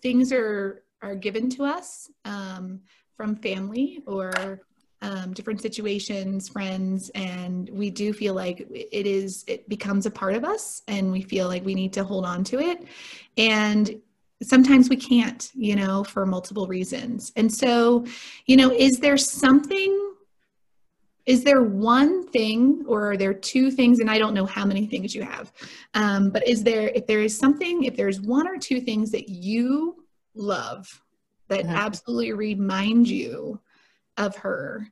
things 0.00 0.32
are 0.32 0.84
are 1.02 1.16
given 1.16 1.50
to 1.50 1.64
us 1.64 2.10
um, 2.24 2.80
from 3.16 3.34
family 3.36 4.02
or 4.06 4.60
um, 5.02 5.32
different 5.32 5.60
situations, 5.60 6.48
friends, 6.48 7.10
and 7.16 7.68
we 7.70 7.90
do 7.90 8.12
feel 8.12 8.34
like 8.34 8.60
it 8.70 9.06
is 9.06 9.44
it 9.48 9.68
becomes 9.68 10.06
a 10.06 10.10
part 10.10 10.34
of 10.34 10.44
us, 10.44 10.82
and 10.86 11.10
we 11.10 11.22
feel 11.22 11.48
like 11.48 11.64
we 11.64 11.74
need 11.74 11.92
to 11.94 12.04
hold 12.04 12.24
on 12.24 12.44
to 12.44 12.60
it. 12.60 12.86
And 13.36 14.00
sometimes 14.42 14.88
we 14.88 14.96
can't, 14.96 15.50
you 15.54 15.76
know, 15.76 16.04
for 16.04 16.24
multiple 16.26 16.66
reasons. 16.66 17.32
And 17.36 17.52
so, 17.52 18.04
you 18.46 18.56
know, 18.56 18.70
is 18.72 18.98
there 18.98 19.16
something 19.16 20.11
is 21.24 21.44
there 21.44 21.62
one 21.62 22.26
thing 22.28 22.84
or 22.86 23.12
are 23.12 23.16
there 23.16 23.34
two 23.34 23.70
things 23.70 24.00
and 24.00 24.10
i 24.10 24.18
don't 24.18 24.34
know 24.34 24.46
how 24.46 24.64
many 24.64 24.86
things 24.86 25.14
you 25.14 25.22
have 25.22 25.52
um, 25.94 26.30
but 26.30 26.46
is 26.46 26.62
there 26.64 26.88
if 26.94 27.06
there 27.06 27.20
is 27.20 27.36
something 27.36 27.84
if 27.84 27.96
there's 27.96 28.20
one 28.20 28.48
or 28.48 28.56
two 28.58 28.80
things 28.80 29.10
that 29.10 29.28
you 29.28 30.04
love 30.34 31.02
that 31.48 31.64
Mhm. 31.64 31.76
absolutely 31.76 32.32
remind 32.32 33.08
you 33.08 33.60
of 34.16 34.36
her 34.36 34.88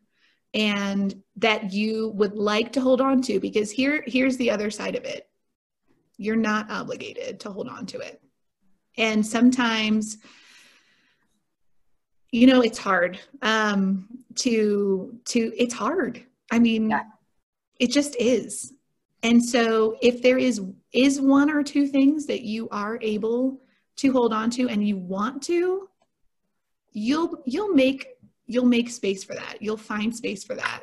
and 0.53 1.23
that 1.37 1.73
you 1.73 2.09
would 2.11 2.35
like 2.35 2.73
to 2.73 2.81
hold 2.81 3.01
on 3.01 3.23
to? 3.23 3.39
Because 3.41 3.71
here 3.71 4.03
here's 4.07 4.37
the 4.37 4.51
other 4.51 4.71
side 4.71 4.97
of 4.97 5.05
it. 5.05 5.29
You're 6.19 6.37
not 6.37 6.71
obligated 6.71 7.41
to 7.41 7.51
hold 7.51 7.69
on 7.69 7.87
to 7.87 7.99
it. 7.99 8.21
And 8.99 9.25
sometimes 9.25 10.19
you 12.31 12.47
know 12.47 12.61
it's 12.61 12.79
hard. 12.79 13.19
Um 13.43 14.20
to 14.41 15.19
to 15.27 15.53
it's 15.57 15.75
hard. 15.75 16.25
I 16.51 16.59
mean 16.59 16.91
Yeah. 16.91 17.03
it 17.79 17.91
just 17.91 18.17
is. 18.21 18.73
And 19.23 19.45
so 19.45 19.97
if 20.01 20.23
there 20.23 20.39
is 20.39 20.63
is 20.93 21.21
one 21.21 21.51
or 21.51 21.63
two 21.63 21.87
things 21.87 22.27
that 22.27 22.43
you 22.43 22.69
are 22.71 22.99
able 23.03 23.61
to 23.97 24.13
hold 24.13 24.33
on 24.33 24.51
to 24.51 24.69
and 24.69 24.87
you 24.87 24.97
want 24.97 25.43
to 25.45 25.89
you'll 26.93 27.43
you'll 27.45 27.75
make 27.75 28.07
you'll 28.47 28.67
make 28.67 28.91
space 28.91 29.23
for 29.23 29.35
that. 29.35 29.57
You'll 29.61 29.77
find 29.77 30.15
space 30.15 30.43
for 30.43 30.57
that. 30.57 30.83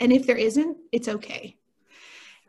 And 0.00 0.12
if 0.12 0.26
there 0.26 0.38
isn't 0.38 0.76
it's 0.92 1.08
okay. 1.08 1.56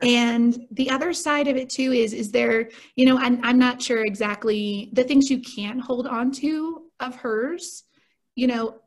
And 0.02 0.68
the 0.72 0.90
other 0.90 1.14
side 1.14 1.48
of 1.48 1.56
it 1.56 1.70
too 1.70 1.92
is 1.92 2.14
is 2.14 2.32
there 2.32 2.70
you 2.96 3.06
know 3.06 3.18
I'm, 3.18 3.40
I'm 3.44 3.58
not 3.58 3.82
sure 3.82 4.06
exactly 4.06 4.90
the 4.94 5.04
things 5.04 5.30
you 5.30 5.40
can 5.40 5.80
hold 5.80 6.08
on 6.08 6.32
to 6.34 6.84
of 7.00 7.16
hers 7.16 7.84
you 8.36 8.48
know 8.48 8.80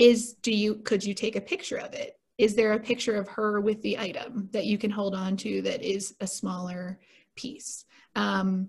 is 0.00 0.34
do 0.42 0.52
you 0.52 0.76
could 0.76 1.04
you 1.04 1.14
take 1.14 1.36
a 1.36 1.40
picture 1.40 1.76
of 1.76 1.92
it 1.94 2.18
is 2.38 2.54
there 2.54 2.72
a 2.72 2.80
picture 2.80 3.16
of 3.16 3.28
her 3.28 3.60
with 3.60 3.80
the 3.82 3.98
item 3.98 4.48
that 4.50 4.64
you 4.64 4.78
can 4.78 4.90
hold 4.90 5.14
on 5.14 5.36
to 5.36 5.60
that 5.62 5.82
is 5.82 6.14
a 6.20 6.26
smaller 6.26 6.98
piece 7.36 7.84
um, 8.16 8.68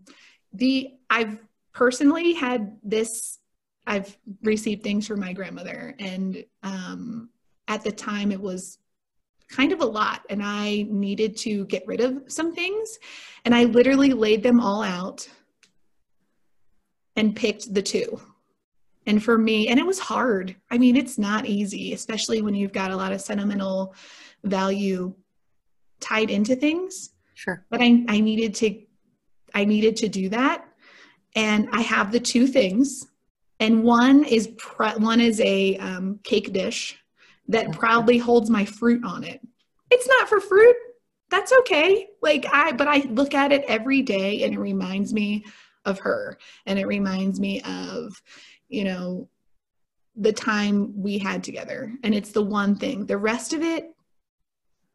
the 0.53 0.93
i've 1.09 1.39
personally 1.73 2.33
had 2.33 2.77
this 2.83 3.39
i've 3.87 4.17
received 4.43 4.83
things 4.83 5.07
from 5.07 5.19
my 5.19 5.33
grandmother 5.33 5.95
and 5.99 6.43
um, 6.63 7.29
at 7.67 7.83
the 7.83 7.91
time 7.91 8.31
it 8.31 8.41
was 8.41 8.77
kind 9.51 9.71
of 9.71 9.81
a 9.81 9.85
lot 9.85 10.25
and 10.29 10.41
I 10.41 10.85
needed 10.89 11.35
to 11.37 11.65
get 11.65 11.85
rid 11.85 11.99
of 11.99 12.23
some 12.27 12.55
things. 12.55 12.97
And 13.45 13.53
I 13.53 13.65
literally 13.65 14.13
laid 14.13 14.41
them 14.41 14.59
all 14.59 14.81
out 14.81 15.27
and 17.15 17.35
picked 17.35 17.73
the 17.73 17.81
two. 17.81 18.19
And 19.07 19.23
for 19.23 19.37
me, 19.37 19.67
and 19.67 19.79
it 19.79 19.85
was 19.85 19.99
hard. 19.99 20.55
I 20.69 20.77
mean, 20.77 20.95
it's 20.95 21.17
not 21.17 21.45
easy, 21.45 21.93
especially 21.93 22.41
when 22.41 22.53
you've 22.53 22.73
got 22.73 22.91
a 22.91 22.95
lot 22.95 23.11
of 23.11 23.21
sentimental 23.21 23.95
value 24.43 25.13
tied 25.99 26.29
into 26.29 26.55
things. 26.55 27.11
Sure. 27.33 27.65
But 27.69 27.81
I, 27.81 28.03
I 28.07 28.19
needed 28.19 28.53
to 28.55 28.81
I 29.53 29.65
needed 29.65 29.97
to 29.97 30.07
do 30.07 30.29
that. 30.29 30.65
And 31.35 31.67
I 31.71 31.81
have 31.81 32.11
the 32.11 32.19
two 32.19 32.47
things. 32.47 33.07
And 33.59 33.83
one 33.83 34.23
is 34.23 34.47
pre- 34.57 34.95
one 34.97 35.19
is 35.19 35.39
a 35.41 35.77
um, 35.77 36.19
cake 36.23 36.53
dish 36.53 36.97
that 37.47 37.71
proudly 37.71 38.17
holds 38.17 38.49
my 38.49 38.65
fruit 38.65 39.03
on 39.03 39.23
it. 39.23 39.41
It's 39.89 40.07
not 40.07 40.29
for 40.29 40.39
fruit. 40.39 40.75
That's 41.29 41.53
okay. 41.59 42.07
Like 42.21 42.45
I 42.51 42.71
but 42.71 42.87
I 42.87 42.99
look 43.09 43.33
at 43.33 43.51
it 43.51 43.63
every 43.67 44.01
day 44.01 44.43
and 44.43 44.53
it 44.53 44.59
reminds 44.59 45.13
me 45.13 45.45
of 45.85 45.99
her 45.99 46.37
and 46.65 46.77
it 46.77 46.87
reminds 46.87 47.39
me 47.39 47.61
of, 47.61 48.21
you 48.71 48.85
know, 48.85 49.29
the 50.15 50.33
time 50.33 50.93
we 50.95 51.17
had 51.17 51.43
together. 51.43 51.93
And 52.03 52.15
it's 52.15 52.31
the 52.31 52.41
one 52.41 52.75
thing. 52.75 53.05
The 53.05 53.17
rest 53.17 53.53
of 53.53 53.61
it 53.61 53.93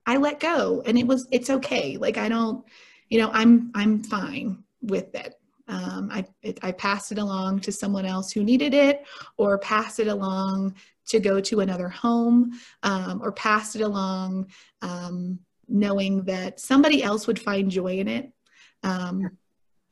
I 0.06 0.16
let 0.16 0.40
go 0.40 0.82
and 0.86 0.96
it 0.96 1.06
was 1.06 1.26
it's 1.30 1.50
okay. 1.50 1.96
Like 1.96 2.16
I 2.16 2.28
don't, 2.28 2.64
you 3.08 3.20
know, 3.20 3.30
I'm 3.32 3.70
I'm 3.74 4.02
fine 4.02 4.62
with 4.80 5.14
it. 5.14 5.34
Um, 5.68 6.08
I 6.12 6.24
it, 6.42 6.60
I 6.62 6.72
passed 6.72 7.10
it 7.10 7.18
along 7.18 7.60
to 7.60 7.72
someone 7.72 8.06
else 8.06 8.30
who 8.30 8.44
needed 8.44 8.72
it, 8.72 9.04
or 9.36 9.58
passed 9.58 9.98
it 9.98 10.06
along 10.06 10.76
to 11.08 11.18
go 11.18 11.40
to 11.40 11.60
another 11.60 11.88
home, 11.88 12.52
um, 12.84 13.20
or 13.22 13.32
passed 13.32 13.74
it 13.74 13.82
along 13.82 14.48
um, 14.82 15.40
knowing 15.68 16.22
that 16.24 16.60
somebody 16.60 17.02
else 17.02 17.26
would 17.26 17.40
find 17.40 17.70
joy 17.70 17.98
in 17.98 18.06
it. 18.06 18.30
Um, 18.84 19.36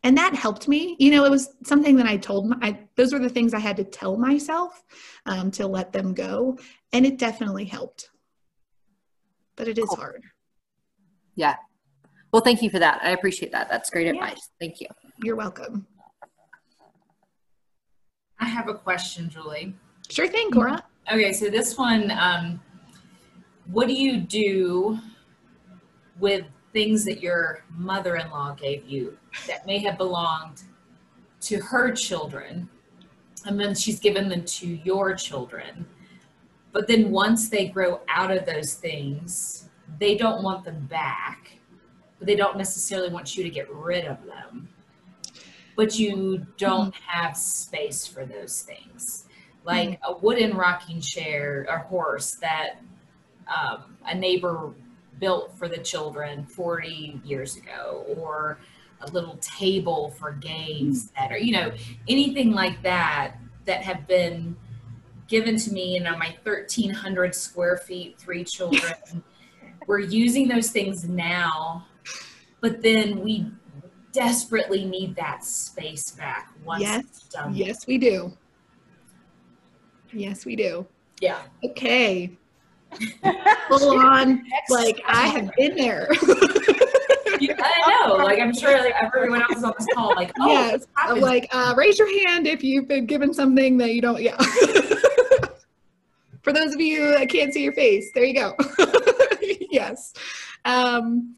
and 0.04 0.16
that 0.18 0.34
helped 0.34 0.68
me. 0.68 0.94
You 1.00 1.10
know, 1.10 1.24
it 1.24 1.30
was 1.30 1.54
something 1.64 1.96
that 1.96 2.06
I 2.06 2.18
told 2.18 2.48
my, 2.48 2.56
I, 2.60 2.78
those 2.94 3.12
were 3.12 3.18
the 3.18 3.30
things 3.30 3.54
I 3.54 3.58
had 3.58 3.76
to 3.78 3.84
tell 3.84 4.16
myself 4.18 4.84
um, 5.26 5.50
to 5.52 5.66
let 5.66 5.92
them 5.92 6.12
go, 6.14 6.58
and 6.92 7.04
it 7.04 7.18
definitely 7.18 7.64
helped. 7.64 8.10
But 9.56 9.66
it 9.66 9.78
is 9.78 9.88
Cool. 9.88 9.96
hard. 9.96 10.22
Yeah. 11.34 11.56
Well, 12.32 12.42
thank 12.42 12.62
you 12.62 12.70
for 12.70 12.78
that. 12.78 13.00
I 13.02 13.10
appreciate 13.10 13.52
that. 13.52 13.68
That's 13.70 13.90
great 13.90 14.06
Yeah. 14.06 14.12
advice. 14.12 14.50
Thank 14.60 14.80
you. 14.80 14.88
You're 15.22 15.36
welcome. 15.36 15.86
I 18.38 18.46
have 18.46 18.68
a 18.68 18.74
question, 18.74 19.30
Julie. 19.30 19.74
Sure 20.10 20.28
thing, 20.28 20.50
Cora. 20.50 20.84
Okay, 21.10 21.32
so 21.32 21.48
this 21.48 21.78
one, 21.78 22.10
um, 22.10 22.60
what 23.70 23.88
do 23.88 23.94
you 23.94 24.20
do 24.20 24.98
with 26.18 26.44
things 26.74 27.04
that 27.06 27.22
your 27.22 27.64
mother-in-law 27.70 28.56
gave 28.56 28.84
you 28.86 29.16
that 29.46 29.64
may 29.64 29.78
have 29.78 29.96
belonged 29.96 30.64
to 31.40 31.56
her 31.60 31.92
children, 31.92 32.68
and 33.46 33.58
then 33.58 33.74
she's 33.74 34.00
given 34.00 34.28
them 34.28 34.44
to 34.44 34.66
your 34.66 35.14
children, 35.14 35.86
but 36.72 36.88
then 36.88 37.10
once 37.10 37.48
they 37.48 37.68
grow 37.68 38.00
out 38.08 38.30
of 38.30 38.44
those 38.44 38.74
things, 38.74 39.68
they 40.00 40.16
don't 40.16 40.42
want 40.42 40.64
them 40.64 40.86
back, 40.90 41.58
but 42.18 42.26
they 42.26 42.34
don't 42.34 42.58
necessarily 42.58 43.08
want 43.08 43.36
you 43.36 43.44
to 43.44 43.50
get 43.50 43.72
rid 43.72 44.04
of 44.06 44.18
them, 44.26 44.68
but 45.76 45.96
you 45.98 46.44
don't 46.58 46.94
have 46.94 47.36
space 47.36 48.04
for 48.06 48.26
those 48.26 48.62
things. 48.62 49.26
Like 49.64 50.00
a 50.06 50.16
wooden 50.16 50.56
rocking 50.56 51.00
chair 51.00 51.66
or 51.70 51.78
horse 51.78 52.32
that 52.40 52.82
um, 53.46 53.96
a 54.04 54.14
neighbor 54.14 54.74
built 55.18 55.56
for 55.56 55.68
the 55.68 55.78
children 55.78 56.44
40 56.46 57.20
years 57.24 57.56
ago 57.56 58.04
or 58.16 58.58
a 59.00 59.10
little 59.10 59.36
table 59.40 60.10
for 60.18 60.32
games 60.32 61.06
mm. 61.06 61.14
that 61.14 61.32
are 61.32 61.38
you 61.38 61.52
know 61.52 61.72
anything 62.08 62.52
like 62.52 62.82
that 62.82 63.36
that 63.64 63.82
have 63.82 64.06
been 64.06 64.56
given 65.28 65.56
to 65.56 65.72
me 65.72 65.96
in 65.96 66.04
my 66.04 66.36
1300 66.42 67.34
square 67.34 67.76
feet 67.78 68.18
three 68.18 68.44
children 68.56 68.94
we're 69.86 69.98
using 69.98 70.48
those 70.48 70.70
things 70.70 71.04
now 71.08 71.86
but 72.60 72.82
then 72.82 73.20
we 73.20 73.46
desperately 74.12 74.84
need 74.84 75.14
that 75.16 75.44
space 75.44 76.12
back 76.12 76.52
once 76.64 76.82
Yes. 76.82 77.04
done 77.30 77.54
Yes, 77.54 77.86
we 77.86 77.98
do. 77.98 78.32
Yes, 80.12 80.46
we 80.46 80.56
do. 80.56 80.86
yeah 81.20 81.42
Okay. 81.64 82.38
Full 83.68 83.98
on, 83.98 84.44
like 84.70 85.00
I 85.06 85.26
have 85.28 85.50
been 85.56 85.76
there. 85.76 86.08
I 86.10 88.06
know. 88.06 88.14
Like 88.16 88.38
I'm 88.40 88.54
sure 88.54 88.78
like 88.78 88.94
everyone 89.00 89.42
else 89.42 89.62
on 89.62 89.72
this 89.78 89.86
call, 89.94 90.14
like, 90.14 90.32
oh, 90.40 90.46
yes. 90.50 90.86
Like, 91.16 91.48
uh, 91.52 91.74
raise 91.76 91.98
your 91.98 92.28
hand 92.28 92.46
if 92.46 92.62
you've 92.62 92.88
been 92.88 93.06
given 93.06 93.32
something 93.34 93.76
that 93.78 93.94
you 93.94 94.00
don't. 94.00 94.22
Yeah. 94.22 94.36
For 96.42 96.52
those 96.52 96.74
of 96.74 96.80
you 96.80 97.10
that 97.12 97.28
can't 97.30 97.52
see 97.54 97.62
your 97.64 97.72
face, 97.72 98.10
there 98.12 98.24
you 98.24 98.34
go. 98.34 98.54
yes. 99.70 100.12
Um, 100.66 101.34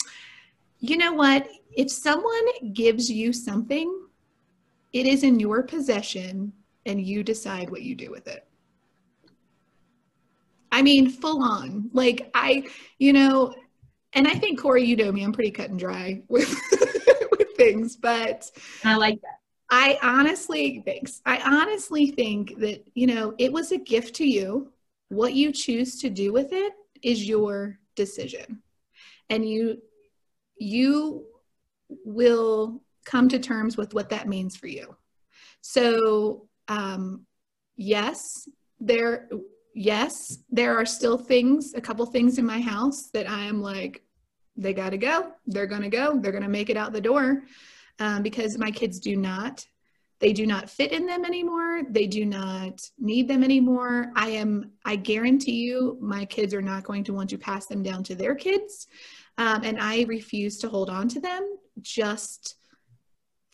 you 0.80 0.96
know 0.96 1.12
what? 1.12 1.48
If 1.76 1.90
someone 1.90 2.72
gives 2.72 3.10
you 3.10 3.32
something, 3.32 4.06
it 4.92 5.06
is 5.06 5.22
in 5.22 5.38
your 5.38 5.62
possession 5.62 6.52
and 6.86 7.04
you 7.04 7.22
decide 7.22 7.70
what 7.70 7.82
you 7.82 7.94
do 7.94 8.10
with 8.10 8.26
it. 8.26 8.45
I 10.76 10.82
mean, 10.82 11.08
full 11.08 11.42
on. 11.42 11.88
Like, 11.94 12.30
I, 12.34 12.64
you 12.98 13.14
know, 13.14 13.54
and 14.12 14.28
I 14.28 14.34
think 14.34 14.60
Corey, 14.60 14.84
you 14.84 14.94
know 14.94 15.10
me, 15.10 15.24
I'm 15.24 15.32
pretty 15.32 15.50
cut 15.50 15.70
and 15.70 15.78
dry 15.78 16.20
with, 16.28 16.54
with 17.30 17.56
things, 17.56 17.96
but 17.96 18.50
I 18.84 18.96
like 18.96 19.18
that. 19.22 19.38
I 19.70 19.98
honestly, 20.02 20.82
thanks. 20.84 21.22
I 21.24 21.38
honestly 21.38 22.10
think 22.10 22.58
that, 22.58 22.86
you 22.92 23.06
know, 23.06 23.34
it 23.38 23.50
was 23.50 23.72
a 23.72 23.78
gift 23.78 24.16
to 24.16 24.26
you. 24.26 24.70
What 25.08 25.32
you 25.32 25.50
choose 25.50 25.98
to 26.02 26.10
do 26.10 26.30
with 26.30 26.52
it 26.52 26.74
is 27.02 27.26
your 27.26 27.78
decision. 27.94 28.60
And 29.30 29.48
you, 29.48 29.80
you 30.58 31.24
will 32.04 32.82
come 33.06 33.30
to 33.30 33.38
terms 33.38 33.78
with 33.78 33.94
what 33.94 34.10
that 34.10 34.28
means 34.28 34.56
for 34.56 34.66
you. 34.66 34.94
So, 35.62 36.48
um, 36.68 37.24
yes, 37.76 38.20
there, 38.78 39.30
yes, 39.76 40.38
there 40.50 40.76
are 40.76 40.86
still 40.86 41.18
things, 41.18 41.74
a 41.74 41.80
couple 41.80 42.06
things 42.06 42.38
in 42.38 42.46
my 42.46 42.60
house 42.60 43.10
that 43.12 43.28
I 43.28 43.44
am 43.44 43.60
like, 43.60 44.02
they 44.56 44.72
got 44.72 44.90
to 44.90 44.98
go. 44.98 45.32
They're 45.46 45.66
going 45.66 45.82
to 45.82 45.90
go. 45.90 46.18
They're 46.18 46.32
going 46.32 46.42
to 46.42 46.48
make 46.48 46.70
it 46.70 46.78
out 46.78 46.94
the 46.94 47.00
door 47.00 47.42
um, 47.98 48.22
because 48.22 48.56
my 48.58 48.70
kids 48.70 48.98
do 48.98 49.14
not 49.16 49.64
they 50.18 50.32
do 50.32 50.46
not 50.46 50.70
fit 50.70 50.92
in 50.92 51.04
them 51.06 51.24
anymore 51.24 51.82
they 51.90 52.06
do 52.06 52.24
not 52.24 52.80
need 52.98 53.28
them 53.28 53.44
anymore 53.44 54.10
i 54.16 54.28
am 54.28 54.70
i 54.84 54.96
guarantee 54.96 55.56
you 55.56 55.98
my 56.00 56.24
kids 56.24 56.54
are 56.54 56.62
not 56.62 56.84
going 56.84 57.04
to 57.04 57.12
want 57.12 57.28
to 57.28 57.36
pass 57.38 57.66
them 57.66 57.82
down 57.82 58.02
to 58.02 58.14
their 58.14 58.34
kids 58.34 58.86
um, 59.36 59.62
and 59.62 59.78
i 59.78 60.04
refuse 60.04 60.58
to 60.58 60.68
hold 60.68 60.88
on 60.88 61.06
to 61.06 61.20
them 61.20 61.56
just 61.82 62.56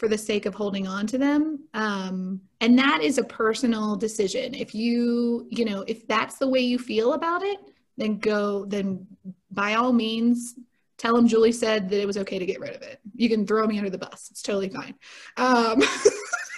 for 0.02 0.08
the 0.08 0.18
sake 0.18 0.46
of 0.46 0.54
holding 0.54 0.88
on 0.88 1.06
to 1.06 1.16
them. 1.16 1.60
Um, 1.74 2.40
and 2.60 2.76
that 2.76 3.02
is 3.02 3.18
a 3.18 3.22
personal 3.22 3.94
decision. 3.94 4.52
If 4.52 4.74
you 4.74 5.46
you 5.48 5.64
know 5.64 5.84
if 5.86 6.08
that's 6.08 6.38
the 6.38 6.48
way 6.48 6.58
you 6.58 6.76
feel 6.76 7.12
about 7.12 7.44
it 7.44 7.60
then 7.96 8.18
go 8.18 8.64
then 8.64 9.06
by 9.52 9.74
all 9.74 9.92
means 9.92 10.56
tell 10.98 11.14
them 11.14 11.28
julie 11.28 11.52
said 11.52 11.88
that 11.88 12.00
it 12.00 12.06
was 12.06 12.16
okay 12.16 12.40
to 12.40 12.44
get 12.46 12.58
rid 12.58 12.74
of 12.74 12.82
it. 12.82 12.98
You 13.14 13.28
can 13.28 13.46
throw 13.46 13.64
me 13.64 13.78
under 13.78 13.90
the 13.90 13.98
bus. 13.98 14.28
It's 14.28 14.42
totally 14.42 14.70
fine. 14.70 14.96
Um, 15.36 15.80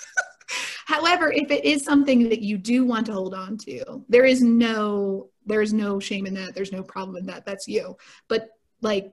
however 0.86 1.30
if 1.30 1.50
it 1.50 1.66
is 1.66 1.84
something 1.84 2.30
that 2.30 2.40
you 2.40 2.56
do 2.56 2.86
want 2.86 3.04
to 3.06 3.12
hold 3.12 3.34
on 3.34 3.58
to 3.58 4.06
there 4.08 4.24
is 4.24 4.40
no 4.40 5.28
there 5.44 5.60
is 5.60 5.74
no 5.74 6.00
shame 6.00 6.24
in 6.24 6.32
that. 6.32 6.54
There's 6.54 6.72
no 6.72 6.82
problem 6.82 7.18
in 7.18 7.26
that. 7.26 7.44
That's 7.44 7.68
you. 7.68 7.98
But 8.26 8.48
like 8.80 9.12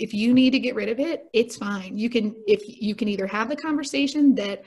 if 0.00 0.14
you 0.14 0.32
need 0.32 0.50
to 0.50 0.58
get 0.58 0.74
rid 0.74 0.88
of 0.88 0.98
it 0.98 1.28
it's 1.32 1.56
fine. 1.56 1.96
You 1.96 2.10
can 2.10 2.34
if 2.46 2.62
you 2.66 2.94
can 2.94 3.06
either 3.06 3.26
have 3.26 3.48
the 3.48 3.56
conversation 3.56 4.34
that 4.36 4.64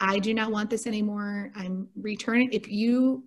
i 0.00 0.18
do 0.18 0.32
not 0.32 0.52
want 0.52 0.70
this 0.70 0.86
anymore. 0.86 1.50
I'm 1.54 1.88
returning 1.96 2.50
if 2.52 2.68
you 2.68 3.24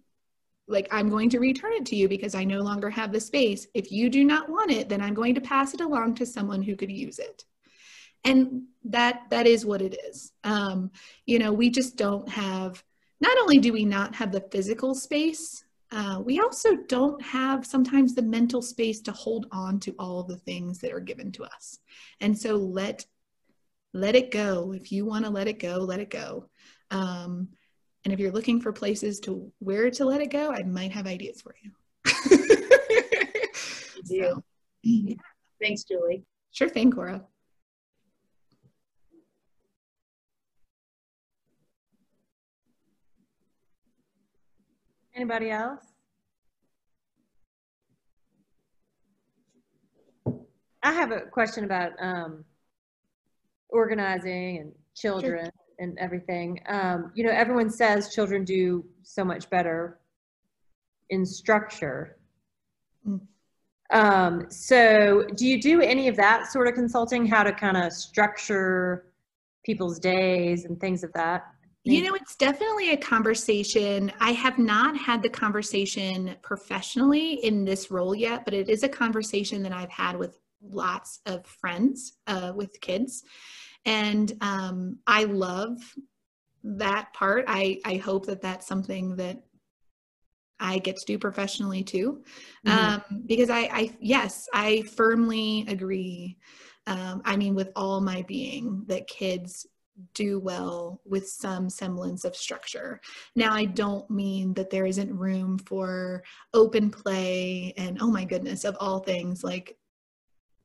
like 0.68 0.88
i'm 0.91 1.10
going 1.10 1.30
to 1.32 1.39
return 1.39 1.74
it 1.74 1.86
to 1.88 1.95
you 1.95 2.08
because 2.08 2.34
i 2.34 2.43
no 2.43 2.62
longer 2.62 2.89
have 2.89 3.12
the 3.12 3.20
space. 3.20 3.68
If 3.74 3.91
you 3.91 4.10
do 4.10 4.24
not 4.24 4.49
want 4.49 4.72
it 4.72 4.89
then 4.89 5.02
i'm 5.02 5.14
going 5.14 5.36
to 5.36 5.41
pass 5.41 5.74
it 5.74 5.82
along 5.82 6.16
to 6.16 6.26
someone 6.26 6.64
who 6.64 6.76
could 6.76 6.91
use 6.91 7.20
it. 7.20 7.43
And 8.24 8.64
that 8.86 9.24
that 9.30 9.45
is 9.45 9.66
what 9.66 9.82
it 9.82 9.97
is. 10.08 10.32
Um 10.43 10.91
you 11.26 11.38
know 11.38 11.52
we 11.52 11.70
just 11.70 11.97
don't 11.97 12.30
have 12.30 12.82
not 13.20 13.38
only 13.38 13.60
do 13.60 13.74
we 13.74 13.86
not 13.86 14.16
have 14.16 14.32
the 14.32 14.47
physical 14.52 14.95
space 14.95 15.64
uh, 15.92 16.22
we 16.24 16.39
also 16.39 16.78
don't 16.88 17.22
have 17.22 17.66
sometimes 17.66 18.16
the 18.16 18.22
mental 18.22 18.62
space 18.62 19.02
to 19.02 19.12
hold 19.12 19.48
on 19.52 19.80
to 19.82 19.94
all 20.00 20.24
the 20.24 20.38
things 20.38 20.80
that 20.80 20.94
are 20.94 21.00
given 21.00 21.32
to 21.34 21.44
us. 21.44 21.80
And 22.22 22.38
so 22.38 22.56
let 22.56 23.06
let 23.94 24.16
it 24.16 24.32
go. 24.32 24.74
If 24.74 24.92
you 24.92 25.06
want 25.06 25.26
to 25.26 25.32
let 25.32 25.48
it 25.48 25.60
go 25.60 25.78
let 25.78 26.00
it 26.00 26.10
go. 26.10 26.50
Um, 26.92 27.50
and 28.04 28.14
if 28.14 28.20
you're 28.20 28.32
looking 28.32 28.60
for 28.60 28.72
places 28.74 29.20
to 29.22 29.52
where 29.60 29.92
to 29.92 30.06
let 30.06 30.22
it 30.22 30.32
go 30.32 30.52
i 30.52 30.64
might 30.64 30.92
have 30.92 31.08
ideas 31.08 31.42
for 31.42 31.56
you. 31.62 31.72
You 34.04 34.44
do. 34.84 35.16
Thanks, 35.62 35.84
Julie. 35.84 36.24
sure 36.52 36.70
thing 36.70 36.92
cora 36.92 37.24
Anybody 45.16 45.51
else? 45.51 45.84
I 50.84 50.93
have 50.93 51.12
a 51.12 51.22
question 51.22 51.64
about 51.64 51.91
um, 51.99 52.43
organizing 53.70 54.57
and 54.57 54.72
children 54.95 55.49
and 55.80 55.97
everything. 55.99 56.59
Um, 56.68 57.12
you 57.14 57.24
know, 57.24 57.32
everyone 57.32 57.70
says 57.70 58.14
children 58.14 58.43
do 58.43 58.86
so 59.03 59.24
much 59.24 59.49
better 59.49 59.99
in 61.09 61.26
structure. 61.26 62.18
Mm. 63.07 63.22
Um, 63.91 64.45
so, 64.49 65.26
do 65.36 65.45
you 65.45 65.62
do 65.62 65.82
any 65.82 66.07
of 66.07 66.16
that 66.16 66.51
sort 66.51 66.68
of 66.68 66.76
consulting? 66.76 67.26
How 67.26 67.43
to 67.43 67.51
kind 67.51 67.76
of 67.76 67.91
structure 67.91 69.12
people's 69.66 69.99
days 69.99 70.66
and 70.66 70.80
things 70.80 71.03
of 71.03 71.12
that? 71.14 71.45
You 71.84 72.04
know, 72.04 72.14
it's 72.14 72.36
definitely 72.36 72.92
a 72.92 72.98
conversation. 72.98 74.12
I 74.20 74.32
have 74.34 74.60
not 74.60 74.96
had 74.96 75.24
the 75.24 75.30
conversation 75.30 76.36
professionally 76.44 77.44
in 77.44 77.66
this 77.66 77.90
role 77.90 78.14
yet, 78.14 78.46
but 78.46 78.54
it 78.54 78.70
is 78.70 78.84
a 78.84 78.90
conversation 78.90 79.64
that 79.64 79.72
I've 79.72 79.90
had 79.90 80.16
with 80.18 80.38
lots 80.62 81.22
of 81.26 81.46
friends 81.46 82.18
uh, 82.28 82.54
with 82.56 82.80
kids. 82.82 83.24
And 83.86 84.32
um, 84.42 85.00
I 85.08 85.24
love 85.24 85.78
that 86.64 87.12
part. 87.14 87.46
I, 87.48 87.80
I 87.84 87.96
hope 87.96 88.28
that 88.28 88.42
that's 88.42 88.68
something 88.68 89.16
that 89.16 89.42
I 90.60 90.78
get 90.78 90.98
to 90.98 91.06
do 91.08 91.18
professionally 91.18 91.84
too. 91.84 92.24
Mhm. 92.66 92.72
Um, 92.72 93.24
because 93.26 93.50
I, 93.50 93.62
I, 93.62 93.98
yes, 94.00 94.48
I 94.54 94.84
firmly 94.96 95.66
agree. 95.68 96.38
Um, 96.86 97.24
I 97.26 97.36
mean, 97.38 97.56
with 97.56 97.72
all 97.76 98.02
my 98.02 98.24
being, 98.28 98.84
that 98.88 99.08
kids 99.08 99.66
do 100.14 100.39
well 100.39 101.02
with 101.06 101.28
some 101.28 101.70
semblance 101.70 102.26
of 102.26 102.36
structure. 102.36 102.99
Now, 103.36 103.54
I 103.54 103.66
don't 103.66 104.10
mean 104.10 104.54
that 104.56 104.70
there 104.70 104.86
isn't 104.86 105.16
room 105.16 105.58
for 105.58 106.24
open 106.54 106.89
play 106.89 107.74
and, 107.78 107.97
oh 108.02 108.12
my 108.12 108.26
goodness, 108.26 108.64
of 108.64 108.78
all 108.80 108.99
things, 108.99 109.43
like 109.43 109.78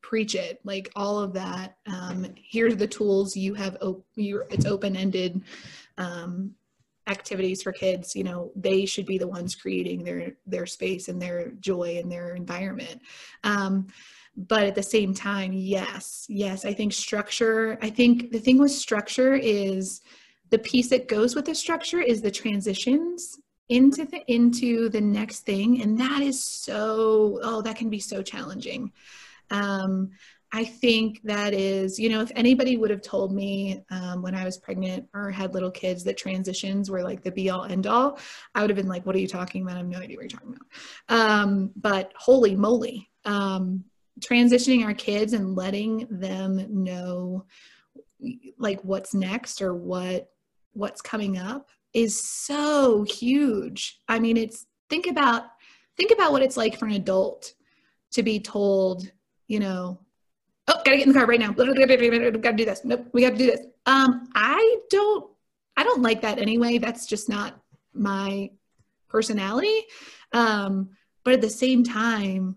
preach 0.02 0.34
it, 0.34 0.60
like 0.64 0.90
all 0.94 1.18
of 1.18 1.32
that. 1.32 1.76
Um, 1.86 2.26
here's 2.36 2.76
the 2.76 2.86
tools 2.86 3.36
you 3.36 3.54
have, 3.54 3.76
op- 3.80 4.04
it's 4.16 4.66
open 4.66 4.96
ended. 4.96 5.42
Um, 5.98 6.54
activities 7.08 7.62
for 7.62 7.70
kids 7.70 8.16
you 8.16 8.24
know 8.24 8.50
they 8.56 8.84
should 8.84 9.06
be 9.06 9.16
the 9.16 9.26
ones 9.26 9.54
creating 9.54 10.02
their 10.02 10.32
their 10.44 10.66
space 10.66 11.08
and 11.08 11.22
their 11.22 11.50
joy 11.60 11.98
and 12.02 12.10
their 12.10 12.34
environment 12.34 13.00
um, 13.44 13.86
but 14.36 14.64
at 14.64 14.74
the 14.74 14.82
same 14.82 15.14
time 15.14 15.52
yes 15.52 16.26
yes 16.28 16.64
i 16.64 16.72
think 16.72 16.92
structure 16.92 17.78
i 17.82 17.88
think 17.88 18.30
the 18.30 18.38
thing 18.38 18.58
with 18.58 18.70
structure 18.70 19.34
is 19.34 20.02
the 20.50 20.58
piece 20.58 20.88
that 20.90 21.08
goes 21.08 21.34
with 21.34 21.46
the 21.46 21.54
structure 21.54 22.00
is 22.00 22.20
the 22.20 22.30
transitions 22.30 23.38
into 23.68 24.04
the 24.04 24.22
into 24.32 24.88
the 24.88 25.00
next 25.00 25.40
thing 25.40 25.82
and 25.82 25.98
that 25.98 26.20
is 26.22 26.42
so 26.42 27.40
oh 27.42 27.62
that 27.62 27.76
can 27.76 27.90
be 27.90 27.98
so 27.98 28.22
challenging. 28.22 28.92
Um, 29.50 30.10
i 30.52 30.64
think 30.64 31.20
that 31.24 31.52
is 31.52 31.98
you 31.98 32.08
know 32.08 32.20
if 32.20 32.30
anybody 32.36 32.76
would 32.76 32.90
have 32.90 33.02
told 33.02 33.32
me 33.32 33.84
um, 33.90 34.22
when 34.22 34.34
i 34.34 34.44
was 34.44 34.56
pregnant 34.56 35.08
or 35.14 35.30
had 35.30 35.54
little 35.54 35.70
kids 35.70 36.04
that 36.04 36.16
transitions 36.16 36.88
were 36.88 37.02
like 37.02 37.22
the 37.22 37.32
be 37.32 37.50
all 37.50 37.64
end 37.64 37.88
all 37.88 38.18
i 38.54 38.60
would 38.60 38.70
have 38.70 38.76
been 38.76 38.88
like 38.88 39.04
what 39.04 39.16
are 39.16 39.20
you 39.20 39.26
talking 39.26 39.62
about? 39.62 39.74
I 39.74 39.78
have 39.78 39.88
no 39.88 39.98
idea 39.98 40.16
what 40.16 40.22
you're 40.22 40.40
talking 40.40 40.56
about. 40.56 41.20
Um, 41.20 41.72
but 41.74 42.12
holy 42.16 42.54
moly 42.54 43.10
um, 43.24 43.84
transitioning 44.20 44.84
our 44.84 44.94
kids 44.94 45.32
and 45.32 45.56
letting 45.56 46.06
them 46.10 46.66
know 46.70 47.44
like 48.58 48.82
what's 48.82 49.14
next 49.14 49.60
or 49.60 49.74
what 49.74 50.30
what's 50.72 51.00
coming 51.00 51.38
up 51.38 51.68
is 51.92 52.22
so 52.22 53.04
huge. 53.04 54.00
I 54.08 54.18
mean 54.18 54.36
it's 54.36 54.66
think 54.88 55.06
about 55.06 55.44
think 55.96 56.10
about 56.10 56.32
what 56.32 56.42
it's 56.42 56.56
like 56.56 56.78
for 56.78 56.86
an 56.86 56.92
adult 56.92 57.54
to 58.12 58.22
be 58.22 58.40
told 58.40 59.10
you 59.48 59.60
know 59.60 59.98
oh 60.68 60.74
gotta 60.84 60.96
get 60.96 61.06
in 61.06 61.12
the 61.12 61.18
car 61.18 61.26
right 61.26 61.40
now. 61.40 61.52
Gotta 61.52 62.56
do 62.56 62.64
this. 62.64 62.84
Nope 62.84 63.06
we 63.12 63.22
gotta 63.22 63.36
do 63.36 63.46
this. 63.46 63.66
Um 63.84 64.28
i 64.34 64.78
don't 64.90 65.30
i 65.76 65.84
don't 65.84 66.02
like 66.02 66.22
that 66.22 66.38
anyway. 66.38 66.78
That's 66.78 67.06
just 67.06 67.28
not 67.28 67.60
my 67.92 68.50
personality. 69.08 69.82
Um 70.32 70.90
but 71.22 71.34
at 71.34 71.40
the 71.42 71.50
same 71.50 71.84
time 71.84 72.56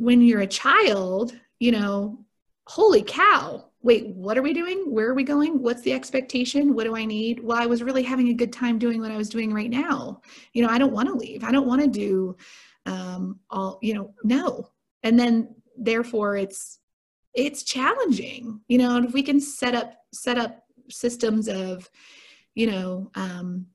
when 0.00 0.22
you're 0.22 0.40
a 0.40 0.46
child, 0.46 1.38
you 1.58 1.70
know, 1.72 2.24
holy 2.66 3.02
cow, 3.02 3.66
wait, 3.82 4.06
what 4.08 4.38
are 4.38 4.42
we 4.42 4.54
doing? 4.54 4.84
Where 4.86 5.10
are 5.10 5.14
we 5.14 5.24
going? 5.24 5.62
What's 5.62 5.82
the 5.82 5.92
expectation? 5.92 6.74
What 6.74 6.84
do 6.84 6.96
I 6.96 7.04
need? 7.04 7.44
Well, 7.44 7.58
I 7.58 7.66
was 7.66 7.82
really 7.82 8.02
having 8.02 8.28
a 8.28 8.34
good 8.34 8.50
time 8.50 8.78
doing 8.78 9.02
what 9.02 9.10
I 9.10 9.18
was 9.18 9.28
doing 9.28 9.52
right 9.52 9.68
now. 9.68 10.22
You 10.54 10.62
know, 10.62 10.70
I 10.70 10.78
don't 10.78 10.94
want 10.94 11.08
to 11.08 11.14
leave. 11.14 11.44
I 11.44 11.52
don't 11.52 11.66
want 11.66 11.82
to 11.82 11.86
do 11.86 12.34
um, 12.86 13.40
all, 13.50 13.78
you 13.82 13.92
know, 13.92 14.14
no. 14.24 14.70
And 15.02 15.20
then 15.20 15.54
therefore 15.76 16.38
it's, 16.38 16.78
it's 17.34 17.62
challenging, 17.62 18.62
you 18.68 18.78
know, 18.78 18.96
and 18.96 19.04
if 19.04 19.12
we 19.12 19.22
can 19.22 19.38
set 19.38 19.74
up, 19.74 19.92
set 20.14 20.38
up 20.38 20.64
systems 20.88 21.46
of, 21.46 21.90
you 22.54 22.68
know, 22.68 23.10
um, 23.16 23.66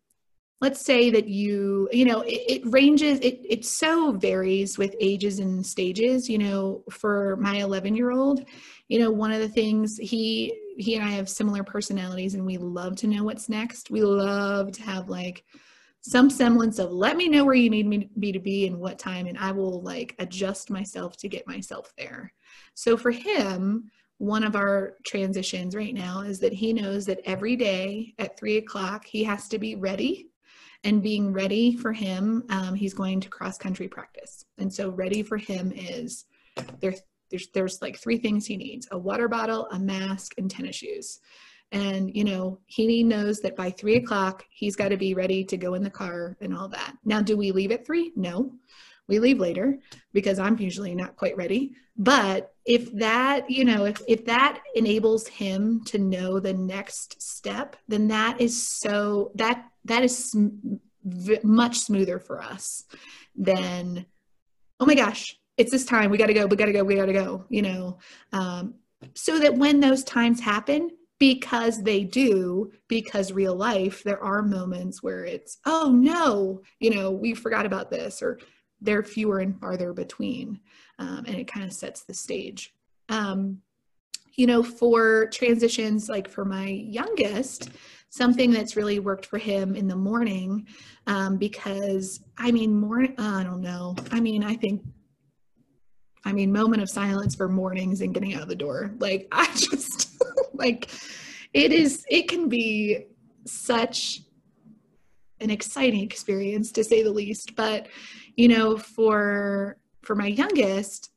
let's 0.62 0.86
say 0.86 1.10
that 1.10 1.28
you 1.28 1.89
you 1.91 2.06
know 2.06 2.22
it, 2.22 2.41
it, 2.47 2.62
ranges 2.66 3.20
it 3.20 3.39
it 3.47 3.66
so 3.66 4.12
varies 4.14 4.78
with 4.78 4.95
ages 4.99 5.39
and 5.39 5.66
stages 5.66 6.30
you 6.30 6.38
know 6.38 6.84
for 6.89 7.36
my 7.38 7.58
11 7.58 7.95
year 7.95 8.12
old 8.12 8.45
you 8.88 8.99
know 8.99 9.12
one 9.12 9.32
of 9.32 9.39
the 9.39 9.49
things 9.49 9.97
he 9.97 10.53
he 10.78 10.95
and 10.95 11.03
i 11.03 11.10
have 11.10 11.30
similar 11.30 11.64
personalities 11.64 12.36
and 12.36 12.45
we 12.45 12.58
love 12.58 12.95
to 12.97 13.08
know 13.08 13.24
what's 13.24 13.49
next. 13.49 13.89
We 13.89 14.01
love 14.01 14.72
to 14.74 14.82
have 14.84 15.10
like 15.10 15.43
some 16.01 16.30
semblance 16.30 16.78
of 16.80 16.91
let 16.91 17.18
me 17.18 17.28
know 17.28 17.45
where 17.45 17.56
you 17.56 17.70
need 17.70 17.88
me 17.88 18.10
be 18.20 18.32
to 18.32 18.39
be 18.39 18.68
and 18.68 18.80
what 18.80 18.99
time 18.99 19.26
and 19.26 19.38
i 19.38 19.51
will 19.51 19.82
like 19.82 20.16
adjust 20.20 20.70
myself 20.70 21.18
to 21.18 21.30
get 21.30 21.47
myself 21.47 21.91
there. 21.97 22.32
So 22.74 22.97
for 22.97 23.12
him 23.12 23.89
one 24.18 24.45
of 24.45 24.56
our 24.56 24.95
transitions 25.06 25.76
right 25.76 25.93
now 25.93 26.22
is 26.22 26.39
that 26.39 26.53
he 26.53 26.72
knows 26.72 27.06
that 27.06 27.20
every 27.26 27.58
day 27.58 28.14
at 28.18 28.38
three 28.38 28.58
o'clock 28.58 29.03
he 29.06 29.24
has 29.26 29.49
to 29.49 29.60
be 29.60 29.76
ready 29.76 30.30
and 30.86 31.03
being 31.03 31.33
ready 31.33 31.75
for 31.75 31.91
him 31.91 32.43
um, 32.49 32.73
he's 32.75 32.93
going 32.93 33.19
to 33.19 33.29
cross 33.29 33.57
country 33.57 33.88
practice 33.88 34.45
and 34.57 34.73
so 34.73 34.89
ready 34.89 35.21
for 35.21 35.38
him 35.38 35.73
is 35.75 36.25
there 36.79 36.95
there's 37.29 37.47
there's 37.53 37.81
like 37.81 37.97
three 37.97 38.17
things 38.17 38.45
he 38.45 38.55
needs 38.55 38.88
a 38.91 38.97
water 38.97 39.27
bottle 39.27 39.67
a 39.71 39.79
mask 39.79 40.33
and 40.38 40.49
tennis 40.49 40.77
shoes 40.77 41.19
And, 41.71 42.15
you 42.15 42.23
know, 42.23 42.59
he 42.67 43.03
knows 43.03 43.39
that 43.41 43.55
by 43.55 43.71
three 43.71 43.95
o'clock, 43.95 44.45
he's 44.49 44.75
got 44.75 44.89
to 44.89 44.97
be 44.97 45.13
ready 45.13 45.43
to 45.43 45.57
go 45.57 45.73
in 45.73 45.83
the 45.83 45.89
car 45.89 46.38
and 46.39 46.55
all 46.55 46.69
that. 46.69 46.93
Now, 47.03 47.21
do 47.21 47.36
we 47.36 47.51
leave 47.51 47.71
at 47.71 47.86
three? 47.86 48.13
No, 48.15 48.53
we 49.07 49.19
leave 49.19 49.39
later 49.39 49.79
because 50.13 50.39
I'm 50.39 50.57
usually 50.59 50.95
not 50.95 51.17
quite 51.17 51.36
ready. 51.36 51.73
But 51.97 52.53
if 52.66 52.91
that, 52.93 53.49
you 53.49 53.63
know, 53.63 53.86
if, 53.86 54.01
if 54.07 54.26
that 54.26 54.61
enables 54.74 55.28
him 55.28 55.84
to 55.86 55.97
know 55.99 56.39
the 56.39 56.53
next 56.53 57.22
step, 57.22 57.76
then 57.88 58.07
that 58.07 58.41
is 58.41 58.68
so, 58.68 59.32
that, 59.36 59.66
that 59.86 60.03
is 60.03 60.32
sm- 60.32 60.49
v- 61.03 61.39
much 61.43 61.78
smoother 61.78 62.20
for 62.20 62.41
us 62.41 62.84
than, 63.36 64.05
oh 64.80 64.86
my 64.86 64.95
gosh, 64.95 65.38
it's 65.57 65.72
this 65.72 65.86
time. 65.86 66.09
We 66.09 66.18
got 66.18 66.28
to 66.28 66.34
go. 66.34 66.45
We 66.47 66.55
got 66.55 66.66
to 66.66 66.74
go. 66.74 66.84
We 66.84 66.95
got 66.95 67.05
to 67.05 67.13
go. 67.13 67.45
You 67.49 67.61
know, 67.61 67.97
um, 68.34 68.76
so 69.13 69.39
that 69.39 69.55
when 69.55 69.80
those 69.80 70.03
times 70.03 70.41
happen, 70.41 70.89
because 71.18 71.82
they 71.82 72.03
do, 72.03 72.72
because 72.89 73.32
real 73.32 73.55
life, 73.55 74.03
there 74.03 74.22
are 74.22 74.41
moments 74.41 75.01
where 75.01 75.24
it's, 75.24 75.59
oh 75.66 75.91
no, 75.95 76.61
you 76.80 76.93
know, 76.93 77.09
we 77.11 77.34
forgot 77.34 77.66
about 77.66 77.89
this, 77.89 78.22
or 78.22 78.39
they're 78.82 79.03
fewer 79.03 79.39
and 79.39 79.57
farther 79.59 79.93
between. 79.93 80.59
Um, 81.00 81.24
and 81.28 81.36
it 81.36 81.48
kind 81.48 81.66
of 81.66 81.74
sets 81.74 82.04
the 82.04 82.14
stage. 82.14 82.74
Um, 83.10 83.62
you 84.36 84.48
know, 84.48 84.64
for 84.64 85.28
transitions, 85.28 86.10
like 86.10 86.28
for 86.28 86.46
my 86.46 86.68
youngest, 86.68 87.70
something 88.10 88.52
that's 88.52 88.76
really 88.76 89.00
worked 89.00 89.26
for 89.26 89.38
him 89.38 89.76
in 89.76 89.88
the 89.88 89.96
morning, 89.96 90.68
um, 91.08 91.38
because 91.38 92.22
I 92.38 92.52
mean, 92.52 92.78
more, 92.80 93.04
I 93.18 93.43
don't 93.43 93.62
know. 93.62 93.96
I 94.12 94.20
mean, 94.20 94.43
I 94.43 94.56
think 94.56 94.82
I 96.26 96.34
mean, 96.34 96.52
moment 96.52 96.82
of 96.82 96.89
silence 96.89 97.36
for 97.36 97.48
mornings 97.48 98.02
and 98.02 98.14
getting 98.14 98.34
out 98.34 98.41
of 98.41 98.48
the 98.48 98.56
door. 98.56 98.91
Like, 98.98 99.28
I 99.32 99.46
just, 99.56 100.18
like, 100.54 100.89
it 101.54 101.72
is, 101.72 102.04
it 102.10 102.28
can 102.28 102.50
be 102.50 103.06
such 103.46 104.22
an 105.39 105.52
exciting 105.52 106.02
experience 106.02 106.72
to 106.74 106.84
say 106.84 107.04
the 107.04 107.12
least. 107.12 107.56
But, 107.56 107.88
you 108.36 108.48
know, 108.48 108.76
for, 108.76 109.78
for 110.06 110.16
my 110.16 110.28
youngest, 110.28 111.12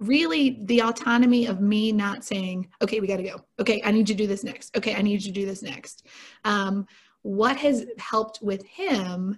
really 0.00 0.60
the 0.64 0.82
autonomy 0.82 1.46
of 1.46 1.60
me 1.60 1.92
not 1.92 2.24
saying, 2.24 2.68
okay, 2.82 3.00
we 3.00 3.06
got 3.06 3.16
to 3.16 3.22
go. 3.22 3.44
Okay, 3.58 3.82
I 3.84 3.90
need 3.90 4.08
you 4.08 4.14
to 4.14 4.22
do 4.22 4.26
this 4.26 4.44
next. 4.44 4.76
Okay, 4.76 4.94
I 4.94 5.02
need 5.02 5.22
you 5.22 5.32
to 5.32 5.40
do 5.40 5.46
this 5.46 5.62
next. 5.62 6.06
Um, 6.44 6.86
what 7.22 7.56
has 7.56 7.86
helped 7.98 8.40
with 8.42 8.64
him 8.64 9.36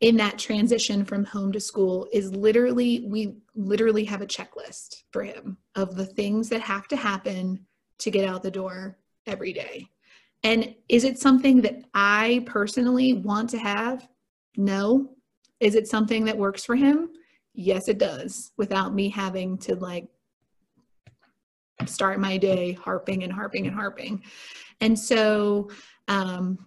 in 0.00 0.16
that 0.16 0.38
transition 0.38 1.04
from 1.04 1.24
home 1.24 1.52
to 1.52 1.60
school 1.60 2.08
is 2.12 2.34
literally 2.34 3.04
we 3.06 3.34
literally 3.54 4.04
have 4.04 4.22
a 4.22 4.26
checklist 4.26 5.02
for 5.10 5.22
him 5.22 5.58
of 5.74 5.94
the 5.94 6.06
things 6.06 6.48
that 6.48 6.60
have 6.60 6.88
to 6.88 6.96
happen 6.96 7.66
to 7.98 8.10
get 8.10 8.28
out 8.28 8.42
the 8.42 8.50
door 8.50 8.98
every 9.26 9.52
day. 9.52 9.86
And 10.42 10.74
is 10.88 11.04
it 11.04 11.18
something 11.18 11.60
that 11.62 11.84
I 11.92 12.44
personally 12.46 13.12
want 13.12 13.50
to 13.50 13.58
have? 13.58 14.08
No. 14.56 15.16
Is 15.60 15.74
it 15.74 15.86
something 15.86 16.24
that 16.24 16.38
works 16.38 16.64
for 16.64 16.74
him? 16.74 17.10
Yes, 17.54 17.88
it 17.88 17.98
does, 17.98 18.52
without 18.56 18.94
me 18.94 19.08
having 19.08 19.58
to 19.58 19.74
like 19.74 20.08
start 21.86 22.20
my 22.20 22.36
day 22.36 22.72
harping 22.72 23.24
and 23.24 23.32
harping 23.32 23.66
and 23.66 23.74
harping. 23.74 24.22
And 24.80 24.98
so 24.98 25.70
um, 26.08 26.66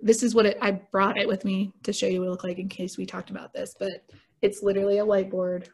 this 0.00 0.22
is 0.22 0.34
what 0.34 0.46
it, 0.46 0.58
I 0.60 0.72
brought 0.72 1.18
it 1.18 1.28
with 1.28 1.44
me 1.44 1.72
to 1.82 1.92
show 1.92 2.06
you 2.06 2.20
what 2.20 2.26
it 2.26 2.30
looked 2.30 2.44
like 2.44 2.58
in 2.58 2.68
case 2.68 2.96
we 2.96 3.06
talked 3.06 3.30
about 3.30 3.52
this, 3.52 3.74
but 3.78 4.04
it's 4.42 4.62
literally 4.62 4.98
a 4.98 5.06
whiteboard 5.06 5.68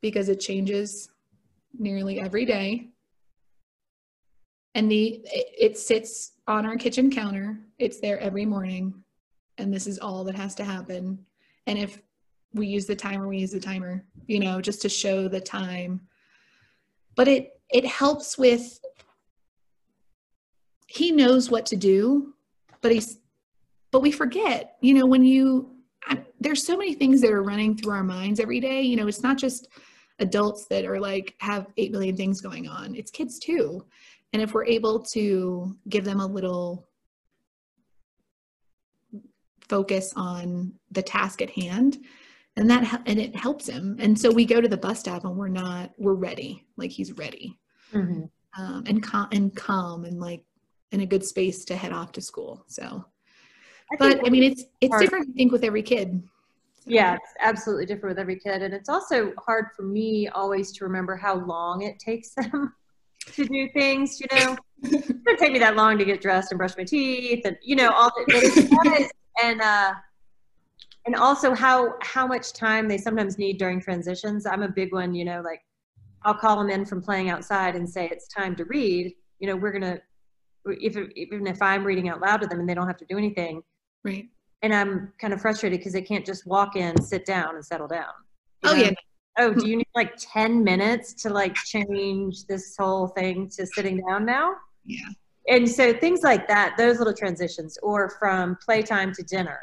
because 0.00 0.28
it 0.28 0.40
changes 0.40 1.08
nearly 1.78 2.20
every 2.20 2.44
day. 2.44 2.88
And 4.74 4.90
the 4.90 5.20
it, 5.24 5.46
it 5.58 5.78
sits 5.78 6.32
on 6.46 6.64
our 6.64 6.76
kitchen 6.76 7.10
counter. 7.10 7.60
It's 7.78 8.00
there 8.00 8.18
every 8.20 8.46
morning. 8.46 8.94
And 9.58 9.72
this 9.72 9.86
is 9.86 9.98
all 9.98 10.24
that 10.24 10.34
has 10.34 10.54
to 10.56 10.64
happen. 10.64 11.18
And 11.66 11.78
if 11.78 12.00
we 12.52 12.66
use 12.66 12.86
the 12.86 12.96
timer, 12.96 13.28
we 13.28 13.38
use 13.38 13.52
the 13.52 13.60
timer, 13.60 14.04
you 14.26 14.40
know, 14.40 14.60
just 14.60 14.82
to 14.82 14.88
show 14.88 15.28
the 15.28 15.40
time. 15.40 16.00
But 17.16 17.28
it 17.28 17.60
it 17.70 17.86
helps 17.86 18.36
with 18.36 18.80
he 20.86 21.12
knows 21.12 21.50
what 21.50 21.66
to 21.66 21.76
do, 21.76 22.34
but 22.80 22.92
he's 22.92 23.20
but 23.90 24.00
we 24.00 24.10
forget 24.10 24.76
you 24.80 24.94
know 24.94 25.06
when 25.06 25.24
you 25.24 25.70
I, 26.04 26.22
there's 26.40 26.66
so 26.66 26.76
many 26.76 26.94
things 26.94 27.20
that 27.20 27.30
are 27.30 27.42
running 27.42 27.76
through 27.76 27.92
our 27.92 28.04
minds 28.04 28.40
every 28.40 28.60
day 28.60 28.82
you 28.82 28.96
know 28.96 29.06
it's 29.06 29.22
not 29.22 29.38
just 29.38 29.68
adults 30.18 30.66
that 30.66 30.84
are 30.84 31.00
like 31.00 31.34
have 31.40 31.66
8 31.76 31.92
million 31.92 32.16
things 32.16 32.40
going 32.40 32.68
on 32.68 32.94
it's 32.94 33.10
kids 33.10 33.38
too 33.38 33.84
and 34.32 34.40
if 34.40 34.54
we're 34.54 34.64
able 34.64 35.00
to 35.00 35.76
give 35.88 36.04
them 36.04 36.20
a 36.20 36.26
little 36.26 36.88
focus 39.68 40.12
on 40.16 40.72
the 40.90 41.02
task 41.02 41.42
at 41.42 41.50
hand 41.50 41.98
and 42.60 42.70
that 42.70 43.02
and 43.06 43.18
it 43.18 43.34
helps 43.34 43.68
him 43.68 43.96
and 43.98 44.18
so 44.18 44.30
we 44.30 44.44
go 44.44 44.60
to 44.60 44.68
the 44.68 44.76
bus 44.76 45.00
stop 45.00 45.24
and 45.24 45.36
we're 45.36 45.48
not 45.48 45.90
we're 45.98 46.14
ready 46.14 46.64
like 46.76 46.90
he's 46.90 47.12
ready 47.14 47.58
mm-hmm. 47.92 48.22
um, 48.62 48.84
and 48.86 49.02
calm 49.02 49.28
and 49.32 49.56
calm 49.56 50.04
and 50.04 50.20
like 50.20 50.44
in 50.92 51.00
a 51.00 51.06
good 51.06 51.24
space 51.24 51.64
to 51.64 51.74
head 51.74 51.92
off 51.92 52.12
to 52.12 52.20
school 52.20 52.64
so 52.68 53.04
I 53.92 53.96
but 53.96 54.26
I 54.26 54.30
mean, 54.30 54.44
it's 54.44 54.64
it's 54.80 54.92
hard. 54.92 55.02
different. 55.02 55.28
I 55.30 55.32
think 55.32 55.52
with 55.52 55.64
every 55.64 55.82
kid. 55.82 56.22
Yeah, 56.86 57.14
it's 57.14 57.34
absolutely 57.40 57.86
different 57.86 58.16
with 58.16 58.20
every 58.20 58.38
kid, 58.38 58.62
and 58.62 58.72
it's 58.72 58.88
also 58.88 59.32
hard 59.38 59.66
for 59.76 59.82
me 59.82 60.28
always 60.28 60.72
to 60.72 60.84
remember 60.84 61.16
how 61.16 61.34
long 61.34 61.82
it 61.82 61.98
takes 61.98 62.34
them 62.34 62.72
to 63.32 63.44
do 63.44 63.68
things. 63.74 64.20
You 64.20 64.26
know, 64.32 64.56
it 64.82 65.24
doesn't 65.24 65.38
take 65.38 65.52
me 65.52 65.58
that 65.58 65.76
long 65.76 65.98
to 65.98 66.04
get 66.04 66.20
dressed 66.20 66.52
and 66.52 66.58
brush 66.58 66.76
my 66.76 66.84
teeth, 66.84 67.44
and 67.44 67.56
you 67.62 67.76
know 67.76 67.90
all 67.90 68.10
the 68.10 69.10
and 69.42 69.60
uh, 69.60 69.92
and 71.06 71.16
also 71.16 71.54
how 71.54 71.94
how 72.02 72.26
much 72.26 72.52
time 72.52 72.88
they 72.88 72.98
sometimes 72.98 73.38
need 73.38 73.58
during 73.58 73.80
transitions. 73.80 74.46
I'm 74.46 74.62
a 74.62 74.68
big 74.68 74.92
one. 74.92 75.14
You 75.14 75.24
know, 75.24 75.40
like 75.42 75.60
I'll 76.24 76.34
call 76.34 76.56
them 76.58 76.70
in 76.70 76.84
from 76.84 77.02
playing 77.02 77.30
outside 77.30 77.76
and 77.76 77.88
say 77.88 78.08
it's 78.08 78.28
time 78.28 78.54
to 78.56 78.64
read. 78.64 79.14
You 79.38 79.48
know, 79.48 79.56
we're 79.56 79.72
gonna 79.72 80.00
if 80.66 80.96
even 81.16 81.46
if 81.46 81.62
I'm 81.62 81.84
reading 81.84 82.08
out 82.08 82.20
loud 82.20 82.40
to 82.42 82.46
them 82.46 82.60
and 82.60 82.68
they 82.68 82.74
don't 82.74 82.86
have 82.86 82.98
to 82.98 83.06
do 83.06 83.16
anything, 83.16 83.62
Right. 84.04 84.28
And 84.62 84.74
I'm 84.74 85.12
kind 85.18 85.32
of 85.32 85.40
frustrated 85.40 85.80
because 85.80 85.92
they 85.92 86.02
can't 86.02 86.24
just 86.24 86.46
walk 86.46 86.76
in, 86.76 87.00
sit 87.00 87.24
down, 87.24 87.54
and 87.54 87.64
settle 87.64 87.88
down. 87.88 88.12
Oh 88.64 88.74
know? 88.74 88.82
yeah. 88.82 88.90
Oh, 89.38 89.54
do 89.54 89.66
you 89.66 89.76
need 89.76 89.88
like 89.94 90.12
10 90.18 90.62
minutes 90.62 91.14
to 91.22 91.30
like 91.30 91.54
change 91.54 92.46
this 92.46 92.74
whole 92.78 93.08
thing 93.08 93.48
to 93.56 93.66
sitting 93.66 94.02
down 94.06 94.26
now? 94.26 94.54
Yeah. 94.84 95.08
And 95.48 95.68
so 95.68 95.94
things 95.94 96.20
like 96.22 96.46
that, 96.48 96.74
those 96.76 96.98
little 96.98 97.14
transitions, 97.14 97.78
or 97.82 98.10
from 98.18 98.56
playtime 98.62 99.12
to 99.14 99.22
dinner. 99.22 99.58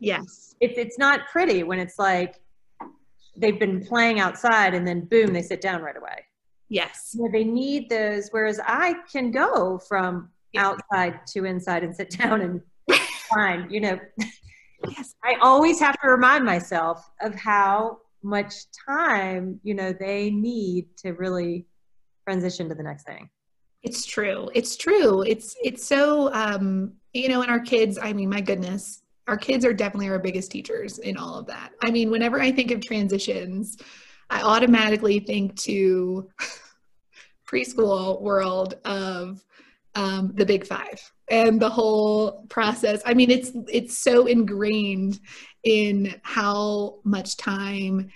Yes. 0.00 0.54
It's 0.60 0.78
it's 0.78 0.98
not 0.98 1.28
pretty 1.30 1.62
when 1.62 1.78
it's 1.78 1.98
like 1.98 2.40
they've 3.36 3.58
been 3.58 3.84
playing 3.84 4.20
outside 4.20 4.74
and 4.74 4.86
then 4.86 5.04
boom, 5.04 5.32
they 5.32 5.42
sit 5.42 5.60
down 5.60 5.82
right 5.82 5.96
away. 5.96 6.24
Yes. 6.68 7.14
Where 7.16 7.30
they 7.30 7.44
need 7.44 7.88
those, 7.88 8.28
whereas 8.30 8.60
I 8.64 8.94
can 9.10 9.30
go 9.30 9.78
from 9.78 10.30
yeah. 10.52 10.68
outside 10.68 11.26
to 11.28 11.44
inside 11.44 11.84
and 11.84 11.94
sit 11.94 12.10
down 12.18 12.40
and 12.42 12.60
fine. 13.32 13.68
You 13.70 13.80
know, 13.80 14.00
yes. 14.88 15.14
I 15.24 15.36
always 15.40 15.80
have 15.80 15.98
to 16.00 16.08
remind 16.08 16.44
myself 16.44 17.10
of 17.20 17.34
how 17.34 17.98
much 18.22 18.54
time, 18.86 19.60
you 19.62 19.74
know, 19.74 19.92
they 19.92 20.30
need 20.30 20.96
to 20.98 21.12
really 21.12 21.66
transition 22.26 22.68
to 22.68 22.74
the 22.74 22.82
next 22.82 23.04
thing. 23.04 23.30
It's 23.82 24.04
true. 24.04 24.50
It's 24.54 24.76
true. 24.76 25.22
It's 25.22 25.54
it's 25.62 25.86
so 25.86 26.32
um, 26.34 26.94
you 27.12 27.28
know, 27.28 27.42
and 27.42 27.50
our 27.50 27.60
kids, 27.60 27.98
I 28.00 28.12
mean, 28.12 28.28
my 28.28 28.40
goodness, 28.40 29.02
our 29.28 29.36
kids 29.36 29.64
are 29.64 29.72
definitely 29.72 30.08
our 30.08 30.18
biggest 30.18 30.50
teachers 30.50 30.98
in 30.98 31.16
all 31.16 31.38
of 31.38 31.46
that. 31.46 31.72
I 31.82 31.90
mean, 31.90 32.10
whenever 32.10 32.40
I 32.40 32.50
think 32.50 32.70
of 32.70 32.80
transitions, 32.80 33.76
I 34.30 34.42
automatically 34.42 35.20
think 35.20 35.54
to 35.60 36.28
preschool 37.46 38.20
world 38.20 38.74
of 38.84 39.44
um, 39.94 40.32
the 40.34 40.46
big 40.46 40.66
five 40.66 41.00
and 41.30 41.60
the 41.60 41.68
whole 41.68 42.44
process 42.48 43.02
i 43.04 43.12
mean 43.12 43.30
it's 43.30 43.52
it's 43.68 43.98
so 43.98 44.26
ingrained 44.26 45.20
in 45.64 46.14
how 46.22 46.98
much 47.04 47.36
time 47.36 48.08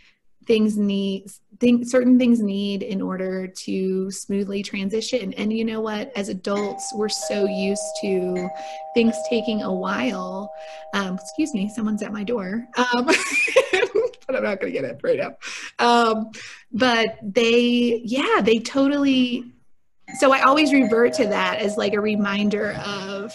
things 0.47 0.76
need 0.76 1.30
think 1.61 1.86
certain 1.86 2.18
things 2.18 2.40
need 2.40 2.82
in 2.82 3.01
order 3.01 3.47
to 3.47 4.11
smoothly 4.11 4.62
transition. 4.62 5.32
And 5.34 5.53
you 5.53 5.64
know 5.64 5.80
what? 5.80 6.11
As 6.16 6.28
adults 6.28 6.93
we're 6.95 7.09
so 7.09 7.47
used 7.47 7.82
to 8.01 8.49
things 8.95 9.14
taking 9.28 9.62
a 9.62 9.72
while. 9.72 10.53
Um, 10.95 11.14
excuse 11.14 11.55
me 11.55 11.68
someone's 11.68 12.03
at 12.03 12.12
my 12.12 12.24
door. 12.24 12.66
Um, 12.76 13.07
but 14.26 14.36
i'm 14.36 14.43
not 14.43 14.61
gonna 14.61 14.72
get 14.72 14.84
it 14.84 15.01
right 15.03 15.18
now. 15.18 15.36
Um, 15.78 16.30
but 16.72 17.18
they 17.22 18.03
yeah 18.05 18.40
they 18.43 18.59
totally 18.59 19.53
so 20.18 20.32
I 20.32 20.43
always 20.43 20.72
revert 20.72 21.14
to 21.14 21.26
that 21.28 21.61
as 21.61 21.76
like 21.76 21.95
a 21.95 22.01
reminder 22.01 22.72
of 22.84 23.32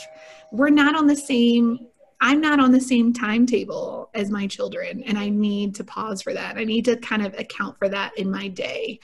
we're 0.51 0.69
not 0.69 0.95
on 0.95 1.07
the 1.07 1.15
same 1.15 1.87
I'm 2.19 2.41
not 2.41 2.59
on 2.59 2.71
the 2.71 2.81
same 2.81 3.13
timetable 3.13 4.09
as 4.15 4.29
my 4.31 4.47
children 4.47 5.03
and 5.03 5.17
I 5.17 5.29
need 5.29 5.75
to 5.75 5.83
pause 5.83 6.21
for 6.21 6.33
that. 6.33 6.57
I 6.57 6.63
need 6.63 6.85
to 6.85 6.97
kind 6.97 7.25
of 7.25 7.33
account 7.37 7.77
for 7.77 7.87
that 7.89 8.17
in 8.17 8.31
my 8.31 8.47
day. 8.47 8.99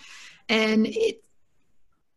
And 0.49 0.87
it 0.87 1.23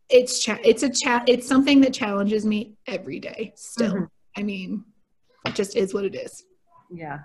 it's 0.09 0.41
cha- 0.43 0.59
it's 0.63 0.83
a 0.83 0.89
chat 0.89 1.27
it's 1.27 1.45
something 1.45 1.81
that 1.81 1.93
challenges 1.93 2.45
me 2.45 2.73
every 2.87 3.19
day 3.19 3.51
still 3.57 3.93
Mhm. 3.93 4.07
i 4.37 4.41
mean 4.43 4.85
it 5.45 5.53
just 5.53 5.75
is 5.75 5.93
what 5.93 6.05
it 6.05 6.15
is 6.15 6.45
Yeah. 6.89 7.19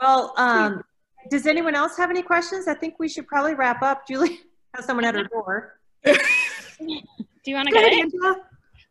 Well, 0.00 0.34
um, 0.36 0.82
does 1.30 1.46
anyone 1.46 1.74
else 1.74 1.96
have 1.96 2.10
any 2.10 2.22
questions? 2.22 2.68
I 2.68 2.74
think 2.74 2.96
we 2.98 3.08
should 3.08 3.26
probably 3.26 3.54
wrap 3.54 3.82
up. 3.82 4.06
Julie 4.06 4.40
has 4.74 4.84
someone 4.84 5.04
at 5.06 5.14
her 5.14 5.24
door. 5.24 5.80
Do 6.04 6.14
you 7.46 7.54
want 7.54 7.68
to 7.68 7.74
get 7.74 7.82
ahead, 7.84 7.92
it? 7.94 8.00
Angela. 8.02 8.36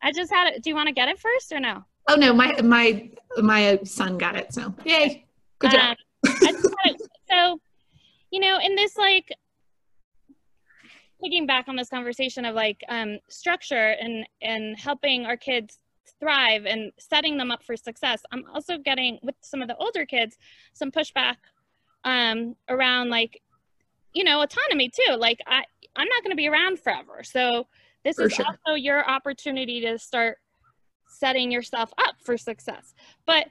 I 0.02 0.12
just 0.12 0.30
had 0.32 0.48
it. 0.48 0.62
Do 0.62 0.68
you 0.70 0.74
want 0.76 0.88
to 0.88 0.92
get 0.92 1.08
it 1.08 1.18
first 1.18 1.52
or 1.52 1.60
no? 1.60 1.84
Oh 2.08 2.14
no 2.16 2.32
my 2.32 2.60
my 2.62 3.08
my 3.38 3.78
son 3.84 4.18
got 4.18 4.36
it 4.36 4.52
so 4.52 4.74
yay 4.84 5.24
good 5.58 5.70
job 5.70 5.80
Um, 5.90 5.96
I 6.24 6.52
just 6.52 6.74
had 6.82 6.94
it- 6.94 7.02
so, 7.30 7.60
you 8.30 8.40
know, 8.40 8.58
in 8.58 8.74
this 8.74 8.96
like 8.96 9.30
picking 11.22 11.46
back 11.46 11.66
on 11.68 11.76
this 11.76 11.88
conversation 11.90 12.44
of 12.44 12.54
like 12.54 12.82
um, 12.88 13.18
structure 13.28 13.90
and 14.00 14.26
and 14.40 14.78
helping 14.78 15.26
our 15.26 15.36
kids 15.36 15.78
thrive 16.20 16.64
and 16.64 16.90
setting 16.98 17.36
them 17.36 17.50
up 17.50 17.62
for 17.62 17.76
success, 17.76 18.22
I'm 18.32 18.44
also 18.54 18.78
getting 18.78 19.18
with 19.22 19.34
some 19.42 19.60
of 19.60 19.68
the 19.68 19.76
older 19.76 20.06
kids 20.06 20.38
some 20.72 20.90
pushback 20.90 21.36
um, 22.04 22.56
around 22.68 23.10
like, 23.10 23.42
you 24.14 24.24
know, 24.24 24.40
autonomy 24.40 24.88
too. 24.88 25.16
Like 25.16 25.40
I 25.46 25.64
I'm 25.96 26.08
not 26.08 26.22
going 26.22 26.32
to 26.32 26.36
be 26.36 26.48
around 26.48 26.78
forever, 26.80 27.22
so 27.24 27.66
this 28.04 28.16
For 28.16 28.24
is 28.26 28.32
sure. 28.34 28.46
also 28.46 28.74
your 28.74 29.06
opportunity 29.08 29.80
to 29.82 29.98
start 29.98 30.38
setting 31.08 31.50
yourself 31.50 31.92
up 31.98 32.16
for 32.20 32.36
success. 32.36 32.94
But 33.26 33.48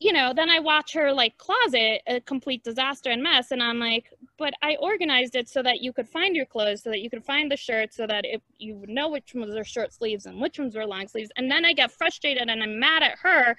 you 0.00 0.12
know, 0.12 0.32
then 0.34 0.50
I 0.50 0.58
watch 0.58 0.92
her 0.94 1.12
like 1.12 1.38
closet 1.38 2.02
a 2.06 2.20
complete 2.20 2.64
disaster 2.64 3.10
and 3.10 3.22
mess, 3.22 3.52
and 3.52 3.62
I'm 3.62 3.78
like, 3.78 4.10
but 4.38 4.52
I 4.60 4.76
organized 4.80 5.36
it 5.36 5.48
so 5.48 5.62
that 5.62 5.82
you 5.82 5.92
could 5.92 6.08
find 6.08 6.34
your 6.34 6.46
clothes, 6.46 6.82
so 6.82 6.90
that 6.90 7.00
you 7.00 7.08
could 7.08 7.24
find 7.24 7.50
the 7.50 7.56
shirts, 7.56 7.96
so 7.96 8.06
that 8.06 8.24
if 8.26 8.42
you 8.58 8.74
would 8.76 8.88
know 8.88 9.08
which 9.08 9.34
ones 9.34 9.54
are 9.54 9.64
short 9.64 9.92
sleeves 9.92 10.26
and 10.26 10.40
which 10.40 10.58
ones 10.58 10.76
are 10.76 10.86
long 10.86 11.06
sleeves. 11.06 11.30
And 11.36 11.50
then 11.50 11.64
I 11.64 11.72
get 11.72 11.92
frustrated 11.92 12.48
and 12.50 12.62
I'm 12.62 12.78
mad 12.78 13.02
at 13.02 13.18
her 13.22 13.56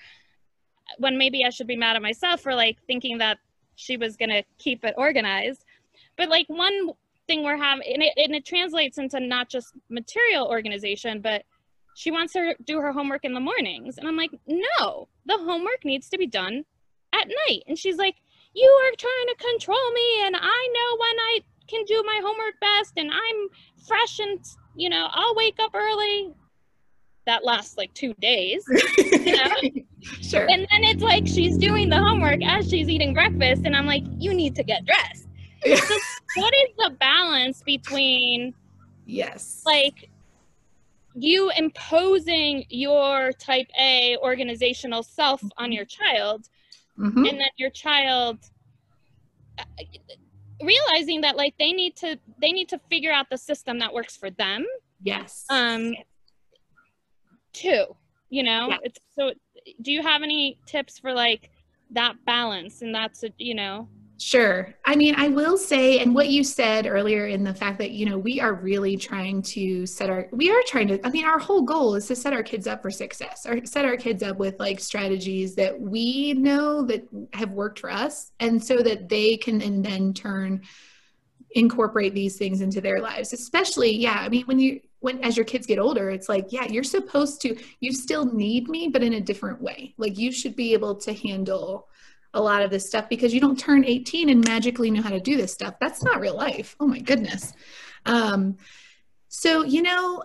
when 0.97 1.17
maybe 1.17 1.43
I 1.45 1.49
should 1.49 1.67
be 1.67 1.77
mad 1.77 1.95
at 1.95 2.01
myself 2.01 2.41
for 2.41 2.53
like 2.53 2.77
thinking 2.85 3.17
that 3.19 3.39
she 3.75 3.97
was 3.97 4.17
gonna 4.17 4.43
keep 4.57 4.83
it 4.83 4.93
organized. 4.97 5.63
But 6.17 6.29
like 6.29 6.47
one 6.47 6.91
thing 7.27 7.43
we're 7.43 7.57
having, 7.57 7.91
and 7.91 8.03
it, 8.03 8.13
and 8.17 8.35
it 8.35 8.45
translates 8.45 8.97
into 8.97 9.19
not 9.19 9.49
just 9.49 9.73
material 9.89 10.47
organization, 10.47 11.21
but 11.21 11.43
she 11.95 12.11
wants 12.11 12.33
her 12.33 12.53
to 12.53 12.63
do 12.63 12.81
her 12.81 12.91
homework 12.91 13.23
in 13.23 13.33
the 13.33 13.39
mornings. 13.39 13.97
And 13.97 14.07
I'm 14.07 14.17
like, 14.17 14.31
no, 14.45 15.07
the 15.25 15.37
homework 15.37 15.83
needs 15.85 16.09
to 16.09 16.17
be 16.17 16.27
done 16.27 16.65
at 17.13 17.27
night. 17.47 17.63
And 17.67 17.79
she's 17.79 17.95
like, 17.95 18.15
you 18.53 18.69
are 18.69 18.95
trying 18.97 19.27
to 19.27 19.35
control 19.51 19.91
me, 19.93 20.25
and 20.25 20.35
I 20.35 20.39
know 20.39 20.97
when 20.97 21.19
I 21.19 21.39
can 21.67 21.83
do 21.85 22.03
my 22.05 22.19
homework 22.23 22.53
best, 22.61 22.93
and 22.97 23.11
I'm 23.11 23.47
fresh 23.87 24.19
and, 24.19 24.39
you 24.75 24.89
know, 24.89 25.07
I'll 25.11 25.35
wake 25.35 25.57
up 25.59 25.71
early. 25.73 26.33
That 27.25 27.43
lasts 27.43 27.75
like 27.75 27.93
two 27.93 28.13
days. 28.21 28.63
sure 30.21 30.45
And 30.49 30.67
then 30.69 30.83
it's 30.83 31.01
like 31.01 31.25
she's 31.25 31.57
doing 31.57 31.89
the 31.89 31.97
homework 31.97 32.43
as 32.45 32.69
she's 32.69 32.87
eating 32.87 33.13
breakfast, 33.13 33.63
and 33.65 33.75
I'm 33.75 33.87
like, 33.87 34.03
you 34.19 34.33
need 34.33 34.55
to 34.55 34.63
get 34.63 34.85
dressed. 34.85 35.27
So 35.65 36.41
what 36.41 36.53
is 36.53 36.69
the 36.77 36.91
balance 36.99 37.63
between 37.63 38.53
yes 39.07 39.61
like 39.65 40.09
you 41.17 41.49
imposing 41.57 42.65
your 42.69 43.31
type 43.33 43.67
A 43.79 44.17
organizational 44.17 45.01
self 45.01 45.41
on 45.57 45.71
your 45.71 45.85
child 45.85 46.49
Mhm. 46.97 47.27
and 47.29 47.39
then 47.39 47.49
your 47.57 47.69
child 47.69 48.39
realizing 50.61 51.21
that 51.21 51.35
like 51.35 51.55
they 51.57 51.71
need 51.71 51.95
to 51.97 52.17
they 52.41 52.51
need 52.51 52.69
to 52.69 52.79
figure 52.89 53.11
out 53.11 53.29
the 53.29 53.37
system 53.37 53.79
that 53.79 53.93
works 53.93 54.15
for 54.15 54.29
them 54.29 54.65
yes 55.03 55.45
um 55.49 55.93
too 57.53 57.85
you 58.29 58.43
know 58.43 58.69
Yeah. 58.69 58.77
it's 58.83 58.99
so 59.17 59.33
do 59.81 59.91
you 59.91 60.01
have 60.01 60.21
any 60.23 60.57
tips 60.65 60.99
for 60.99 61.13
like 61.13 61.49
that 61.91 62.15
balance 62.25 62.81
and 62.81 62.93
that's 62.93 63.23
a, 63.23 63.29
you 63.37 63.55
know 63.55 63.87
Sure. 64.17 64.73
I 64.85 64.95
mean, 64.95 65.15
I 65.17 65.27
will 65.27 65.57
say, 65.57 65.99
and 65.99 66.15
what 66.15 66.29
you 66.29 66.43
said 66.43 66.87
earlier 66.87 67.27
in 67.27 67.43
the 67.43 67.53
fact 67.53 67.79
that, 67.79 67.91
you 67.91 68.05
know, 68.05 68.17
we 68.17 68.39
are 68.39 68.53
really 68.53 68.95
trying 68.95 69.41
to 69.41 69.85
set 69.85 70.09
our, 70.09 70.29
we 70.31 70.49
are 70.51 70.61
trying 70.67 70.87
to, 70.87 71.05
I 71.05 71.09
mean, 71.09 71.25
our 71.25 71.37
whole 71.37 71.63
goal 71.63 71.95
is 71.95 72.07
to 72.07 72.15
set 72.15 72.31
our 72.31 72.43
kids 72.43 72.65
up 72.65 72.81
for 72.81 72.89
success 72.89 73.45
or 73.45 73.65
set 73.65 73.83
our 73.83 73.97
kids 73.97 74.23
up 74.23 74.37
with 74.37 74.57
like 74.57 74.79
strategies 74.79 75.55
that 75.55 75.79
we 75.79 76.33
know 76.33 76.83
that 76.83 77.05
have 77.33 77.51
worked 77.51 77.79
for 77.79 77.91
us. 77.91 78.31
And 78.39 78.63
so 78.63 78.77
that 78.77 79.09
they 79.09 79.35
can 79.35 79.61
and 79.61 79.83
then 79.83 80.13
turn, 80.13 80.61
incorporate 81.51 82.13
these 82.13 82.37
things 82.37 82.61
into 82.61 82.79
their 82.79 83.01
lives, 83.01 83.33
especially, 83.33 83.97
yeah. 83.97 84.19
I 84.19 84.29
mean, 84.29 84.45
when 84.45 84.59
you, 84.59 84.79
when 84.99 85.21
as 85.25 85.35
your 85.35 85.45
kids 85.45 85.67
get 85.67 85.77
older, 85.77 86.09
it's 86.09 86.29
like, 86.29 86.47
yeah, 86.51 86.65
you're 86.65 86.83
supposed 86.83 87.41
to, 87.41 87.57
you 87.81 87.91
still 87.91 88.25
need 88.25 88.69
me, 88.69 88.87
but 88.87 89.03
in 89.03 89.13
a 89.13 89.21
different 89.21 89.61
way. 89.61 89.93
Like 89.97 90.17
you 90.17 90.31
should 90.31 90.55
be 90.55 90.71
able 90.71 90.95
to 90.95 91.13
handle 91.13 91.89
a 92.35 92.41
lot 92.41 92.61
of 92.61 92.69
this 92.69 92.87
stuff 92.87 93.09
because 93.09 93.33
you 93.33 93.41
don't 93.41 93.57
turn 93.57 93.83
18 93.83 94.29
and 94.29 94.47
magically 94.47 94.91
know 94.91 95.01
how 95.01 95.09
to 95.09 95.19
do 95.19 95.37
this 95.37 95.53
stuff. 95.53 95.75
That's 95.79 96.03
not 96.03 96.19
real 96.19 96.35
life. 96.35 96.75
Oh 96.79 96.87
my 96.87 96.99
goodness. 96.99 97.53
Um, 98.05 98.57
so, 99.27 99.63
you 99.63 99.81
know, 99.81 100.23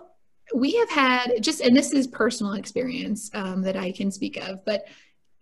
we 0.53 0.75
have 0.75 0.89
had 0.89 1.41
just, 1.41 1.61
and 1.61 1.75
this 1.75 1.93
is 1.93 2.07
personal 2.07 2.53
experience 2.53 3.31
um, 3.33 3.61
that 3.63 3.75
I 3.75 3.91
can 3.91 4.11
speak 4.11 4.37
of, 4.37 4.63
but 4.65 4.85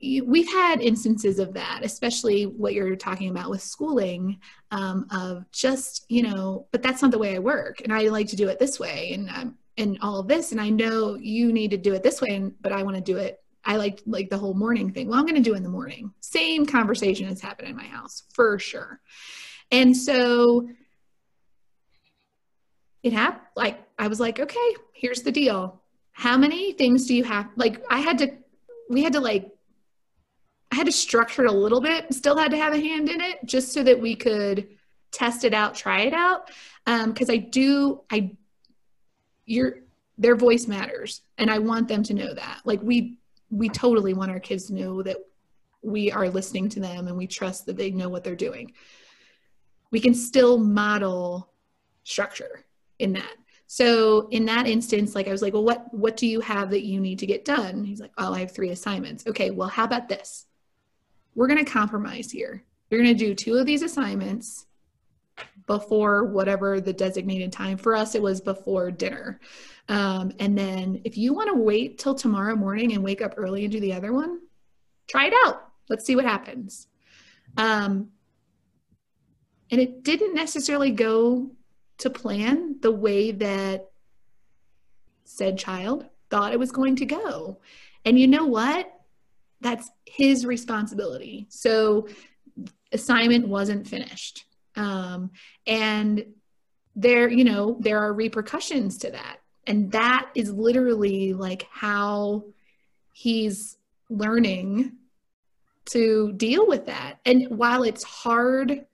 we've 0.02 0.50
had 0.50 0.82
instances 0.82 1.40
of 1.40 1.54
that, 1.56 1.82
especially 1.84 2.46
what 2.46 2.74
you're 2.74 2.96
talking 2.96 3.30
about 3.30 3.50
with 3.50 3.62
schooling, 3.62 4.40
um, 4.72 5.08
of 5.12 5.44
just, 5.52 6.06
you 6.08 6.24
know, 6.24 6.68
but 6.72 6.82
that's 6.82 7.02
not 7.02 7.12
the 7.12 7.20
way 7.20 7.36
I 7.36 7.40
work. 7.40 7.82
And 7.82 7.92
I 7.92 8.04
like 8.04 8.28
to 8.30 8.38
do 8.38 8.48
it 8.48 8.60
this 8.60 8.80
way. 8.80 9.12
And, 9.14 9.30
um, 9.30 9.58
and 9.80 9.98
all 10.02 10.20
of 10.20 10.28
this. 10.28 10.52
And 10.52 10.62
I 10.62 10.70
know 10.70 11.16
you 11.16 11.52
need 11.52 11.72
to 11.72 11.78
do 11.78 11.94
it 11.94 12.04
this 12.04 12.22
way, 12.22 12.36
and, 12.36 12.54
but 12.62 12.72
I 12.72 12.84
want 12.84 12.98
to 12.98 13.02
do 13.02 13.18
it 13.18 13.42
I 13.64 13.76
like 13.76 14.02
like 14.06 14.30
the 14.30 14.38
whole 14.38 14.54
morning 14.54 14.92
thing. 14.92 15.10
Well, 15.10 15.20
I'm 15.20 15.26
going 15.26 15.36
to 15.36 15.50
do 15.50 15.56
in 15.56 15.64
the 15.64 15.70
morning. 15.70 16.14
Same 16.22 16.66
conversation 16.66 17.28
has 17.28 17.42
happened 17.42 17.70
in 17.70 17.76
my 17.76 17.86
house 17.86 18.24
for 18.34 18.58
sure. 18.58 19.00
And 19.72 19.96
so 19.96 20.70
it 23.04 23.14
happened. 23.14 23.46
Like 23.56 23.80
I 23.98 24.08
was 24.08 24.20
like, 24.20 24.40
okay, 24.40 24.76
here's 24.94 25.22
the 25.22 25.32
deal. 25.32 25.82
How 26.12 26.38
many 26.38 26.74
things 26.74 27.06
do 27.06 27.16
you 27.16 27.24
have? 27.24 27.50
Like 27.56 27.84
I 27.90 28.00
had 28.00 28.18
to, 28.20 28.32
we 28.90 29.04
had 29.04 29.14
to 29.14 29.20
like, 29.20 29.52
I 30.72 30.76
had 30.76 30.86
to 30.86 30.92
structure 30.92 31.46
it 31.46 31.50
a 31.50 31.54
little 31.54 31.82
bit. 31.82 32.14
Still 32.14 32.38
had 32.38 32.52
to 32.52 32.58
have 32.58 32.74
a 32.74 32.80
hand 32.80 33.10
in 33.10 33.22
it, 33.22 33.40
just 33.46 33.74
so 33.74 33.84
that 33.84 34.00
we 34.00 34.16
could 34.16 34.68
test 35.12 35.44
it 35.44 35.54
out, 35.54 35.76
try 35.76 36.02
it 36.02 36.14
out. 36.14 36.52
Um, 36.86 37.12
because 37.12 37.30
I 37.30 37.38
do, 37.38 38.02
I, 38.12 38.32
your 39.46 39.80
their 40.18 40.36
voice 40.36 40.68
matters, 40.68 41.22
and 41.38 41.50
I 41.50 41.60
want 41.60 41.88
them 41.88 42.04
to 42.04 42.14
know 42.14 42.34
that. 42.34 42.62
Like 42.66 42.82
we 42.84 43.19
we 43.50 43.70
totally 43.70 44.14
want 44.14 44.32
our 44.32 44.40
kids 44.40 44.68
to 44.68 44.74
know 44.74 45.02
that 45.04 45.18
we 45.82 46.12
are 46.12 46.30
listening 46.30 46.70
to 46.70 46.80
them 46.80 47.08
and 47.08 47.18
we 47.18 47.28
trust 47.28 47.66
that 47.66 47.78
they 47.78 47.92
know 47.92 48.10
what 48.10 48.24
they're 48.24 48.36
doing. 48.36 48.74
We 49.92 50.00
can 50.00 50.14
still 50.14 50.58
model 50.58 51.52
structure 52.04 52.66
in 53.00 53.14
that. 53.14 53.36
So 53.68 54.28
in 54.30 54.46
that 54.46 54.68
instance, 54.68 55.16
like 55.16 55.28
I 55.28 55.32
was 55.32 55.42
like, 55.42 55.54
well, 55.54 55.64
what 55.64 55.94
what 55.94 56.18
do 56.18 56.28
you 56.28 56.42
have 56.42 56.72
that 56.72 56.86
you 56.86 57.00
need 57.00 57.20
to 57.20 57.28
get 57.28 57.46
done? 57.46 57.84
He's 57.84 58.02
like, 58.02 58.12
oh, 58.18 58.34
I 58.34 58.40
have 58.40 58.52
three 58.52 58.70
assignments. 58.70 59.26
Okay, 59.28 59.52
well, 59.52 59.68
how 59.68 59.84
about 59.84 60.10
this? 60.10 60.46
We're 61.36 61.48
gonna 61.48 61.66
compromise 61.66 62.32
here. 62.32 62.64
You're 62.90 63.02
gonna 63.02 63.14
do 63.14 63.36
two 63.36 63.56
of 63.56 63.66
these 63.66 63.84
assignments 63.84 64.66
before 65.70 66.24
whatever 66.24 66.82
the 66.82 66.92
designated 66.92 67.54
time. 67.54 67.78
For 67.78 67.96
us, 67.96 68.16
it 68.16 68.24
was 68.24 68.42
before 68.42 68.90
dinner. 68.90 69.40
Um, 69.88 70.32
and 70.40 70.58
then 70.58 71.00
if 71.06 71.16
you 71.16 71.32
want 71.32 71.50
to 71.50 71.54
wait 71.54 72.00
till 72.00 72.16
tomorrow 72.16 72.56
morning 72.56 72.94
and 72.94 73.04
wake 73.04 73.22
up 73.22 73.36
early 73.38 73.66
and 73.66 73.72
do 73.72 73.80
the 73.80 73.94
other 73.94 74.12
one, 74.12 74.40
try 75.08 75.28
it 75.28 75.34
out. 75.46 75.68
Let's 75.88 76.06
see 76.06 76.16
what 76.16 76.26
happens. 76.26 76.88
Um, 77.56 78.10
and 79.70 79.80
it 79.80 80.02
didn't 80.02 80.34
necessarily 80.34 80.90
go 80.90 81.52
to 82.00 82.10
plan 82.10 82.78
the 82.82 82.92
way 82.92 83.32
that 83.32 83.92
said 85.24 85.60
child 85.60 86.08
thought 86.32 86.52
it 86.52 86.60
was 86.60 86.72
going 86.72 86.96
to 86.96 87.06
go. 87.06 87.60
And 88.06 88.20
you 88.20 88.26
know 88.26 88.46
what? 88.46 88.92
That's 89.62 89.88
his 90.08 90.48
responsibility. 90.48 91.46
So 91.50 92.08
assignment 92.92 93.48
wasn't 93.48 93.88
finished. 93.88 94.46
Um, 94.80 95.32
and 95.68 96.26
there, 96.96 97.30
you 97.30 97.44
know, 97.44 97.78
there 97.80 98.00
are 98.00 98.14
repercussions 98.14 98.98
to 99.00 99.12
that. 99.12 99.38
And 99.68 99.92
that 99.92 100.30
is 100.34 100.52
literally 100.52 101.34
like 101.34 101.68
how 101.70 102.46
he's 103.14 103.78
learning 104.10 104.94
to 105.92 106.32
deal 106.34 106.66
with 106.68 106.86
that. 106.86 107.20
And 107.26 107.48
while 107.50 107.84
it's 107.84 108.04
hard, 108.04 108.86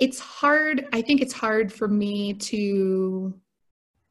it's 0.00 0.18
hard. 0.18 0.86
I 0.92 1.02
think 1.02 1.20
it's 1.20 1.32
hard 1.32 1.72
for 1.72 1.88
me 1.88 2.34
to, 2.34 3.34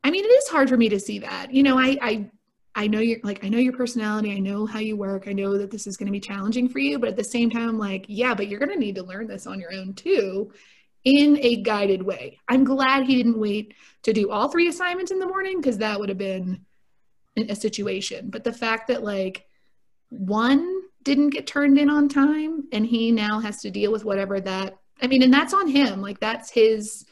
I 0.04 0.10
mean, 0.10 0.24
it 0.24 0.30
is 0.30 0.48
hard 0.48 0.70
for 0.70 0.78
me 0.78 0.90
to 0.90 1.00
see 1.00 1.20
that. 1.20 1.54
You 1.54 1.64
know, 1.64 1.78
I, 1.78 1.98
I, 2.02 2.32
I 2.78 2.86
know 2.86 3.00
you're 3.00 3.20
like, 3.24 3.44
I 3.44 3.50
know 3.50 3.58
your 3.58 3.74
personality. 3.74 4.32
I 4.32 4.38
know 4.38 4.68
how 4.68 4.78
you 4.78 4.96
work. 4.96 5.28
I 5.28 5.34
know 5.34 5.58
that 5.58 5.72
this 5.72 5.88
is 5.88 5.98
going 5.98 6.06
to 6.06 6.12
be 6.12 6.20
challenging 6.20 6.70
for 6.70 6.78
you. 6.78 7.00
But 7.00 7.10
at 7.10 7.16
the 7.16 7.24
same 7.24 7.50
time, 7.50 7.68
I'm 7.68 7.80
like, 7.80 8.06
yeah, 8.08 8.36
but 8.36 8.48
you're 8.48 8.60
going 8.60 8.72
to 8.72 8.80
need 8.80 8.96
to 8.96 9.04
learn 9.04 9.28
this 9.28 9.48
on 9.48 9.60
your 9.60 9.74
own 9.74 9.96
too 9.96 10.54
in 11.04 11.40
a 11.42 11.64
guided 11.64 12.04
way. 12.04 12.40
I'm 12.48 12.64
glad 12.64 13.06
he 13.06 13.16
didn't 13.16 13.40
wait 13.40 13.74
to 14.04 14.14
do 14.14 14.30
all 14.30 14.50
three 14.50 14.68
assignments 14.68 15.12
in 15.12 15.18
the 15.18 15.26
morning 15.26 15.60
because 15.60 15.80
that 15.80 16.00
would 16.00 16.10
have 16.10 16.20
been 16.20 16.66
a 17.36 17.56
situation. 17.56 18.30
But 18.30 18.44
the 18.44 18.54
fact 18.54 18.90
that 18.90 19.04
like 19.04 19.48
one 20.10 20.82
didn't 21.02 21.30
get 21.32 21.48
turned 21.48 21.80
in 21.80 21.90
on 21.90 22.10
time 22.10 22.68
and 22.72 22.86
he 22.86 23.12
now 23.12 23.40
has 23.40 23.62
to 23.62 23.72
deal 23.72 23.92
with 23.92 24.06
whatever 24.06 24.40
that 24.40 24.78
I 25.02 25.08
mean, 25.08 25.24
and 25.24 25.34
that's 25.34 25.54
on 25.54 25.68
him. 25.68 26.02
Like 26.02 26.20
that's 26.20 26.50
his, 26.50 27.06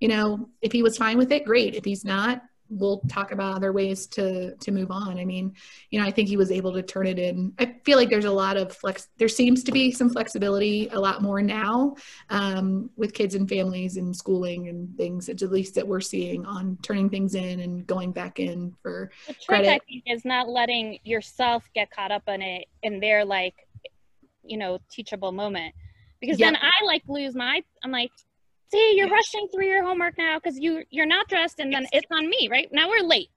you 0.00 0.08
know, 0.08 0.48
if 0.62 0.72
he 0.72 0.82
was 0.82 0.96
fine 0.96 1.18
with 1.18 1.32
it, 1.32 1.44
great. 1.44 1.74
If 1.74 1.84
he's 1.84 2.04
not, 2.04 2.42
we'll 2.68 3.00
talk 3.08 3.32
about 3.32 3.54
other 3.54 3.72
ways 3.72 4.06
to 4.08 4.54
to 4.56 4.70
move 4.70 4.90
on. 4.90 5.18
I 5.18 5.24
mean, 5.24 5.54
you 5.90 6.00
know, 6.00 6.06
I 6.06 6.10
think 6.10 6.28
he 6.28 6.36
was 6.36 6.50
able 6.50 6.72
to 6.72 6.82
turn 6.82 7.06
it 7.06 7.18
in. 7.18 7.52
I 7.58 7.76
feel 7.84 7.96
like 7.98 8.10
there's 8.10 8.24
a 8.24 8.30
lot 8.30 8.56
of 8.56 8.74
flex. 8.74 9.08
There 9.18 9.28
seems 9.28 9.62
to 9.64 9.72
be 9.72 9.90
some 9.90 10.10
flexibility, 10.10 10.88
a 10.88 10.98
lot 10.98 11.22
more 11.22 11.42
now 11.42 11.96
um, 12.30 12.90
with 12.96 13.14
kids 13.14 13.34
and 13.34 13.48
families 13.48 13.96
and 13.96 14.14
schooling 14.14 14.68
and 14.68 14.96
things. 14.96 15.28
At 15.28 15.40
least 15.42 15.74
that 15.76 15.86
we're 15.86 16.00
seeing 16.00 16.44
on 16.44 16.78
turning 16.82 17.08
things 17.08 17.34
in 17.34 17.60
and 17.60 17.86
going 17.86 18.12
back 18.12 18.40
in 18.40 18.74
for 18.82 19.10
The 19.26 19.34
trick, 19.34 19.46
credit. 19.46 19.68
I 19.68 19.78
think, 19.88 20.02
is 20.06 20.24
not 20.24 20.48
letting 20.48 20.98
yourself 21.04 21.68
get 21.74 21.90
caught 21.90 22.10
up 22.10 22.24
in 22.28 22.42
it 22.42 22.66
in 22.82 23.00
their 23.00 23.24
like, 23.24 23.54
you 24.42 24.56
know, 24.56 24.78
teachable 24.90 25.32
moment. 25.32 25.74
Because 26.20 26.38
then 26.38 26.56
I 26.56 26.84
like 26.84 27.02
lose 27.08 27.34
my. 27.34 27.62
I'm 27.84 27.92
like, 27.92 28.10
see, 28.70 28.94
you're 28.96 29.08
rushing 29.08 29.48
through 29.52 29.66
your 29.66 29.84
homework 29.84 30.16
now 30.18 30.38
because 30.38 30.58
you 30.58 30.84
you're 30.90 31.06
not 31.06 31.28
dressed, 31.28 31.58
and 31.60 31.72
then 31.72 31.86
it's 31.92 32.06
on 32.10 32.28
me, 32.28 32.48
right? 32.50 32.68
Now 32.72 32.88
we're 32.88 33.02
late. 33.06 33.30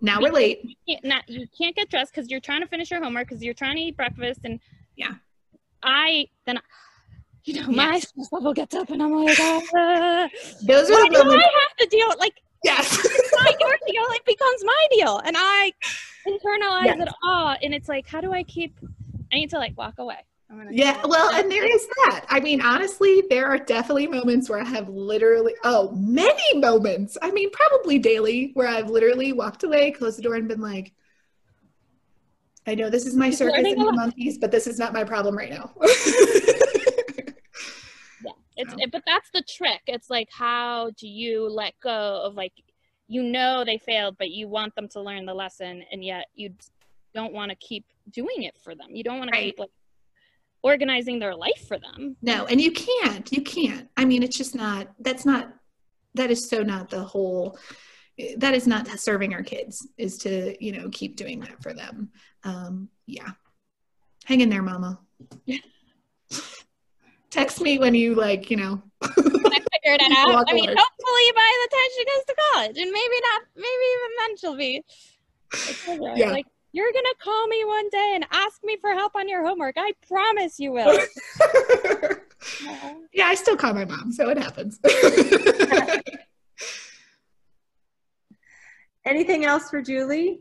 now 0.00 0.20
we're 0.20 0.32
late. 0.32 0.60
You 0.64 0.74
can't, 0.88 1.04
not, 1.04 1.28
you 1.28 1.46
can't 1.56 1.74
get 1.74 1.88
dressed 1.90 2.12
because 2.14 2.30
you're 2.30 2.40
trying 2.40 2.60
to 2.62 2.66
finish 2.68 2.90
your 2.90 3.02
homework 3.02 3.28
because 3.28 3.42
you're 3.42 3.54
trying 3.54 3.76
to 3.76 3.82
eat 3.82 3.96
breakfast, 3.96 4.40
and 4.44 4.60
Yeah. 4.96 5.14
I 5.82 6.26
then. 6.46 6.58
You 7.46 7.60
know, 7.60 7.68
my 7.70 7.98
stress 8.00 8.32
level 8.32 8.54
gets 8.54 8.74
up, 8.74 8.88
and 8.88 9.02
I'm 9.02 9.12
like, 9.12 9.38
uh, 9.38 9.60
Those 10.62 10.90
are 10.90 11.08
the 11.10 11.10
do 11.10 11.30
I 11.30 11.50
have 11.60 11.76
to 11.78 11.86
deal? 11.90 12.08
Like, 12.18 12.32
Yes. 12.64 12.98
it's 13.04 13.32
not 13.34 13.60
your 13.60 13.76
deal. 13.86 14.02
It 14.18 14.24
becomes 14.24 14.64
my 14.64 14.86
deal, 14.92 15.18
and 15.18 15.36
I 15.38 15.72
internalize 16.26 16.86
Yes. 16.86 16.98
it 17.00 17.08
all. 17.22 17.54
And 17.62 17.74
it's 17.74 17.86
like, 17.86 18.06
how 18.08 18.22
do 18.22 18.32
I 18.32 18.44
keep? 18.44 18.78
I 19.30 19.36
need 19.36 19.50
to 19.50 19.58
like 19.58 19.76
walk 19.76 19.98
away. 19.98 20.16
I'm 20.54 20.60
gonna 20.60 20.76
Yeah, 20.76 21.00
well, 21.04 21.34
and 21.34 21.50
there 21.50 21.64
is 21.64 21.86
that. 22.04 22.26
I 22.28 22.38
mean, 22.38 22.60
honestly, 22.60 23.24
there 23.28 23.46
are 23.46 23.58
definitely 23.58 24.06
moments 24.06 24.48
where 24.48 24.60
I 24.60 24.64
have 24.64 24.88
literally, 24.88 25.54
oh, 25.64 25.90
many 25.92 26.60
moments. 26.60 27.18
I 27.20 27.32
mean, 27.32 27.50
probably 27.50 27.98
daily, 27.98 28.52
where 28.54 28.68
I've 28.68 28.88
literally 28.88 29.32
walked 29.32 29.64
away, 29.64 29.90
closed 29.90 30.18
the 30.18 30.22
door, 30.22 30.36
and 30.36 30.46
been 30.46 30.60
like, 30.60 30.92
I 32.68 32.76
know 32.76 32.88
this 32.88 33.04
is 33.04 33.16
my 33.16 33.30
circus 33.30 33.66
and 33.66 33.80
the 33.80 33.92
monkeys, 33.92 34.38
but 34.38 34.52
this 34.52 34.66
is 34.66 34.78
not 34.78 34.92
my 34.92 35.04
problem 35.04 35.36
right 35.36 35.50
now. 35.50 35.72
It's 38.56 38.72
Wow. 38.72 38.78
it, 38.82 38.92
but 38.92 39.02
that's 39.04 39.30
the 39.30 39.42
trick. 39.42 39.80
It's 39.88 40.08
like 40.08 40.28
how 40.30 40.92
do 40.96 41.08
you 41.08 41.48
let 41.48 41.74
go 41.82 42.22
of 42.22 42.36
like 42.36 42.52
you 43.08 43.20
know 43.20 43.64
they 43.64 43.78
failed, 43.78 44.14
but 44.16 44.30
you 44.30 44.46
want 44.46 44.76
them 44.76 44.86
to 44.90 45.00
learn 45.00 45.26
the 45.26 45.34
lesson, 45.34 45.82
and 45.90 46.04
yet 46.04 46.26
you 46.36 46.54
don't 47.16 47.32
want 47.32 47.50
to 47.50 47.56
keep 47.56 47.84
doing 48.12 48.44
it 48.44 48.54
for 48.62 48.76
them. 48.76 48.90
You 48.92 49.02
don't 49.02 49.18
want 49.18 49.34
to 49.34 49.40
keep 49.40 49.58
like 49.58 49.72
organizing 50.64 51.18
their 51.18 51.36
life 51.36 51.68
for 51.68 51.78
them. 51.78 52.16
no, 52.22 52.46
and 52.46 52.60
you 52.60 52.72
can't. 52.72 53.30
You 53.30 53.42
can't. 53.42 53.88
I 53.96 54.04
mean, 54.06 54.22
it's 54.22 54.36
just 54.36 54.54
not, 54.54 54.88
that's 54.98 55.26
not, 55.26 55.52
that 56.14 56.30
is 56.30 56.48
so 56.48 56.62
not 56.62 56.88
the 56.88 57.04
whole, 57.04 57.58
that 58.38 58.54
is 58.54 58.66
not 58.66 58.88
serving 58.98 59.34
our 59.34 59.42
kids, 59.42 59.86
is 59.98 60.16
to, 60.18 60.56
you 60.64 60.72
know, 60.72 60.88
keep 60.90 61.16
doing 61.16 61.40
that 61.40 61.62
for 61.62 61.74
them. 61.74 62.10
Um, 62.44 62.88
yeah. 63.06 63.32
Hang 64.24 64.40
in 64.40 64.48
there, 64.48 64.62
mama. 64.62 64.98
Text 67.30 67.60
me 67.60 67.78
when 67.78 67.94
you 67.94 68.14
like, 68.14 68.50
you 68.50 68.56
know. 68.56 68.82
I 69.02 69.08
figured 69.08 70.00
it 70.00 70.12
out. 70.16 70.46
I 70.48 70.54
mean, 70.54 70.64
away. 70.64 70.76
hopefully 70.78 71.32
by 71.34 71.52
the 71.62 71.68
time 71.76 71.90
she 71.96 72.04
goes 72.04 72.24
to 72.26 72.34
college, 72.52 72.78
and 72.78 72.90
maybe 72.90 73.16
not, 73.32 73.42
maybe 73.54 73.86
even 73.94 74.10
then 74.18 74.36
she'll 74.38 74.56
be. 74.56 74.82
Yeah. 76.16 76.30
Like 76.30 76.46
you're 76.74 76.92
gonna 76.92 77.14
call 77.22 77.46
me 77.46 77.64
one 77.64 77.88
day 77.88 78.12
and 78.16 78.26
ask 78.32 78.58
me 78.64 78.76
for 78.80 78.90
help 78.90 79.14
on 79.14 79.28
your 79.28 79.46
homework. 79.46 79.76
I 79.78 79.92
promise 80.08 80.58
you 80.58 80.72
will. 80.72 80.98
Yeah, 83.14 83.26
I 83.28 83.36
still 83.36 83.56
call 83.56 83.72
my 83.72 83.84
mom, 83.86 84.12
so 84.12 84.28
it 84.28 84.36
happens. 84.36 84.78
Anything 89.06 89.44
else 89.46 89.70
for 89.70 89.80
Julie? 89.80 90.40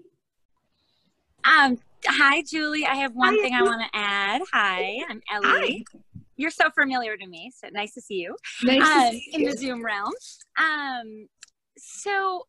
Um, 1.45 1.77
hi, 2.05 2.41
Julie. 2.41 2.85
I 2.85 2.95
have 2.95 3.13
one 3.13 3.35
Hi, 3.35 3.41
thing 3.41 3.53
I 3.53 3.61
want 3.61 3.83
to 3.83 3.89
add. 3.97 4.41
Hi, 4.51 4.97
I'm 5.07 5.21
Ellie. 5.31 5.85
Hi. 5.93 5.99
You're 6.35 6.51
so 6.51 6.71
familiar 6.71 7.15
to 7.15 7.27
me, 7.27 7.51
so 7.55 7.69
nice 7.71 7.93
to 7.93 8.01
see 8.01 8.15
you 8.15 8.35
nice 8.63 8.81
to 8.81 9.07
um, 9.07 9.11
see 9.11 9.29
in 9.33 9.41
you. 9.41 9.51
the 9.51 9.57
Zoom 9.57 9.85
realm. 9.85 10.11
Um, 10.57 11.27
so 11.77 12.43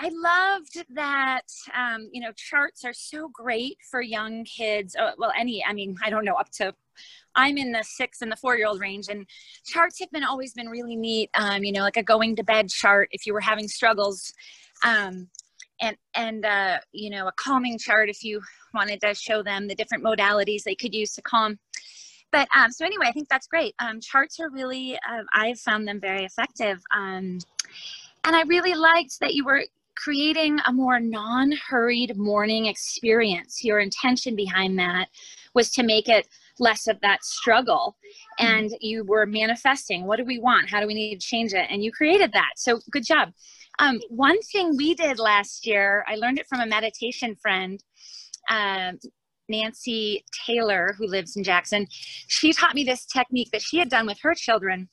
I 0.00 0.10
loved 0.12 0.84
that. 0.94 1.46
Um, 1.74 2.08
you 2.12 2.20
know, 2.20 2.30
charts 2.32 2.84
are 2.84 2.92
so 2.92 3.28
great 3.32 3.78
for 3.90 4.00
young 4.00 4.44
kids. 4.44 4.94
Uh, 4.94 5.12
well, 5.18 5.32
any. 5.36 5.64
I 5.64 5.72
mean, 5.72 5.96
I 6.04 6.10
don't 6.10 6.24
know 6.24 6.34
up 6.34 6.50
to. 6.52 6.74
I'm 7.34 7.58
in 7.58 7.72
the 7.72 7.82
six 7.82 8.22
and 8.22 8.30
the 8.30 8.36
four 8.36 8.56
year 8.56 8.66
old 8.66 8.80
range, 8.80 9.08
and 9.08 9.26
charts 9.66 9.98
have 10.00 10.10
been 10.10 10.24
always 10.24 10.54
been 10.54 10.68
really 10.68 10.96
neat. 10.96 11.30
Um, 11.34 11.64
you 11.64 11.72
know, 11.72 11.82
like 11.82 11.96
a 11.96 12.02
going 12.02 12.36
to 12.36 12.44
bed 12.44 12.68
chart 12.68 13.08
if 13.12 13.26
you 13.26 13.32
were 13.32 13.40
having 13.40 13.66
struggles. 13.66 14.32
Um, 14.84 15.28
and 15.80 15.96
and 16.14 16.44
uh, 16.44 16.78
you 16.92 17.10
know 17.10 17.26
a 17.26 17.32
calming 17.32 17.78
chart 17.78 18.08
if 18.08 18.22
you 18.22 18.40
wanted 18.74 19.00
to 19.00 19.14
show 19.14 19.42
them 19.42 19.68
the 19.68 19.74
different 19.74 20.04
modalities 20.04 20.62
they 20.62 20.74
could 20.74 20.94
use 20.94 21.14
to 21.14 21.22
calm 21.22 21.58
but 22.32 22.48
um, 22.54 22.70
so 22.70 22.84
anyway 22.84 23.06
i 23.06 23.12
think 23.12 23.28
that's 23.28 23.46
great 23.46 23.74
um, 23.78 24.00
charts 24.00 24.40
are 24.40 24.50
really 24.50 24.96
uh, 24.96 25.22
i've 25.32 25.58
found 25.58 25.86
them 25.86 26.00
very 26.00 26.24
effective 26.24 26.82
um, 26.94 27.38
and 28.24 28.36
i 28.36 28.42
really 28.42 28.74
liked 28.74 29.18
that 29.20 29.34
you 29.34 29.44
were 29.44 29.62
creating 30.02 30.58
a 30.66 30.72
more 30.72 31.00
non-hurried 31.00 32.16
morning 32.16 32.66
experience. 32.66 33.64
Your 33.64 33.80
intention 33.80 34.36
behind 34.36 34.78
that 34.78 35.08
was 35.54 35.70
to 35.72 35.82
make 35.82 36.08
it 36.08 36.28
less 36.58 36.86
of 36.86 37.00
that 37.00 37.24
struggle. 37.24 37.96
And 38.38 38.70
you 38.80 39.04
were 39.04 39.26
manifesting. 39.26 40.06
What 40.06 40.16
do 40.16 40.24
we 40.24 40.38
want? 40.38 40.70
How 40.70 40.80
do 40.80 40.86
we 40.86 40.94
need 40.94 41.20
to 41.20 41.26
change 41.26 41.52
it? 41.52 41.66
And 41.70 41.82
you 41.82 41.92
created 41.92 42.32
that. 42.32 42.52
So 42.56 42.80
good 42.90 43.04
job. 43.04 43.32
Um, 43.78 44.00
one 44.08 44.40
thing 44.42 44.76
we 44.76 44.94
did 44.94 45.18
last 45.18 45.66
year, 45.66 46.04
I 46.08 46.16
learned 46.16 46.38
it 46.38 46.48
from 46.48 46.60
a 46.60 46.66
meditation 46.66 47.36
friend, 47.36 47.82
um, 48.50 48.98
Nancy 49.48 50.24
Taylor, 50.46 50.94
who 50.98 51.06
lives 51.06 51.36
in 51.36 51.44
Jackson. 51.44 51.86
She 51.90 52.52
taught 52.52 52.74
me 52.74 52.84
this 52.84 53.06
technique 53.06 53.50
that 53.52 53.62
she 53.62 53.78
had 53.78 53.88
done 53.88 54.06
with 54.06 54.18
her 54.22 54.34
children 54.34 54.88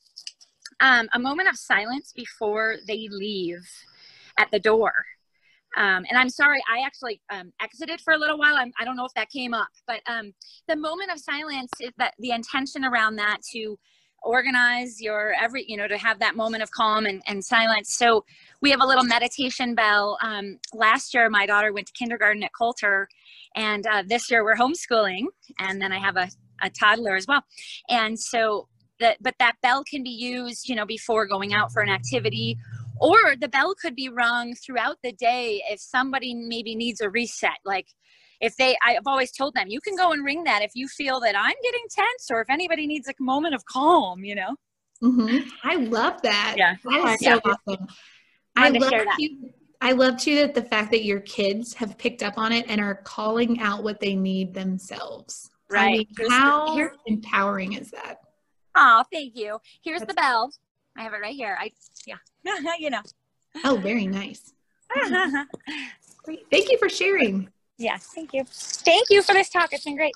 um, 0.80 1.08
a 1.14 1.18
moment 1.18 1.48
of 1.48 1.56
silence 1.56 2.12
before 2.14 2.76
they 2.86 3.08
leave 3.10 3.66
at 4.36 4.50
the 4.50 4.60
door. 4.60 4.92
Um, 5.76 6.06
and 6.08 6.16
I'm 6.16 6.30
sorry, 6.30 6.60
I 6.70 6.86
actually 6.86 7.20
um, 7.30 7.52
exited 7.60 8.00
for 8.00 8.14
a 8.14 8.18
little 8.18 8.38
while. 8.38 8.56
I'm, 8.56 8.72
I 8.80 8.84
don't 8.84 8.96
know 8.96 9.04
if 9.04 9.12
that 9.14 9.28
came 9.30 9.52
up, 9.52 9.68
but 9.86 10.00
um, 10.06 10.32
the 10.68 10.76
moment 10.76 11.10
of 11.12 11.18
silence 11.18 11.70
is 11.80 11.90
that 11.98 12.14
the 12.18 12.30
intention 12.30 12.84
around 12.84 13.16
that 13.16 13.38
to 13.52 13.78
organize 14.22 15.00
your 15.00 15.34
every, 15.40 15.64
you 15.68 15.76
know, 15.76 15.86
to 15.86 15.98
have 15.98 16.18
that 16.18 16.34
moment 16.34 16.62
of 16.62 16.70
calm 16.70 17.04
and, 17.06 17.22
and 17.26 17.44
silence. 17.44 17.94
So 17.96 18.24
we 18.62 18.70
have 18.70 18.80
a 18.80 18.86
little 18.86 19.04
meditation 19.04 19.74
bell. 19.74 20.18
Um, 20.22 20.58
last 20.72 21.14
year, 21.14 21.28
my 21.28 21.46
daughter 21.46 21.72
went 21.72 21.86
to 21.88 21.92
kindergarten 21.92 22.42
at 22.42 22.50
Coulter, 22.58 23.08
and 23.54 23.86
uh, 23.86 24.02
this 24.06 24.30
year 24.30 24.44
we're 24.44 24.56
homeschooling, 24.56 25.26
and 25.58 25.80
then 25.80 25.92
I 25.92 25.98
have 25.98 26.16
a, 26.16 26.28
a 26.62 26.70
toddler 26.70 27.16
as 27.16 27.26
well. 27.26 27.44
And 27.88 28.18
so, 28.18 28.68
that 28.98 29.18
but 29.20 29.34
that 29.38 29.56
bell 29.62 29.84
can 29.84 30.02
be 30.02 30.10
used, 30.10 30.68
you 30.68 30.74
know, 30.74 30.86
before 30.86 31.26
going 31.26 31.52
out 31.52 31.70
for 31.70 31.82
an 31.82 31.90
activity, 31.90 32.56
or 33.00 33.36
the 33.40 33.48
bell 33.48 33.74
could 33.74 33.94
be 33.94 34.08
rung 34.08 34.54
throughout 34.54 34.96
the 35.02 35.12
day 35.12 35.62
if 35.70 35.80
somebody 35.80 36.34
maybe 36.34 36.74
needs 36.74 37.00
a 37.00 37.10
reset, 37.10 37.58
like. 37.64 37.88
If 38.38 38.54
they, 38.56 38.76
I've 38.84 39.06
always 39.06 39.32
told 39.32 39.54
them, 39.54 39.68
you 39.68 39.80
can 39.80 39.96
go 39.96 40.12
and 40.12 40.22
ring 40.22 40.44
that 40.44 40.60
if 40.60 40.72
you 40.74 40.88
feel 40.88 41.20
that 41.20 41.34
I'm 41.34 41.54
getting 41.62 41.86
tense 41.90 42.30
or 42.30 42.42
if 42.42 42.50
anybody 42.50 42.86
needs 42.86 43.08
a 43.08 43.14
moment 43.18 43.54
of 43.54 43.64
calm, 43.64 44.24
you 44.24 44.34
know? 44.34 44.56
Mhm. 45.02 45.50
I 45.64 45.76
love 45.76 46.20
that. 46.20 46.56
Yeah. 46.58 46.74
That 46.84 47.14
is 47.14 47.22
Yeah. 47.22 47.38
so 47.40 47.54
awesome. 47.66 47.86
I 48.56 48.68
love 48.68 48.90
that. 48.90 49.18
I 49.80 49.92
love 49.92 50.18
too 50.18 50.34
that 50.34 50.52
the 50.52 50.64
fact 50.64 50.90
that 50.90 51.04
your 51.04 51.20
kids 51.20 51.72
have 51.74 51.96
picked 51.96 52.22
up 52.22 52.36
on 52.36 52.52
it 52.52 52.66
and 52.68 52.78
are 52.78 52.96
calling 52.96 53.58
out 53.60 53.82
what 53.82 54.00
they 54.00 54.14
need 54.14 54.52
themselves. 54.52 55.48
I 55.70 55.74
Right. 55.74 55.92
mean, 55.92 56.06
Here's 56.18 56.30
how 56.30 56.90
empowering 57.06 57.72
is 57.72 57.90
that? 57.92 58.18
Oh, 58.74 59.02
thank 59.10 59.34
you. 59.34 59.60
Here's 59.82 60.02
the 60.02 60.12
bell. 60.12 60.52
I 60.94 61.04
have 61.04 61.14
it 61.14 61.22
right 61.22 61.34
here. 61.34 61.56
I 61.58 61.72
yeah, 62.06 62.16
you 62.78 62.90
know. 62.90 63.02
Oh, 63.64 63.76
very 63.76 64.06
nice. 64.06 64.52
Great. 66.24 66.40
Thank 66.50 66.70
you 66.70 66.78
for 66.78 66.88
sharing. 66.88 67.48
yes, 67.78 68.10
thank 68.14 68.34
you. 68.34 68.42
Thank 68.48 69.10
you 69.10 69.22
for 69.22 69.32
this 69.32 69.48
talk. 69.48 69.72
It's 69.72 69.84
been 69.84 69.96
great. 69.96 70.14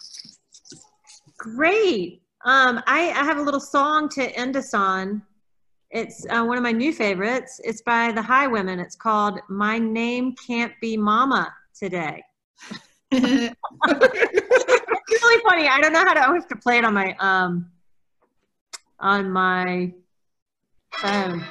Great. 1.38 2.22
Um, 2.44 2.82
I, 2.86 3.10
I 3.10 3.24
have 3.24 3.38
a 3.38 3.42
little 3.42 3.60
song 3.60 4.08
to 4.10 4.24
end 4.36 4.56
us 4.56 4.74
on. 4.74 5.22
It's 5.90 6.26
uh, 6.30 6.44
one 6.44 6.56
of 6.56 6.62
my 6.64 6.72
new 6.72 6.92
favorites. 6.92 7.60
It's 7.62 7.82
by 7.82 8.12
the 8.12 8.20
Highwomen. 8.20 8.82
It's 8.82 8.96
called 8.96 9.38
"My 9.48 9.78
Name 9.78 10.34
Can't 10.46 10.72
Be 10.80 10.96
Mama 10.96 11.52
Today." 11.78 12.22
It's 13.12 13.54
really 13.88 15.42
funny. 15.48 15.68
I 15.68 15.80
don't 15.80 15.92
know 15.92 16.04
how 16.04 16.14
to. 16.14 16.28
I 16.28 16.34
have 16.34 16.48
to 16.48 16.56
play 16.56 16.78
it 16.78 16.84
on 16.84 16.94
my 16.94 17.14
um 17.20 17.70
on 19.00 19.30
my 19.30 19.92
phone. 20.92 21.44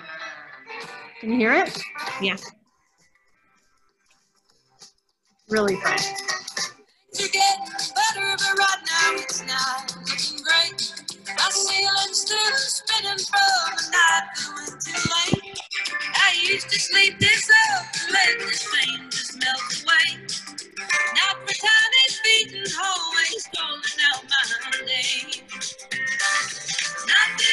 Can 1.19 1.31
you 1.31 1.37
hear 1.37 1.53
it? 1.53 1.77
Yeah. 2.21 2.37
Really 5.49 5.75
fun. 5.75 5.97
Things 5.97 7.27
are 7.27 7.31
getting 7.33 7.65
better, 7.93 8.37
but 8.37 8.57
right 8.57 8.81
now 8.87 9.15
it's 9.15 9.45
not 9.45 9.95
looking 10.07 10.43
great. 10.43 10.93
My 11.35 11.49
ceiling's 11.49 12.21
still 12.21 12.55
spinning 12.55 13.17
from 13.17 13.75
the 13.75 13.91
night 13.91 14.23
that 14.31 14.79
too 14.85 15.41
late. 15.43 15.59
I 16.15 16.35
used 16.47 16.69
to 16.69 16.79
sleep 16.79 17.19
this 17.19 17.49
up 17.75 17.85
and 18.01 18.13
let 18.13 18.39
this 18.39 18.67
pain 18.73 19.09
just 19.09 19.39
melt 19.39 19.83
away. 19.83 20.25
Now 21.15 21.35
for 21.45 21.53
tiny 21.53 22.05
feet 22.23 22.53
and 22.59 22.67
hallways 22.71 23.49
calling 23.57 23.81
out 24.13 24.23
my 24.23 24.85
name. 24.85 25.78